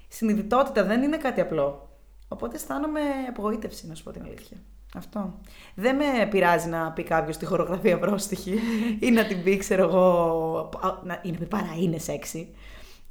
συνειδητότητα. 0.09 0.85
Δεν 0.85 1.03
είναι 1.03 1.17
κάτι 1.17 1.41
απλό. 1.41 1.89
Οπότε 2.29 2.57
αισθάνομαι 2.57 3.01
απογοήτευση, 3.29 3.87
να 3.87 3.95
σου 3.95 4.03
πω 4.03 4.11
την 4.11 4.23
αλήθεια. 4.23 4.57
Αυτό. 4.95 5.35
Δεν 5.75 5.97
με 5.97 6.27
πειράζει 6.31 6.69
να 6.69 6.93
πει 6.93 7.03
κάποιος 7.03 7.37
τη 7.37 7.45
χορογραφία 7.45 7.99
πρόστιχη 7.99 8.59
ή 9.01 9.11
να 9.11 9.27
την 9.27 9.43
πει, 9.43 9.57
ξέρω 9.57 9.83
εγώ, 9.83 10.69
να 11.05 11.21
είναι 11.23 11.37
παρά 11.37 11.75
είναι 11.81 11.99
σεξι. 11.99 12.55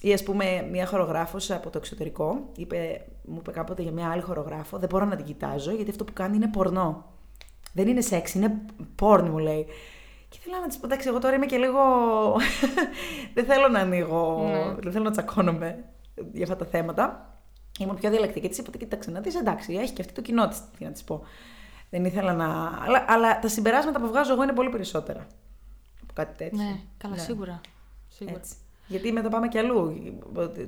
Ή 0.06 0.14
ας 0.14 0.24
πούμε, 0.24 0.68
μια 0.72 0.86
χορογράφος 0.86 1.52
από 1.52 1.70
το 1.70 1.78
εξωτερικό 1.78 2.50
είπε, 2.56 3.06
μου 3.24 3.38
είπε 3.40 3.52
κάποτε 3.52 3.82
για 3.82 3.92
μια 3.92 4.10
άλλη 4.10 4.22
χορογράφο: 4.22 4.78
Δεν 4.78 4.90
μπορώ 4.90 5.06
να 5.06 5.16
την 5.16 5.26
κοιτάζω 5.26 5.72
γιατί 5.72 5.90
αυτό 5.90 6.04
που 6.04 6.14
κάνει 6.14 6.36
είναι 6.36 6.48
πορνό. 6.48 7.06
Δεν 7.74 7.88
είναι 7.88 8.02
σεξ, 8.02 8.34
είναι 8.34 8.62
πόρν, 8.96 9.28
μου 9.28 9.38
λέει. 9.38 9.66
Και 10.30 10.38
θέλω 10.42 10.56
να 10.62 10.68
της 10.68 10.78
πω: 10.78 10.86
Εντάξει, 10.86 11.08
εγώ 11.08 11.20
τώρα 11.20 11.36
είμαι 11.36 11.46
και 11.46 11.58
λίγο. 11.58 11.80
δεν 13.36 13.46
θέλω 13.46 13.68
να 13.68 13.80
ανοίγω. 13.80 14.44
Ναι. 14.44 14.76
Δεν 14.82 14.92
θέλω 14.92 15.04
να 15.04 15.12
τσακώνομαι 15.12 15.84
για 16.34 16.44
αυτά 16.44 16.56
τα 16.56 16.66
θέματα. 16.66 17.34
Είμαι 17.80 17.94
πιο 17.94 18.10
διαλεκτική. 18.10 18.50
Της 18.50 18.58
είπα: 18.58 18.78
Κοίταξε 18.78 19.12
να 19.12 19.20
δεις, 19.20 19.36
εντάξει, 19.36 19.74
έχει 19.74 19.94
και 19.94 20.02
αυτή 20.02 20.14
το 20.14 20.22
κοινό 20.22 20.48
της. 20.48 20.62
Τι 20.78 20.84
να 20.84 20.92
της 20.92 21.04
πω. 21.04 21.24
Δεν 21.90 22.06
ήθελα 22.06 22.34
να. 22.34 22.46
Αλλά, 22.86 23.06
αλλά 23.08 23.40
τα 23.40 23.48
συμπεράσματα 23.48 24.00
που 24.00 24.08
βγάζω 24.08 24.34
εγώ 24.34 24.44
είναι 24.44 24.54
πολύ 24.54 24.70
περισσότερα. 24.70 25.28
Από 26.02 26.14
κάτι 26.14 26.38
τέτοιο. 26.38 26.64
Ναι, 26.64 26.80
καλά, 26.98 27.16
ναι. 27.16 27.22
σίγουρα. 27.22 27.62
σίγουρα. 28.08 28.38
Έτσι. 28.38 28.56
Γιατί 28.88 29.12
μετά 29.12 29.30
πάμε 29.30 29.48
κι 29.48 29.58
αλλού. 29.58 29.96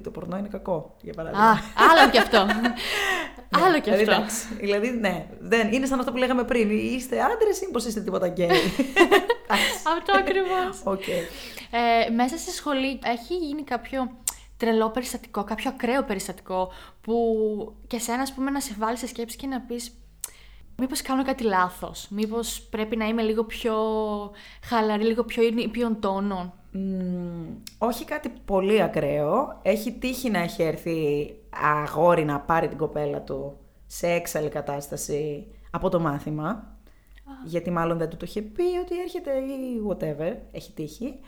Το 0.04 0.12
πορνό 0.12 0.38
είναι 0.38 0.48
κακό, 0.48 0.96
για 1.02 1.14
παράδειγμα. 1.14 1.46
Α, 1.46 1.58
άλλο 1.90 2.12
κι 2.12 2.18
αυτό. 2.18 2.46
ναι, 2.46 2.74
άλλο 3.66 3.80
κι 3.80 3.92
δηλαδή, 3.92 4.12
αυτό. 4.12 4.56
δηλαδή, 4.60 4.90
ναι, 4.90 5.28
δεν, 5.40 5.72
είναι 5.72 5.86
σαν 5.86 6.00
αυτό 6.00 6.12
που 6.12 6.18
λέγαμε 6.18 6.44
πριν. 6.44 6.70
Είστε 6.70 7.22
άντρες 7.22 7.62
ή 7.62 7.72
πω 7.72 7.88
είστε 7.88 8.02
τίποτα 8.02 8.28
γκέι. 8.28 8.48
Αυτό 9.98 10.14
ακριβώς. 10.18 10.82
Οκ. 10.84 11.08
Ε, 11.08 12.10
μέσα 12.12 12.38
στη 12.38 12.52
σχολή 12.52 13.00
έχει 13.04 13.36
γίνει 13.36 13.64
κάποιο 13.64 14.12
τρελό 14.58 14.90
περιστατικό, 14.90 15.44
κάποιο 15.44 15.70
ακραίο 15.74 16.04
περιστατικό 16.04 16.72
που 17.02 17.16
και 17.88 18.00
σένα, 18.00 18.22
ας 18.22 18.34
πούμε, 18.34 18.52
να 18.52 18.60
σε 18.60 18.76
βάλει 18.78 18.98
σε 18.98 19.08
σκέψη 19.08 19.38
και 19.38 19.48
να 19.48 19.62
πεις 19.62 19.92
Μήπως 20.80 21.02
κάνω 21.02 21.24
κάτι 21.24 21.44
λάθος, 21.44 22.08
μήπως 22.10 22.62
πρέπει 22.62 22.96
να 22.96 23.06
είμαι 23.06 23.22
λίγο 23.22 23.44
πιο 23.44 23.76
χαλαρή, 24.64 25.04
λίγο 25.04 25.24
πιο 25.24 25.44
ήπιον 25.44 26.00
τόνων. 26.00 26.54
Μμμ, 26.78 27.56
όχι 27.78 28.06
κάτι 28.06 28.30
πολύ 28.46 28.82
ακραίο. 28.82 29.60
Έχει 29.62 29.92
τύχει 29.92 30.30
να 30.30 30.40
έχει 30.40 30.64
έρθει 30.64 31.30
αγόρι 31.84 32.26
να 32.26 32.40
πάρει 32.40 32.68
την 32.68 32.78
κοπέλα 32.78 33.22
του 33.22 33.58
σε 33.86 34.08
έξαλλη 34.08 34.50
κατάσταση 34.50 35.48
από 35.72 35.90
το 35.90 36.00
μάθημα. 36.00 36.76
Γιατί 37.46 37.72
μάλλον 37.72 37.98
δεν 37.98 38.10
του 38.10 38.18
το 38.18 38.26
είχε 38.28 38.42
πει 38.42 38.64
ότι 38.82 39.00
έρχεται 39.02 39.32
ή 39.32 39.82
whatever. 39.90 40.36
Έχει 40.52 40.72
τύχει. 40.74 41.20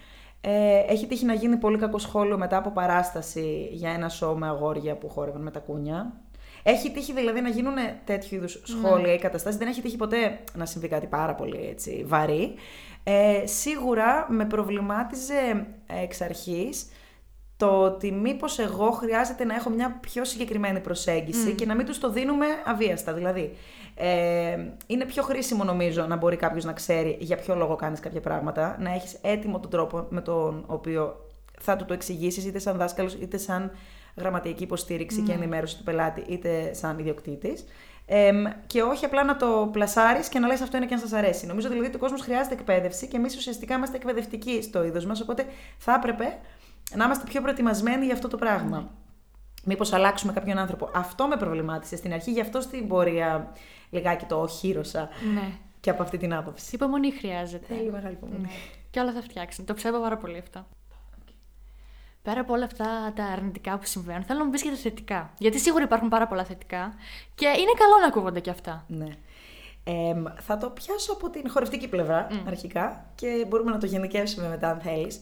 Ε, 0.41 0.79
έχει 0.87 1.07
τύχει 1.07 1.25
να 1.25 1.33
γίνει 1.33 1.57
πολύ 1.57 1.77
κακό 1.77 1.97
σχόλιο 1.97 2.37
μετά 2.37 2.57
από 2.57 2.71
παράσταση 2.71 3.69
για 3.71 3.89
ένα 3.89 4.09
σοου 4.09 4.37
με 4.37 4.47
αγόρια 4.47 4.97
που 4.97 5.09
χόρευαν 5.09 5.41
με 5.41 5.51
τα 5.51 5.59
κούνια. 5.59 6.21
Έχει 6.63 6.91
τύχει 6.91 7.13
δηλαδή 7.13 7.41
να 7.41 7.49
γίνουν 7.49 7.75
τέτοιου 8.05 8.35
είδους 8.35 8.61
σχόλια 8.63 9.13
ή 9.13 9.19
καταστάσεις. 9.19 9.59
Δεν 9.59 9.67
έχει 9.67 9.81
τύχει 9.81 9.97
ποτέ 9.97 10.39
να 10.55 10.65
συμβεί 10.65 10.87
κάτι 10.87 11.07
πάρα 11.07 11.35
πολύ 11.35 11.67
έτσι, 11.71 12.03
βαρύ. 12.07 12.53
Ε, 13.03 13.45
σίγουρα 13.45 14.25
με 14.29 14.45
προβλημάτιζε 14.45 15.67
εξ 16.03 16.21
αρχής 16.21 16.87
το 17.57 17.81
ότι 17.81 18.11
μήπως 18.11 18.59
εγώ 18.59 18.91
χρειάζεται 18.91 19.43
να 19.43 19.55
έχω 19.55 19.69
μια 19.69 19.97
πιο 20.01 20.25
συγκεκριμένη 20.25 20.79
προσέγγιση 20.79 21.53
και 21.53 21.65
να 21.65 21.75
μην 21.75 21.85
τους 21.85 21.99
το 21.99 22.09
δίνουμε 22.09 22.45
αβίαστα. 22.65 23.13
Δηλαδή, 23.13 23.55
ε, 23.95 24.57
είναι 24.87 25.05
πιο 25.05 25.23
χρήσιμο 25.23 25.63
νομίζω 25.63 26.05
να 26.05 26.15
μπορεί 26.15 26.35
κάποιος 26.35 26.65
να 26.65 26.73
ξέρει 26.73 27.17
για 27.19 27.35
ποιο 27.37 27.55
λόγο 27.55 27.75
κάνεις 27.75 27.99
κάποια 27.99 28.21
πράγματα, 28.21 28.77
να 28.79 28.93
έχεις 28.93 29.17
έτοιμο 29.21 29.59
τον 29.59 29.69
τρόπο 29.69 30.05
με 30.09 30.21
τον 30.21 30.63
οποίο 30.67 31.25
θα 31.59 31.75
του 31.75 31.85
το 31.85 31.93
εξηγήσεις 31.93 32.45
είτε 32.45 32.59
σαν 32.59 32.77
δάσκαλος 32.77 33.13
είτε 33.13 33.37
σαν 33.37 33.71
γραμματική 34.19 34.63
υποστήριξη 34.63 35.21
και 35.21 35.31
ενημέρωση 35.31 35.77
του 35.77 35.83
πελάτη 35.83 36.23
είτε 36.27 36.73
σαν 36.73 36.99
ιδιοκτήτης. 36.99 37.65
Εμ, 38.05 38.43
και 38.67 38.81
όχι 38.81 39.05
απλά 39.05 39.23
να 39.23 39.35
το 39.35 39.69
πλασάρεις 39.71 40.29
και 40.29 40.39
να 40.39 40.47
λες 40.47 40.61
αυτό 40.61 40.77
είναι 40.77 40.85
και 40.85 40.93
αν 40.93 40.99
σας 40.99 41.13
αρέσει. 41.13 41.45
Νομίζω 41.45 41.67
δηλαδή 41.69 41.87
ότι 41.87 41.95
ο 41.95 41.99
κόσμος 41.99 42.21
χρειάζεται 42.21 42.55
εκπαίδευση 42.55 43.07
και 43.07 43.17
εμείς 43.17 43.35
ουσιαστικά 43.35 43.75
είμαστε 43.75 43.95
εκπαιδευτικοί 43.95 44.61
στο 44.61 44.83
είδος 44.83 45.05
μας. 45.05 45.21
Οπότε 45.21 45.45
θα 45.77 45.93
έπρεπε 45.93 46.37
να 46.95 47.05
είμαστε 47.05 47.23
πιο 47.29 47.41
προετοιμασμένοι 47.41 48.05
για 48.05 48.13
αυτό 48.13 48.27
το 48.27 48.37
πράγμα. 48.37 48.91
Μήπως 49.63 49.93
αλλάξουμε 49.93 50.33
κάποιον 50.33 50.57
άνθρωπο. 50.57 50.89
Αυτό 50.93 51.27
με 51.27 51.37
προβλημάτισε 51.37 51.95
στην 51.95 52.13
αρχή, 52.13 52.31
γι' 52.31 52.41
αυτό 52.41 52.61
στην 52.61 52.87
πορεία 52.87 53.51
λιγάκι 53.89 54.25
το 54.25 54.41
οχύρωσα 54.41 55.09
Ναι. 55.33 55.51
και 55.79 55.89
από 55.89 56.03
αυτή 56.03 56.17
την 56.17 56.33
άποψη. 56.33 56.75
Υπομονή 56.75 57.11
χρειάζεται. 57.11 57.65
Θέλει 57.67 57.91
μεγάλη 57.91 58.13
υπομονή. 58.13 58.41
Ναι. 58.41 58.47
Και 58.89 58.99
όλα 58.99 59.11
θα 59.13 59.21
φτιάξουν. 59.21 59.65
Το 59.65 59.73
ψεύω 59.73 59.99
πάρα 59.99 60.17
πολύ 60.17 60.37
αυτό. 60.37 60.65
Πέρα 62.29 62.41
από 62.41 62.53
όλα 62.53 62.65
αυτά 62.65 63.13
τα 63.15 63.23
αρνητικά 63.23 63.77
που 63.77 63.85
συμβαίνουν, 63.85 64.23
θέλω 64.23 64.39
να 64.39 64.45
μου 64.45 64.51
πεις 64.51 64.61
και 64.61 64.69
τα 64.69 64.75
θετικά. 64.75 65.33
Γιατί 65.37 65.59
σίγουρα 65.59 65.83
υπάρχουν 65.83 66.09
πάρα 66.09 66.27
πολλά 66.27 66.43
θετικά 66.43 66.93
και 67.35 67.45
είναι 67.45 67.71
καλό 67.77 67.99
να 68.01 68.07
ακούγονται 68.07 68.39
και 68.39 68.49
αυτά. 68.49 68.85
Ναι. 68.87 69.07
Εμ, 69.83 70.23
θα 70.39 70.57
το 70.57 70.69
πιάσω 70.69 71.13
από 71.13 71.29
την 71.29 71.49
χορευτική 71.49 71.87
πλευρά 71.87 72.27
αρχικά 72.47 73.05
και 73.15 73.45
μπορούμε 73.47 73.71
να 73.71 73.77
το 73.77 73.85
γενικεύσουμε 73.85 74.47
μετά 74.47 74.69
αν 74.69 74.79
θέλεις. 74.79 75.21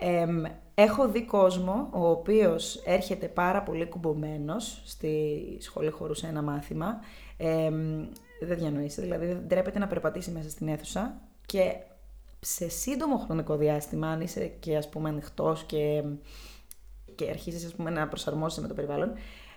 Εμ, 0.00 0.42
έχω 0.74 1.08
δει 1.08 1.24
κόσμο 1.24 1.88
ο 1.92 2.08
οποίος 2.08 2.82
έρχεται 2.84 3.26
πάρα 3.26 3.62
πολύ 3.62 3.86
κουμπωμένος 3.86 4.82
στη 4.84 5.36
σχολή 5.60 5.90
χορούς 5.90 6.18
σε 6.18 6.26
ένα 6.26 6.42
μάθημα. 6.42 7.00
Εμ, 7.36 8.06
δεν 8.40 8.58
διανοείσαι, 8.58 9.02
δηλαδή 9.02 9.26
δεν 9.26 9.48
τρέπεται 9.48 9.78
να 9.78 9.86
περπατήσει 9.86 10.30
μέσα 10.30 10.50
στην 10.50 10.68
αίθουσα 10.68 11.20
και 11.46 11.74
σε 12.44 12.68
σύντομο 12.68 13.16
χρονικό 13.16 13.56
διάστημα, 13.56 14.08
αν 14.08 14.20
είσαι 14.20 14.46
και 14.46 14.76
ας 14.76 14.88
πούμε 14.88 15.08
ανοιχτός 15.08 15.64
και, 15.64 16.02
και 17.14 17.28
αρχίζεις 17.30 17.64
ας 17.64 17.74
πούμε, 17.74 17.90
να 17.90 18.08
προσαρμόζεσαι 18.08 18.60
με 18.60 18.68
το 18.68 18.74
περιβάλλον, 18.74 19.12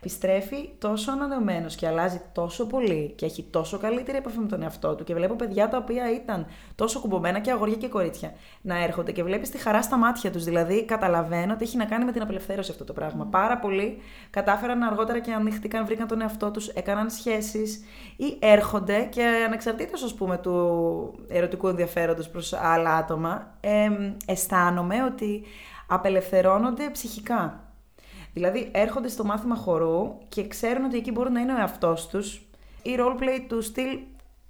επιστρέφει 0.06 0.70
τόσο 0.78 1.12
ανανεωμένος 1.12 1.76
και 1.76 1.88
αλλάζει 1.88 2.22
τόσο 2.32 2.68
πολύ 2.68 3.14
και 3.16 3.26
έχει 3.26 3.44
τόσο 3.44 3.78
καλύτερη 3.78 4.18
επαφή 4.18 4.40
με 4.40 4.48
τον 4.48 4.62
εαυτό 4.62 4.96
του. 4.96 5.04
Και 5.04 5.14
βλέπω 5.14 5.36
παιδιά 5.36 5.70
τα 5.70 5.78
οποία 5.78 6.12
ήταν 6.12 6.46
τόσο 6.76 7.00
κουμπωμένα 7.00 7.40
και 7.40 7.52
αγόρια 7.52 7.76
και 7.76 7.88
κορίτσια 7.88 8.34
να 8.62 8.84
έρχονται 8.84 9.12
και 9.12 9.24
βλέπεις 9.24 9.50
τη 9.50 9.58
χαρά 9.58 9.82
στα 9.82 9.98
μάτια 9.98 10.32
τους. 10.32 10.44
Δηλαδή, 10.44 10.86
καταλαβαίνω 10.86 11.54
ότι 11.54 11.64
έχει 11.64 11.78
να 11.78 11.86
κάνει 11.86 12.06
με 12.06 12.12
την 12.12 12.22
απελευθέρωση 12.22 12.72
αυτό 12.72 12.84
το 12.84 12.94
πράγμα. 12.94 13.26
Πάρα 13.26 13.58
πολλοί 13.58 14.02
κατάφεραν 14.30 14.84
αργότερα 14.84 15.20
και 15.20 15.34
ανοίχτηκαν, 15.34 15.86
βρήκαν 15.86 16.08
τον 16.08 16.22
εαυτό 16.22 16.52
τους, 16.52 16.68
έκαναν 16.68 17.10
σχέσεις 17.10 17.84
ή 18.18 18.38
έρχονται 18.40 19.08
και 19.12 19.44
ανεξαρτήτως, 19.46 20.04
ας 20.04 20.14
πούμε, 20.14 20.38
του 20.38 21.26
ερωτικού 21.28 21.68
ενδιαφέροντος 21.68 22.30
προς 22.30 22.54
άλλα 22.54 22.96
άτομα, 22.96 23.58
εμ, 23.60 24.14
αισθάνομαι 24.26 25.04
ότι 25.04 25.44
απελευθερώνονται 25.88 26.90
ψυχικά. 26.92 27.65
Δηλαδή 28.36 28.70
έρχονται 28.74 29.08
στο 29.08 29.24
μάθημα 29.26 29.56
χορού 29.56 30.18
και 30.30 30.48
ξέρουν 30.48 30.84
ότι 30.84 30.98
εκεί 30.98 31.12
μπορούν 31.12 31.32
να 31.32 31.40
είναι 31.40 31.54
ο 31.54 31.58
εαυτός 31.58 32.08
τους. 32.08 32.42
Η 32.82 32.96
roleplay 33.00 33.46
του 33.48 33.62
στυλ 33.62 34.00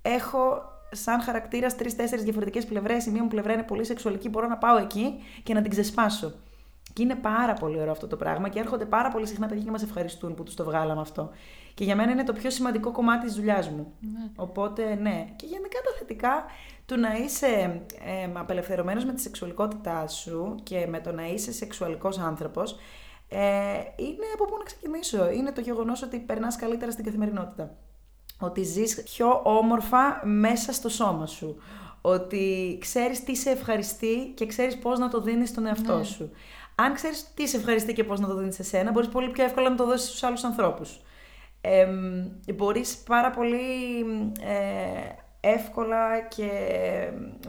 έχω 0.02 0.62
σαν 0.92 1.22
χαρακτήρα 1.22 1.68
τρει-τέσσερι 1.68 2.24
διαφορετικές 2.24 2.66
πλευρές. 2.66 3.06
Η 3.06 3.12
μία 3.12 3.22
μου 3.22 3.28
πλευρά 3.28 3.54
είναι 3.54 3.64
πολύ 3.64 3.86
σεξουαλική, 3.86 4.30
μπορώ 4.30 4.48
να 4.48 4.58
πάω 4.58 4.78
εκεί 4.78 5.14
και 5.44 5.54
να 5.54 5.62
την 5.62 5.72
ξεσπάσω. 5.72 6.34
Και 6.94 7.02
είναι 7.02 7.16
πάρα 7.16 7.54
πολύ 7.54 7.80
ωραίο 7.80 7.92
αυτό 7.92 8.08
το 8.08 8.16
πράγμα 8.16 8.50
και 8.50 8.60
έρχονται 8.60 8.86
πάρα 8.86 9.10
πολύ 9.10 9.28
συχνά 9.28 9.48
παιδιά 9.48 9.64
και 9.64 9.72
μας 9.72 9.84
ευχαριστούν 9.84 10.36
που 10.36 10.44
τους 10.44 10.56
το 10.56 10.64
βγάλαμε 10.64 11.02
αυτό. 11.02 11.30
Και 11.74 11.84
για 11.84 11.96
μένα 11.96 12.12
είναι 12.12 12.24
το 12.24 12.34
πιο 12.34 12.50
σημαντικό 12.50 12.92
κομμάτι 12.92 13.26
της 13.26 13.36
δουλειάς 13.36 13.70
μου. 13.70 13.94
Οπότε 14.36 14.96
ναι. 14.96 15.26
Και 15.36 15.46
γενικά 15.46 15.80
τα 15.84 15.92
θετικά 15.98 16.46
του 16.86 17.00
να 17.00 17.16
είσαι 17.16 17.82
ε, 18.06 18.30
απελευθερωμένος 18.34 19.06
με 19.06 19.14
τη 19.14 19.22
σεξουαλικότητά 19.22 20.08
σου 20.08 20.56
και 20.64 20.88
με 20.88 21.00
το 21.00 21.12
να 21.12 21.28
είσαι 21.28 21.52
σεξουαλικός 21.52 22.18
άνθρωπος 22.18 22.76
ε, 23.28 23.40
είναι 23.96 24.26
από 24.34 24.46
πού 24.46 24.58
να 24.58 24.64
ξεκινήσω. 24.64 25.30
Είναι 25.30 25.52
το 25.52 25.62
γεγονός 25.62 26.02
ότι 26.02 26.20
περνάς 26.20 26.56
καλύτερα 26.56 26.92
στην 26.92 27.04
καθημερινότητα. 27.04 27.78
Ότι 28.40 28.64
ζεις 28.64 29.04
πιο 29.04 29.42
όμορφα 29.44 30.22
μέσα 30.26 30.74
στο 30.74 30.90
σώμα 30.90 31.26
σου. 31.26 31.58
Ότι 32.02 32.78
ξέρεις 32.82 33.24
τι 33.24 33.36
σε 33.36 33.50
ευχαριστεί 33.50 34.34
και 34.36 34.46
ξέρεις 34.46 34.78
πώς 34.78 35.00
να 35.00 35.10
το 35.10 35.22
δίνεις 35.22 35.50
στον 35.50 35.66
εαυτό 35.66 36.04
σου. 36.04 36.32
Αν 36.76 36.94
ξέρεις 36.94 37.34
τι 37.34 37.48
σε 37.48 37.58
ευχαριστεί 37.58 37.94
και 37.94 38.04
πώς 38.04 38.20
να 38.20 38.28
το 38.28 38.36
δίνεις 38.36 38.56
σε 38.56 38.64
σένα, 38.64 38.92
μπορείς 38.92 39.10
πολύ 39.10 39.30
πιο 39.30 39.44
εύκολα 39.44 39.70
να 39.70 39.76
το 39.76 39.86
δώσεις 39.86 40.08
στους 40.08 40.24
άλλους 40.24 40.44
ανθρώπους. 40.44 41.02
Ε, 41.62 41.88
μπορείς 42.54 42.98
πάρα 42.98 43.30
πολύ 43.30 44.00
ε, 44.42 45.25
εύκολα 45.48 46.22
και, 46.22 46.50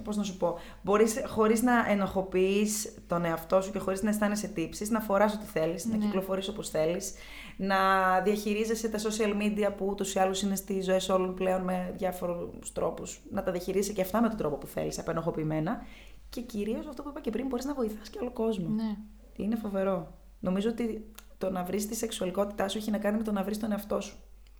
πώς 0.04 0.16
να 0.16 0.22
σου 0.22 0.36
πω, 0.36 0.58
μπορείς 0.82 1.22
χωρίς 1.26 1.62
να 1.62 1.90
ενοχοποιείς 1.90 2.94
τον 3.06 3.24
εαυτό 3.24 3.60
σου 3.60 3.72
και 3.72 3.78
χωρίς 3.78 4.02
να 4.02 4.08
αισθάνεσαι 4.08 4.48
τύψεις, 4.48 4.90
να 4.90 5.00
φοράς 5.00 5.34
ό,τι 5.34 5.44
θέλεις, 5.44 5.84
να 5.84 5.96
κυκλοφορείς 5.96 6.48
όπως 6.48 6.70
θέλεις, 6.70 7.14
να 7.56 7.76
διαχειρίζεσαι 8.20 8.88
τα 8.88 8.98
social 8.98 9.42
media 9.42 9.70
που 9.76 9.86
ούτως 9.86 10.14
ή 10.14 10.18
άλλως 10.18 10.42
είναι 10.42 10.56
στις 10.56 10.84
ζωές 10.84 11.08
όλων 11.08 11.34
πλέον 11.34 11.62
με 11.62 11.94
διάφορους 11.96 12.72
τρόπους, 12.72 13.20
να 13.30 13.42
τα 13.42 13.52
διαχειρίζεσαι 13.52 13.92
και 13.92 14.02
αυτά 14.02 14.22
με 14.22 14.28
τον 14.28 14.36
τρόπο 14.36 14.56
που 14.56 14.66
θέλεις, 14.66 14.98
απενοχοποιημένα 14.98 15.84
και 16.28 16.40
κυρίως 16.40 16.86
αυτό 16.86 17.02
που 17.02 17.08
είπα 17.08 17.20
και 17.20 17.30
πριν, 17.30 17.46
μπορείς 17.46 17.64
να 17.64 17.74
βοηθάς 17.74 18.08
και 18.10 18.18
άλλο 18.20 18.30
κόσμο. 18.30 18.68
Ναι. 18.68 18.96
Είναι 19.36 19.56
φοβερό. 19.56 20.12
Νομίζω 20.40 20.68
ότι 20.68 21.10
το 21.38 21.50
να 21.50 21.64
βρεις 21.64 21.86
τη 21.86 21.94
σεξουαλικότητά 21.94 22.68
σου 22.68 22.78
έχει 22.78 22.90
να 22.90 22.98
κάνει 22.98 23.16
με 23.16 23.22
το 23.22 23.32
να 23.32 23.42
βρεις 23.42 23.58
τον 23.58 23.72
εαυτό 23.72 24.00
σου. 24.00 24.16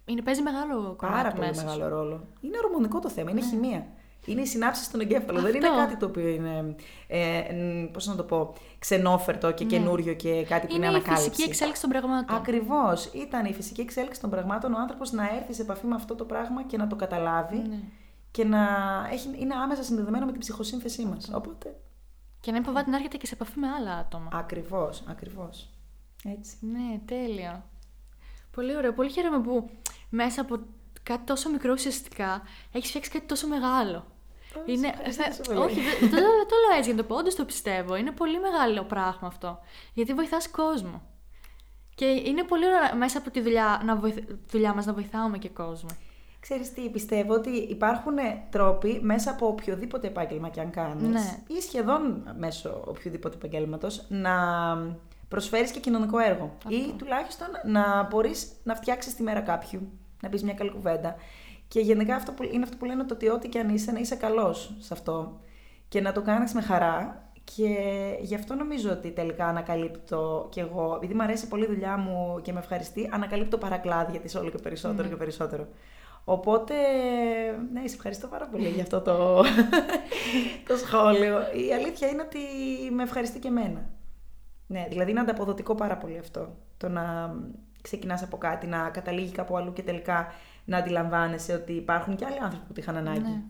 Είναι, 0.06 0.22
παίζει 0.22 0.42
μεγάλο 0.42 0.74
κομμάτι 0.96 1.16
Πάρα 1.16 1.30
πολύ 1.32 1.46
μέσα 1.46 1.60
σου. 1.60 1.66
μεγάλο 1.66 1.88
ρόλο. 1.88 2.26
Είναι 2.40 2.56
ορμονικό 2.64 2.98
το 2.98 3.10
θέμα, 3.10 3.30
είναι 3.30 3.40
χημεία. 3.40 3.86
Είναι 4.26 4.40
οι 4.40 4.46
συνάψει 4.46 4.84
στον 4.84 5.00
εγκέφαλο. 5.00 5.40
Δεν 5.40 5.54
Αυτό. 5.56 5.66
είναι 5.66 5.76
κάτι 5.76 5.96
το 5.96 6.06
οποίο 6.06 6.28
είναι. 6.28 6.74
Ε, 7.06 7.40
Πώς 7.92 8.06
να 8.06 8.14
το 8.16 8.22
πω, 8.22 8.52
ξενόφερτο 8.78 9.50
και 9.52 9.64
καινούριο 9.64 10.14
και 10.14 10.44
κάτι 10.44 10.66
που 10.66 10.74
είναι, 10.74 10.84
Ναι. 10.84 10.86
Είναι 10.86 10.96
η 10.96 11.00
ανακάλυψη. 11.00 11.28
φυσική 11.30 11.48
εξέλιξη 11.48 11.80
των 11.80 11.90
πραγμάτων. 11.90 12.36
Ακριβώς. 12.36 13.04
Ήταν 13.14 13.44
η 13.44 13.52
φυσική 13.52 13.80
εξέλιξη 13.80 14.20
των 14.20 14.30
πραγμάτων 14.30 14.72
ο 14.72 14.78
άνθρωπος 14.78 15.12
να 15.12 15.22
έρθει 15.36 15.52
σε 15.54 15.62
επαφή 15.62 15.86
με 15.86 15.94
αυτό 15.94 16.14
το 16.14 16.24
πράγμα 16.24 16.62
και 16.64 16.76
να 16.76 16.86
το 16.86 16.96
καταλάβει 16.96 17.56
Ναι. 17.56 17.78
και 18.30 18.44
να 18.44 18.66
έχει, 19.12 19.28
είναι 19.38 19.54
άμεσα 19.54 19.82
συνδεδεμένο 19.82 20.24
με 20.26 20.30
την 20.32 20.40
ψυχοσύνθεσή 20.40 21.04
μας. 21.04 21.30
Οπότε. 21.34 21.76
Και 22.40 22.50
να 22.50 22.56
μην 22.56 22.66
φοβάται 22.66 22.90
να 22.90 22.96
έρχεται 22.96 23.16
και 23.16 23.26
σε 23.26 23.34
επαφή 23.34 23.58
με 23.58 23.66
άλλα 23.68 23.92
άτομα. 23.92 24.28
Ακριβώς, 24.32 25.02
ακριβώς. 25.08 25.68
Έτσι. 26.24 26.56
Ναι, 26.60 27.00
τέλεια. 27.04 27.64
Πολύ 28.50 28.76
ωραίο. 28.76 28.92
Πολύ 28.92 29.10
χαίρομαι 29.10 29.40
που 29.40 29.70
μέσα 30.16 30.40
από 30.40 30.58
κάτι 31.02 31.22
τόσο 31.24 31.50
μικρό 31.50 31.72
ουσιαστικά 31.72 32.42
έχεις 32.72 32.88
φτιάξει 32.88 33.10
κάτι 33.10 33.26
τόσο 33.26 33.46
μεγάλο. 33.48 34.06
Είναι... 34.66 34.86
ευχαριστώ 34.88 35.22
θα- 35.22 35.28
τόσο 35.28 35.42
πολύ. 35.52 35.58
Όχι, 35.60 35.80
δεν 35.80 35.98
δεν- 36.00 36.10
δεν 36.10 36.20
το 36.48 36.56
λέω 36.68 36.76
έτσι 36.78 36.90
για 36.90 36.94
να 36.94 37.02
το 37.02 37.04
πω, 37.08 37.14
όντως 37.16 37.34
το 37.34 37.44
πιστεύω. 37.44 37.96
Είναι 37.96 38.10
πολύ 38.10 38.40
μεγάλο 38.40 38.82
πράγμα 38.84 39.28
αυτό. 39.28 39.58
Γιατί 39.92 40.14
βοηθάς 40.14 40.48
κόσμο. 40.50 41.02
Και 41.94 42.04
είναι 42.04 42.42
πολύ 42.42 42.64
ωραίο 42.66 42.96
μέσα 42.96 43.18
από 43.18 43.30
τη 43.30 43.40
δουλειά, 43.40 43.82
να 43.84 43.96
βοηθ... 43.96 44.16
δουλειά 44.50 44.74
μας 44.74 44.86
να 44.86 44.92
βοηθάμε 44.92 45.38
και 45.38 45.48
κόσμο. 45.48 45.88
Ξέρεις 46.40 46.72
τι, 46.72 46.88
πιστεύω 46.90 47.34
ότι 47.34 47.50
υπάρχουν 47.50 48.14
τρόποι 48.50 49.00
μέσα 49.02 49.30
από 49.30 49.46
οποιοδήποτε 49.46 50.06
επάγγελμα 50.06 50.48
και 50.48 50.60
αν 50.60 50.70
κάνεις 50.70 51.08
Ναι. 51.08 51.42
ή 51.46 51.60
σχεδόν 51.60 52.34
μέσω 52.38 52.82
οποιοδήποτε 52.86 53.34
επαγγέλματος 53.36 54.04
να 54.08 54.32
προσφέρεις 55.28 55.70
και 55.70 55.80
κοινωνικό 55.80 56.18
έργο 56.18 56.56
ή 56.68 56.92
τουλάχιστον 56.98 57.48
να 57.64 58.02
μπορείς 58.02 58.48
να 58.64 58.74
φτιάξεις 58.74 59.14
τη 59.14 59.22
μέρα 59.22 59.40
κάποιου, 59.40 59.90
να 60.22 60.28
πεις 60.28 60.42
μια 60.42 60.54
καλή 60.54 60.70
κουβέντα. 60.70 61.16
Και 61.68 61.80
γενικά 61.80 62.14
αυτό 62.14 62.32
που, 62.32 62.42
είναι 62.42 62.62
αυτό 62.62 62.76
που 62.76 62.84
λένε 62.84 63.04
το 63.04 63.14
ότι 63.14 63.28
ό,τι 63.28 63.48
και 63.48 63.58
αν 63.58 63.68
είσαι, 63.68 63.92
να 63.92 63.98
είσαι 63.98 64.16
καλός 64.16 64.74
σε 64.78 64.92
αυτό. 64.94 65.40
και 65.88 66.00
να 66.00 66.12
το 66.12 66.22
κάνεις 66.22 66.52
με 66.52 66.60
χαρά 66.60 67.26
και 67.54 67.76
γι' 68.20 68.34
αυτό 68.34 68.54
νομίζω 68.54 68.90
ότι 68.90 69.10
τελικά 69.10 69.46
ανακαλύπτω 69.46 70.48
κι 70.50 70.60
εγώ, 70.60 70.94
επειδή 70.96 71.14
μου 71.14 71.22
αρέσει 71.22 71.48
πολύ 71.48 71.64
η 71.64 71.66
δουλειά 71.66 71.96
μου 71.96 72.40
και 72.42 72.52
με 72.52 72.58
ευχαριστεί, 72.58 73.08
ανακαλύπτω 73.12 73.58
παρακλάδια 73.58 74.20
της 74.20 74.34
όλο 74.34 74.50
και 74.50 74.58
περισσότερο 74.58 75.08
και 75.08 75.16
περισσότερο. 75.16 75.68
Οπότε, 76.24 76.74
ναι, 77.72 77.86
σε 77.86 77.94
ευχαριστώ 77.94 78.26
πάρα 78.26 78.46
πολύ 78.46 78.68
για 78.68 78.82
αυτό 78.82 79.00
το, 79.00 79.42
το 80.68 80.76
σχόλιο. 80.76 81.38
Η 81.68 81.72
αλήθεια 81.72 82.08
είναι 82.08 82.22
ότι 82.22 82.38
με 82.90 83.02
ευχαριστεί 83.02 83.38
και 83.38 83.48
εμένα. 83.48 83.90
Ναι, 84.66 84.86
δηλαδή 84.88 85.10
είναι 85.10 85.20
ανταποδοτικό 85.20 85.74
πάρα 85.74 85.96
πολύ 85.96 86.18
αυτό. 86.18 86.56
Το 86.76 86.88
να 86.88 87.34
ξεκινάς 87.88 88.22
από 88.22 88.36
κάτι, 88.38 88.66
να 88.66 88.90
καταλήγει 88.90 89.32
κάπου 89.32 89.56
αλλού 89.56 89.72
και 89.72 89.82
τελικά 89.82 90.32
να 90.64 90.78
αντιλαμβάνεσαι 90.78 91.52
ότι 91.52 91.72
υπάρχουν 91.72 92.16
και 92.16 92.24
άλλοι 92.24 92.38
άνθρωποι 92.42 92.66
που 92.66 92.72
τη 92.72 92.80
είχαν 92.80 92.96
ανάγκη. 92.96 93.20
Ναι. 93.20 93.42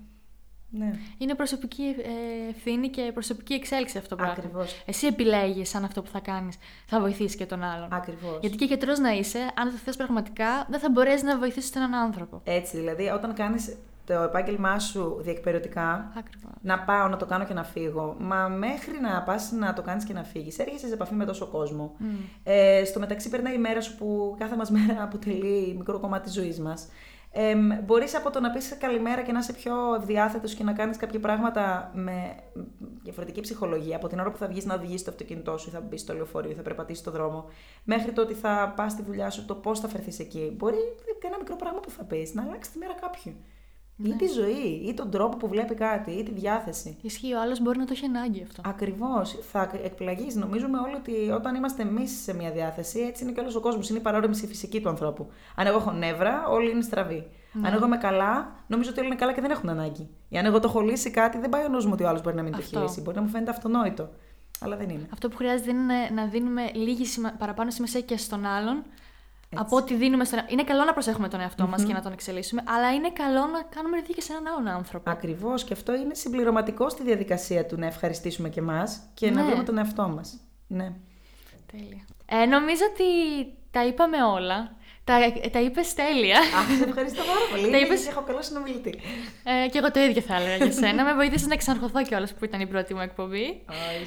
Ναι. 0.70 0.90
Είναι 1.18 1.34
προσωπική 1.34 1.82
ε, 1.82 2.48
ευθύνη 2.48 2.88
και 2.88 3.10
προσωπική 3.14 3.54
εξέλιξη 3.54 3.98
αυτό 3.98 4.08
το 4.08 4.16
πράγμα. 4.16 4.34
Ακριβώς. 4.38 4.82
Εσύ 4.86 5.06
επιλέγεις 5.06 5.74
αν 5.74 5.84
αυτό 5.84 6.02
που 6.02 6.10
θα 6.10 6.20
κάνεις 6.20 6.56
θα 6.86 7.00
βοηθήσει 7.00 7.36
και 7.36 7.46
τον 7.46 7.62
άλλον. 7.62 7.88
Ακριβώς. 7.92 8.38
Γιατί 8.40 8.56
και 8.56 8.64
γιατρός 8.64 8.98
να 8.98 9.10
είσαι, 9.10 9.38
αν 9.38 9.70
το 9.70 9.76
θες 9.76 9.96
πραγματικά, 9.96 10.66
δεν 10.68 10.80
θα 10.80 10.90
μπορέσεις 10.90 11.22
να 11.22 11.38
βοηθήσεις 11.38 11.70
έναν 11.70 11.94
άνθρωπο. 11.94 12.40
Έτσι, 12.44 12.76
δηλαδή 12.76 13.08
όταν 13.08 13.34
κάνεις 13.34 13.76
το 14.06 14.12
επάγγελμά 14.14 14.78
σου 14.78 15.16
διεκπαιρεωτικά, 15.20 16.12
Ακριβώς. 16.18 16.50
να 16.60 16.78
πάω 16.78 17.08
να 17.08 17.16
το 17.16 17.26
κάνω 17.26 17.44
και 17.44 17.54
να 17.54 17.64
φύγω. 17.64 18.16
Μα 18.18 18.48
μέχρι 18.48 19.00
να 19.00 19.22
πας 19.22 19.52
να 19.52 19.72
το 19.72 19.82
κάνεις 19.82 20.04
και 20.04 20.12
να 20.12 20.22
φύγεις, 20.24 20.58
έρχεσαι 20.58 20.86
σε 20.86 20.94
επαφή 20.94 21.14
με 21.14 21.24
τόσο 21.24 21.46
κόσμο. 21.46 21.96
Ε, 22.42 22.84
στο 22.84 23.00
μεταξύ, 23.00 23.28
περνάει 23.28 23.54
η 23.54 23.58
μέρα 23.58 23.80
σου 23.80 23.96
που 23.96 24.36
κάθε 24.38 24.56
μας 24.56 24.70
μέρα 24.70 25.02
αποτελεί 25.06 25.74
μικρό 25.78 26.00
κομμάτι 26.00 26.24
της 26.24 26.32
ζωής 26.32 26.60
μας. 26.60 26.88
Ε, 27.32 27.54
Μπορείς 27.84 28.14
από 28.14 28.30
το 28.30 28.40
να 28.40 28.50
πεις 28.50 28.76
καλημέρα 28.80 29.22
και 29.22 29.32
να 29.32 29.38
είσαι 29.38 29.52
πιο 29.52 29.74
ευδιάθετος 29.94 30.54
και 30.54 30.64
να 30.64 30.72
κάνεις 30.72 30.96
κάποια 30.96 31.20
πράγματα 31.20 31.90
με 31.94 32.34
διαφορετική 33.02 33.40
ψυχολογία. 33.40 33.96
Από 33.96 34.08
την 34.08 34.20
ώρα 34.20 34.30
που 34.30 34.36
θα 34.36 34.46
βγεις 34.46 34.64
να 34.64 34.74
οδηγήσεις 34.74 35.04
το 35.04 35.10
αυτοκίνητό 35.10 35.58
σου, 35.58 35.68
ή 35.68 35.72
θα 35.72 35.80
μπεις 35.80 36.00
στο 36.00 36.14
λεωφορείο, 36.14 36.50
ή 36.50 36.54
θα 36.54 36.62
περπατήσεις 36.62 37.02
το 37.02 37.10
δρόμο, 37.10 37.44
μέχρι 37.84 38.12
το 38.12 38.22
ότι 38.22 38.34
θα 38.34 38.72
πας 38.76 38.92
στη 38.92 39.02
δουλειά 39.02 39.30
σου, 39.30 39.44
το 39.44 39.54
πώς 39.54 39.80
θα 39.80 39.88
φερθείς 39.88 40.18
εκεί. 40.18 40.54
Μπορεί 40.56 40.76
ένα 41.26 41.36
μικρό 41.38 41.56
πράγμα 41.56 41.80
που 41.80 41.90
θα 41.90 42.02
πεις 42.04 42.34
να 42.34 42.42
αλλάξει 42.42 42.70
τη 42.70 42.78
μέρα 42.78 42.94
κάποιου. 43.00 43.32
Ή 44.02 44.10
τη 44.10 44.26
ζωή, 44.26 44.82
ή 44.86 44.94
τον 44.94 45.10
τρόπο 45.10 45.36
που 45.36 45.48
βλέπει 45.48 45.74
κάτι, 45.74 46.10
ή 46.10 46.22
τη 46.22 46.30
διάθεση. 46.30 46.96
Ισχύει, 47.02 47.34
ο 47.34 47.40
άλλος 47.40 47.60
μπορεί 47.60 47.78
να 47.78 47.84
το 47.84 47.92
έχει 47.96 48.04
ανάγκη 48.04 48.42
αυτό. 48.42 48.62
Ακριβώς. 48.64 49.38
Θα 49.50 49.70
εκπλαγείς. 49.84 50.34
Νομίζουμε 50.34 50.78
όλοι 50.78 50.94
ότι 50.94 51.30
όταν 51.30 51.54
είμαστε 51.54 51.82
εμείς 51.82 52.22
σε 52.22 52.34
μια 52.34 52.50
διάθεση, 52.50 53.00
έτσι 53.00 53.24
είναι 53.24 53.32
και 53.32 53.40
όλος 53.40 53.54
ο 53.54 53.60
κόσμος. 53.60 53.88
Είναι 53.88 53.98
η 53.98 54.02
παρόρμηση 54.02 54.46
φυσική 54.46 54.80
του 54.80 54.88
ανθρώπου. 54.88 55.26
Αν 55.54 55.66
εγώ 55.66 55.76
έχω 55.76 55.90
νεύρα, 55.90 56.46
όλοι 56.48 56.70
είναι 56.70 56.82
στραβοί. 56.82 57.26
Αν 57.62 57.74
εγώ 57.74 57.86
είμαι 57.86 57.96
καλά, 57.96 58.52
νομίζω 58.66 58.90
ότι 58.90 58.98
όλοι 58.98 59.08
είναι 59.08 59.16
καλά 59.16 59.32
και 59.32 59.40
δεν 59.40 59.50
έχουν 59.50 59.68
ανάγκη. 59.68 60.08
Ή 60.28 60.38
αν 60.38 60.44
εγώ 60.44 60.60
το 60.60 60.68
έχω 60.68 60.80
λύσει 60.80 61.10
κάτι, 61.10 61.38
δεν 61.38 61.48
πάει 61.48 61.64
ο 61.64 61.68
νους 61.68 61.84
μου 61.84 61.90
ότι 61.94 62.02
ο 62.02 62.08
άλλος 62.08 62.22
μπορεί 62.22 62.36
να 62.36 62.42
μην 62.42 62.52
το 62.52 62.58
έχει 62.58 62.74
Αυτό. 62.74 62.86
λύσει. 62.86 63.00
Μπορεί 63.00 63.16
να 63.16 63.22
μου 63.22 63.28
φαίνεται 63.28 63.50
αυτονόητο. 63.50 64.08
Αλλά 64.60 64.76
δεν 64.76 64.88
είναι. 64.88 65.08
Αυτό 65.12 65.28
που 65.28 65.36
χρειάζεται 65.36 65.70
είναι 65.70 65.94
να 66.14 66.26
δίνουμε 66.26 66.70
λίγη 66.74 67.04
σημα... 67.04 67.32
παραπάνω 67.38 67.70
σημασία 67.70 68.00
και 68.00 68.16
στον 68.16 68.46
άλλον 68.46 68.84
από 69.58 69.76
ό,τι 69.76 69.94
δίνουμε 69.94 70.24
στον 70.24 70.38
Είναι 70.48 70.64
καλό 70.64 70.84
να 70.84 70.92
προσέχουμε 70.92 71.28
τον 71.28 71.40
εαυτό 71.40 71.66
μας 71.66 71.84
και 71.84 71.92
να 71.92 72.02
τον 72.02 72.12
εξελίσσουμε, 72.12 72.62
αλλά 72.66 72.94
είναι 72.94 73.10
καλό 73.10 73.46
να 73.46 73.62
κάνουμε 73.74 73.96
ρητή 73.96 74.12
και 74.12 74.20
σε 74.20 74.32
έναν 74.32 74.46
άλλον 74.46 74.68
άνθρωπο. 74.68 75.10
Ακριβώς. 75.10 75.64
Και 75.64 75.72
αυτό 75.72 75.94
είναι 75.94 76.14
συμπληρωματικό 76.14 76.88
στη 76.88 77.02
διαδικασία 77.02 77.66
του 77.66 77.76
να 77.78 77.86
ευχαριστήσουμε 77.86 78.48
και 78.48 78.60
εμάς 78.60 79.00
και 79.14 79.30
να 79.30 79.42
Ναι. 79.42 79.48
βρούμε 79.48 79.64
τον 79.64 79.78
εαυτό 79.78 80.08
μας. 80.08 80.40
Ναι. 80.66 80.92
Τέλεια. 81.72 82.04
Ε, 82.26 82.44
νομίζω 82.46 82.82
ότι 82.92 83.04
τα 83.70 83.86
είπαμε 83.86 84.22
όλα. 84.24 84.75
Τα, 85.06 85.18
τα 85.52 85.60
είπες 85.60 85.94
τέλεια. 85.94 86.38
Α, 86.38 86.76
σε 86.78 86.84
ευχαριστώ 86.88 87.22
πάρα 87.22 87.40
πολύ. 87.50 87.70
Τα 87.70 87.78
είπες- 87.78 88.00
γιατί 88.02 88.16
έχω 88.16 88.22
καλό 88.26 88.42
συνομιλητή. 88.42 88.94
Ε, 89.64 89.68
και 89.68 89.78
εγώ 89.78 89.90
το 89.90 90.00
ίδιο 90.00 90.22
θα 90.22 90.34
έλεγα 90.36 90.56
για 90.56 90.72
σένα. 90.72 91.04
Με 91.04 91.14
βοήθησες 91.14 91.46
να 91.46 91.54
εξαρχωθώ 91.54 92.02
κιόλας 92.02 92.34
που 92.34 92.44
ήταν 92.44 92.60
η 92.60 92.66
πρώτη 92.66 92.94
μου 92.94 93.00
εκπομπή. 93.00 93.64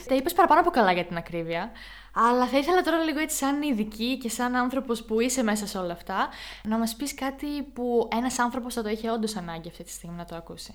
Τα 0.07 0.15
είπες 0.15 0.33
παραπάνω 0.33 0.59
από 0.59 0.69
καλά 0.69 0.91
για 0.91 1.05
την 1.05 1.17
ακρίβεια. 1.17 1.71
Αλλά 2.13 2.47
θα 2.47 2.57
ήθελα 2.57 2.81
τώρα 2.81 2.97
λίγο 2.97 3.19
έτσι, 3.19 3.37
σαν 3.37 3.61
ειδική 3.61 4.17
και 4.17 4.29
σαν 4.29 4.55
άνθρωπος 4.55 5.03
που 5.03 5.19
είσαι 5.19 5.43
μέσα 5.43 5.67
σε 5.67 5.77
όλα 5.77 5.93
αυτά, 5.93 6.29
να 6.63 6.77
μας 6.77 6.95
πεις 6.95 7.13
κάτι 7.13 7.47
που 7.73 8.07
ένας 8.15 8.39
άνθρωπος 8.39 8.73
θα 8.73 8.81
το 8.83 8.89
είχε 8.89 9.09
όντως 9.11 9.35
ανάγκη 9.35 9.67
αυτή 9.67 9.83
τη 9.83 9.91
στιγμή 9.91 10.15
να 10.17 10.25
το 10.25 10.35
ακούσει. 10.35 10.73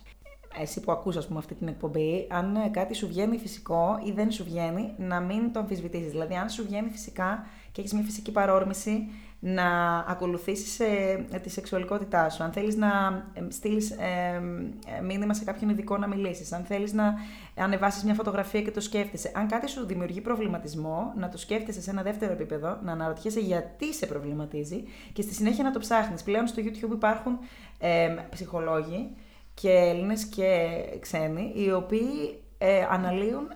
εσύ 0.61 0.81
που 0.81 0.93
ακούς 0.93 1.17
ας 1.17 1.27
πούμε 1.27 1.39
αυτή 1.39 1.55
την 1.55 1.69
εκπομπή, 1.69 2.27
αν 2.31 2.57
ε, 2.57 2.69
κάτι 2.69 2.95
σου 2.95 3.07
βγαίνει 3.09 3.39
φυσικό 3.39 4.01
ή 4.05 4.11
δεν 4.13 4.31
σου 4.31 4.45
βγαίνει, 4.45 4.95
να 4.97 5.21
μην 5.21 5.53
το 5.53 5.59
αμφισβητήσεις. 5.59 6.11
Δηλαδή, 6.11 6.35
αν 6.35 6.49
σου 6.51 6.65
βγαίνει 6.69 6.91
φυσικά 6.91 7.47
και 7.73 7.81
έχεις 7.81 7.93
μια 7.93 8.03
φυσική 8.03 8.31
παρόρμηση, 8.33 9.09
να 9.47 9.99
ακολουθήσεις 10.09 10.81
ε, 10.81 11.27
ε, 11.31 11.39
τη 11.39 11.51
σεξουαλικότητά 11.51 12.31
σου. 12.31 12.43
Αν 12.43 12.53
θέλεις 12.53 12.77
να 12.77 12.89
ε, 13.35 13.41
στείλεις 13.49 13.91
ε, 13.91 14.43
ε, 14.99 15.03
μήνυμα 15.03 15.35
σε 15.35 15.45
κάποιον 15.45 15.71
ειδικό 15.71 15.97
να 15.97 16.07
μιλήσεις. 16.07 16.53
Αν 16.53 16.65
θέλεις 16.65 16.93
να 16.93 17.15
ανεβάσεις 17.57 18.05
μια 18.05 18.15
φωτογραφία 18.15 18.63
και 18.63 18.71
το 18.71 18.81
σκέφτεσαι. 18.81 19.33
Αν 19.35 19.49
κάτι 19.49 19.71
σου 19.71 19.87
δημιουργεί 19.87 20.21
προβληματισμό, 20.21 21.13
να 21.17 21.29
το 21.29 21.39
σκέφτεσαι 21.39 21.81
σε 21.81 21.91
ένα 21.91 22.03
δεύτερο 22.03 22.33
επίπεδο, 22.33 22.79
να 22.83 22.93
αναρωτιέσαι 22.93 23.41
γιατί 23.41 23.95
σε 23.95 24.07
προβληματίζει 24.07 24.85
και 25.13 25.23
στη 25.23 25.35
συνέχεια 25.35 25.65
να 25.65 25.71
το 25.71 25.79
ψάχνεις. 25.79 26.23
Πλέον 26.23 26.47
στο 26.47 26.63
YouTube 26.65 26.93
υπάρχουν 26.93 27.39
ε, 27.79 28.15
ψυχολόγοι 28.31 29.11
και 29.55 29.71
Έλληνες 29.71 30.25
και 30.25 30.69
ξένοι, 31.01 31.53
οι 31.55 31.73
οποίοι 31.73 32.43
ε, 32.59 32.87
αναλύουν 32.91 33.49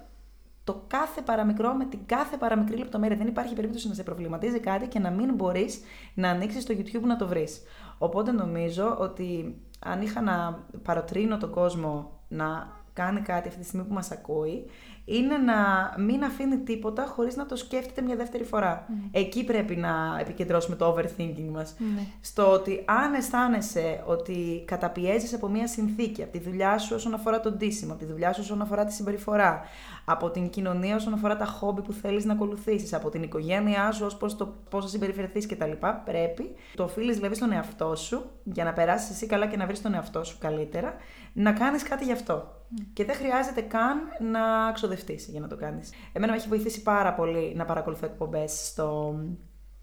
το 0.68 0.84
κάθε 0.86 1.22
παραμικρό 1.22 1.74
με 1.74 1.84
την 1.84 1.98
κάθε 2.06 2.36
παραμικρή 2.36 2.76
λεπτομέρεια. 2.76 3.16
Δεν 3.16 3.26
υπάρχει 3.26 3.54
περίπτωση 3.54 3.88
να 3.88 3.94
σε 3.94 4.02
προβληματίζει 4.02 4.60
κάτι 4.60 4.86
και 4.86 4.98
να 4.98 5.10
μην 5.10 5.34
μπορείς 5.34 5.80
να 6.14 6.30
ανοίξεις 6.30 6.64
το 6.64 6.74
YouTube 6.78 7.02
να 7.02 7.16
το 7.16 7.26
βρεις. 7.26 7.62
Οπότε 7.98 8.32
νομίζω 8.32 8.96
ότι 8.98 9.60
αν 9.78 10.02
είχα 10.02 10.20
να 10.20 10.64
παροτρύνω 10.82 11.36
τον 11.38 11.50
κόσμο 11.50 12.20
να 12.28 12.76
κάνει 12.92 13.20
κάτι 13.20 13.48
αυτή 13.48 13.60
τη 13.60 13.66
στιγμή 13.66 13.86
που 13.86 13.94
μας 13.94 14.10
ακούει, 14.10 14.64
είναι 15.09 15.36
να 15.36 15.54
μην 15.98 16.24
αφήνει 16.24 16.59
τίποτα 16.59 17.06
χωρίς 17.06 17.36
να 17.36 17.46
το 17.46 17.56
σκέφτεται 17.56 18.02
μια 18.02 18.16
δεύτερη 18.16 18.44
φορά. 18.44 18.86
Εκεί 19.11 19.44
πρέπει 19.44 19.76
να 19.76 20.16
επικεντρώσουμε 20.20 20.76
το 20.76 20.94
overthinking 20.94 21.48
μας. 21.52 21.74
Ναι. 21.78 22.02
Στο 22.20 22.52
ότι 22.52 22.82
αν 22.84 23.14
αισθάνεσαι 23.14 24.02
ότι 24.06 24.62
καταπιέζεις 24.66 25.34
από 25.34 25.48
μια 25.48 25.66
συνθήκη, 25.66 26.22
από 26.22 26.32
τη 26.32 26.38
δουλειά 26.38 26.78
σου 26.78 26.94
όσον 26.94 27.14
αφορά 27.14 27.40
τον 27.40 27.59
τίσιμο, 27.59 27.92
από 27.92 28.04
τη 28.04 28.11
δουλειά 28.11 28.32
σου 28.32 28.40
όσον 28.42 28.61
αφορά 28.61 28.84
τη 28.84 28.92
συμπεριφορά, 28.92 29.61
από 30.04 30.30
την 30.30 30.50
κοινωνία 30.50 30.96
όσον 30.96 31.12
αφορά 31.12 31.36
τα 31.36 31.44
χόμπι 31.44 31.82
που 31.82 31.92
θέλεις 31.92 32.24
να 32.24 32.32
ακολουθήσεις, 32.32 32.94
από 32.94 33.11
την 33.11 33.22
οικογένειά 33.22 33.92
σου 33.92 34.06
ως 34.06 34.16
πώς, 34.16 34.36
το, 34.36 34.54
πώς 34.70 34.84
θα 34.84 34.90
συμπεριφερθείς 34.90 35.46
κτλ. 35.46 35.72
Πρέπει, 36.04 36.54
το 36.74 36.82
οφείλεις 36.82 37.16
δηλαδή 37.16 37.34
στον 37.34 37.52
εαυτό 37.52 37.96
σου, 37.96 38.30
για 38.44 38.64
να 38.64 38.72
περάσεις 38.72 39.11
εσύ 39.11 39.26
καλά 39.26 39.46
και 39.46 39.56
να 39.56 39.66
βρεις 39.66 39.82
τον 39.82 39.94
εαυτό 39.94 40.24
σου 40.24 40.36
καλύτερα, 40.40 40.94
να 41.39 41.53
κάνεις 41.53 41.82
κάτι 41.82 42.05
γι' 42.05 42.12
αυτό. 42.12 42.57
Και 42.93 43.05
δεν 43.05 43.14
χρειάζεται 43.14 43.61
καν 43.61 43.99
να 44.20 44.72
ξοδευτείς 44.72 45.26
για 45.26 45.41
να 45.41 45.49
το 45.49 45.57
κάνεις. 45.57 45.91
Εμένα 46.12 46.32
με 46.32 46.39
έχει 46.39 46.49
βοηθήσει 46.49 46.82
πάρα 46.82 47.14
πολύ 47.14 47.53
να 47.57 47.64
παρακολουθώ 47.64 48.07
εκπομπές 48.07 48.66
στο, 48.66 49.18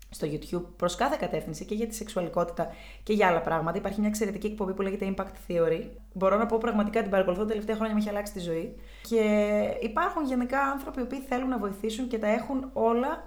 στο 0.09 0.27
YouTube 0.31 0.63
προς 0.75 0.95
κάθε 0.95 1.17
κατεύθυνση 1.19 1.65
και 1.65 1.75
για 1.75 1.87
τη 1.87 1.95
σεξουαλικότητα 1.95 2.67
και 3.03 3.13
για 3.13 3.27
άλλα 3.27 3.41
πράγματα. 3.41 3.77
Υπάρχει 3.77 3.99
μια 3.99 4.09
εξαιρετική 4.09 4.47
εκπομπή 4.47 4.73
που 4.73 4.81
λέγεται 4.81 5.13
Impact 5.15 5.51
Theory. 5.51 5.81
Μπορώ 6.13 6.37
να 6.37 6.45
πω 6.45 6.57
πραγματικά 6.57 7.01
την 7.01 7.11
παρακολουθώ 7.11 7.41
τα 7.41 7.47
τελευταία 7.47 7.75
χρόνια, 7.75 7.93
με 7.95 7.99
έχει 7.99 8.09
αλλάξει 8.09 8.33
τη 8.33 8.39
ζωή. 8.39 8.75
Και 9.01 9.49
υπάρχουν 9.81 10.25
γενικά 10.25 10.59
άνθρωποι 10.59 10.99
οι 10.99 11.03
οποίοι 11.03 11.19
θέλουν 11.19 11.49
να 11.49 11.57
βοηθήσουν 11.57 12.07
και 12.07 12.17
τα 12.17 12.27
έχουν 12.27 12.69
όλα 12.73 13.23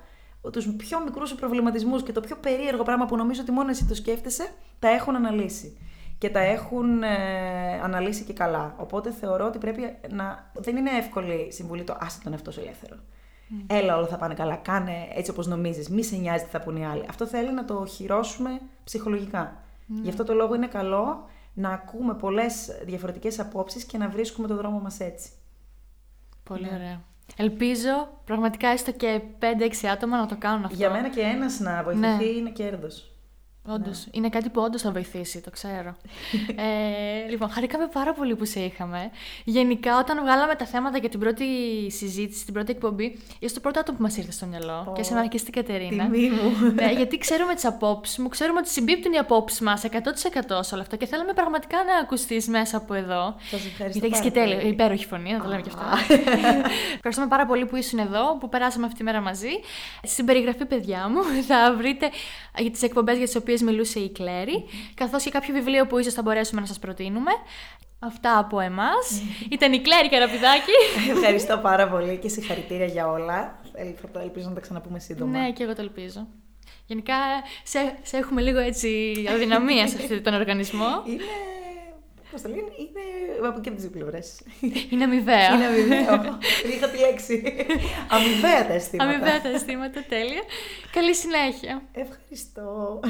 τους 0.52 0.66
πιο 0.76 1.00
μικρούς 1.04 1.28
σου 1.28 1.34
προβληματισμούς 1.34 2.02
και 2.02 2.12
το 2.12 2.20
πιο 2.20 2.36
περίεργο 2.36 2.82
πράγμα 2.82 3.06
που 3.06 3.16
νομίζω 3.16 3.40
ότι 3.40 3.50
μόνο 3.50 3.70
εσύ 3.70 3.86
το 3.86 3.94
σκέφτεσαι, 3.94 4.48
τα 4.78 4.88
έχουν 4.88 5.16
αναλύσει. 5.16 5.78
Και 6.18 6.30
τα 6.30 6.40
έχουν 6.40 7.02
ε, 7.02 7.80
αναλύσει 7.82 8.24
και 8.24 8.32
καλά. 8.32 8.74
Οπότε 8.78 9.10
θεωρώ 9.10 9.46
ότι 9.46 9.58
πρέπει 9.58 9.96
να. 10.10 10.50
Δεν 10.54 10.76
είναι 10.76 10.90
εύκολη 10.90 11.52
συμβουλή 11.52 11.84
το 11.84 11.96
άσε 12.00 12.20
τον 12.22 12.32
εαυτό 12.32 12.50
σου 12.50 12.60
ελεύθερο. 12.60 12.96
Έλα, 13.66 13.96
όλα 13.96 14.06
θα 14.06 14.16
πάνε 14.16 14.34
καλά. 14.34 14.56
Κάνε 14.56 14.92
έτσι 15.14 15.30
όπως 15.30 15.46
νομίζεις. 15.46 15.88
Μη 15.88 16.02
σε 16.02 16.16
νοιάζει 16.16 16.44
τι 16.44 16.50
θα 16.50 16.60
πούνε 16.60 16.80
οι 16.80 16.84
άλλοι. 16.84 17.04
Αυτό 17.08 17.26
θέλει 17.26 17.52
να 17.52 17.64
το 17.64 17.86
χειρώσουμε 17.86 18.60
ψυχολογικά. 18.84 19.56
Γι' 19.86 20.08
αυτό 20.08 20.24
το 20.24 20.34
λόγο 20.34 20.54
είναι 20.54 20.66
καλό 20.66 21.28
να 21.54 21.70
ακούμε 21.70 22.14
πολλές 22.14 22.78
διαφορετικές 22.84 23.38
απόψεις 23.38 23.84
και 23.84 23.98
να 23.98 24.08
βρίσκουμε 24.08 24.48
το 24.48 24.56
δρόμο 24.56 24.78
μας 24.78 25.00
έτσι. 25.00 25.30
Πολύ 26.42 26.68
ωραία. 26.74 27.00
Ελπίζω 27.36 28.08
πραγματικά 28.24 28.68
έστω 28.68 28.92
και 28.92 29.20
5-6 29.40 29.86
άτομα 29.92 30.18
να 30.18 30.26
το 30.26 30.36
κάνουν 30.38 30.64
αυτό. 30.64 30.76
Για 30.76 30.90
μένα 30.90 31.08
και 31.08 31.20
ένας 31.20 31.58
να 31.60 31.82
βοηθηθεί 31.82 32.06
Ναι. 32.06 32.24
είναι 32.24 32.50
κέρδος. 32.50 33.12
Όντως. 33.66 34.06
Είναι 34.10 34.28
κάτι 34.28 34.48
που 34.48 34.60
όντως 34.60 34.82
θα 34.82 34.90
βοηθήσει, 34.90 35.40
το 35.40 35.50
ξέρω. 35.50 35.96
ε, 37.26 37.30
λοιπόν, 37.30 37.50
χαρήκαμε 37.50 37.88
πάρα 37.92 38.12
πολύ 38.12 38.36
που 38.36 38.44
σε 38.44 38.60
είχαμε. 38.60 39.10
Γενικά, 39.44 39.98
όταν 39.98 40.20
βγάλαμε 40.22 40.54
τα 40.54 40.66
θέματα 40.66 40.98
για 40.98 41.08
την 41.08 41.20
πρώτη 41.20 41.44
συζήτηση, 41.90 42.44
την 42.44 42.54
πρώτη 42.54 42.70
εκπομπή, 42.70 43.18
είσαι 43.38 43.54
το 43.54 43.60
πρώτο 43.60 43.80
άτομο 43.80 43.96
που 43.96 44.02
μας 44.02 44.16
ήρθε 44.16 44.32
στο 44.32 44.46
μυαλό. 44.46 44.86
Ω, 44.88 44.92
και 44.92 45.02
σε 45.02 45.26
και 45.28 45.38
στην 45.38 45.52
Κατερίνα. 45.52 46.04
Τιμή 46.04 46.30
μου. 46.30 46.52
ναι, 46.80 46.92
γιατί 46.92 47.18
ξέρουμε 47.18 47.54
τις 47.54 47.64
απόψεις 47.64 48.18
μου, 48.18 48.28
ξέρουμε 48.28 48.58
ότι 48.58 48.68
συμπίπτουν 48.68 49.12
οι 49.12 49.18
απόψεις 49.18 49.60
μας 49.60 49.82
100% 49.84 49.88
σε 50.60 50.74
όλο 50.74 50.82
αυτό 50.82 50.96
και 50.96 51.06
θέλαμε 51.06 51.32
πραγματικά 51.32 51.76
να 51.76 51.98
ακουστείς 52.02 52.48
μέσα 52.48 52.76
από 52.76 52.94
εδώ. 52.94 53.34
Σας 53.38 53.66
ευχαριστώ 53.66 53.98
Γιατί 53.98 54.06
έχεις 54.06 54.18
πάρα 54.18 54.22
και 54.22 54.30
τέλεια, 54.30 54.56
πολύ. 54.56 54.68
υπέροχη 54.68 55.06
φωνή, 55.06 55.32
να 55.32 55.40
το 55.42 55.48
λέμε 55.48 55.62
και 55.62 55.70
αυτά. 55.74 56.14
Ευχαριστούμε 56.96 57.28
πάρα 57.28 57.46
πολύ 57.46 57.66
που 57.66 57.76
ήσουν 57.76 57.98
εδώ, 57.98 58.36
που 58.40 58.48
περάσαμε 58.48 58.86
αυτή 58.86 58.98
τη 58.98 59.04
μέρα 59.04 59.20
μαζί. 59.20 59.50
Στην 60.02 60.24
περιγραφή, 60.24 60.64
παιδιά 60.64 61.08
μου, 61.08 61.22
θα 61.46 61.74
βρείτε 61.76 62.10
για 62.58 62.70
τις 62.70 62.82
εκπομπές 62.82 63.16
για 63.16 63.26
τις 63.26 63.36
οποίες 63.36 63.57
μιλούσε 63.62 63.98
η 63.98 64.10
Κλέρι, 64.10 64.64
καθώς 64.94 65.22
και 65.22 65.30
κάποιο 65.30 65.54
βιβλίο 65.54 65.86
που 65.86 65.98
ίσως 65.98 66.14
θα 66.14 66.22
μπορέσουμε 66.22 66.60
να 66.60 66.66
σας 66.66 66.78
προτείνουμε. 66.78 67.30
Αυτά 67.98 68.38
από 68.38 68.60
εμάς. 68.60 69.22
Ήταν 69.54 69.72
η 69.72 69.80
Κλέρη 69.80 70.08
Καραπηδάκη. 70.08 70.72
Ευχαριστώ 71.16 71.58
πάρα 71.58 71.88
πολύ 71.88 72.16
και 72.16 72.28
συγχαρητήρια 72.28 72.86
για 72.86 73.08
όλα. 73.08 73.60
Θα 74.12 74.20
ελπίζω 74.20 74.48
να 74.48 74.54
τα 74.54 74.60
ξαναπούμε 74.60 74.98
σύντομα. 74.98 75.38
Ναι, 75.38 75.52
και 75.52 75.62
εγώ 75.62 75.74
το 75.74 75.82
ελπίζω. 75.82 76.26
Γενικά, 76.86 77.14
σε, 77.62 77.98
σε 78.02 78.16
έχουμε 78.16 78.40
λίγο 78.40 78.58
έτσι 78.58 79.14
αδυναμία 79.34 79.88
σε 79.88 79.96
αυτόν 79.96 80.22
τον 80.22 80.34
οργανισμό. 80.34 81.02
Είναι. 81.10 81.22
Πώς 82.30 82.42
το 82.42 82.48
λένε, 82.48 82.60
είναι 82.60 83.46
από 83.48 83.60
και 83.60 83.70
τις 83.70 83.82
δύο 83.82 83.90
πλευρέ. 83.90 84.18
Είναι 84.90 85.04
αμοιβαία. 85.04 85.54
Είναι 85.54 85.66
αμοιβαίο. 85.66 86.38
Είχα 86.74 86.88
τη 86.88 86.98
λέξη. 86.98 87.42
Αμοιβαία 88.08 88.66
τα 88.66 88.72
αισθήματα. 88.72 89.10
Αμοιβαία 89.10 89.40
τα 89.40 89.48
αισθήματα, 89.48 90.04
τέλεια. 90.08 90.42
Καλή 90.92 91.14
συνέχεια. 91.14 91.82
Ευχαριστώ. 91.92 93.00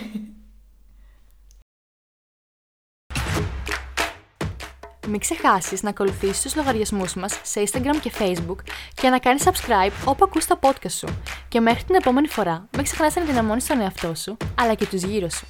Μην 5.11 5.21
ξεχάσεις 5.21 5.83
να 5.83 5.91
ακολουθήσεις 5.91 6.43
τους 6.43 6.57
λογαριασμούς 6.57 7.15
μας 7.15 7.41
σε 7.43 7.63
Instagram 7.67 7.97
και 8.01 8.13
Facebook 8.19 8.57
και 8.95 9.09
να 9.09 9.19
κάνεις 9.19 9.43
subscribe 9.45 9.93
όπου 10.05 10.25
ακούς 10.25 10.47
τα 10.47 10.59
podcast 10.61 10.91
σου. 10.91 11.07
Και 11.49 11.61
μέχρι 11.61 11.85
την 11.85 11.95
επόμενη 11.95 12.29
φορά, 12.29 12.69
μην 12.77 12.85
ξεχνάς 12.85 13.15
να 13.15 13.23
δυναμώνεις 13.23 13.67
τον 13.67 13.81
εαυτό 13.81 14.15
σου, 14.15 14.37
αλλά 14.55 14.75
και 14.75 14.87
τους 14.87 15.03
γύρω 15.03 15.29
σου. 15.29 15.47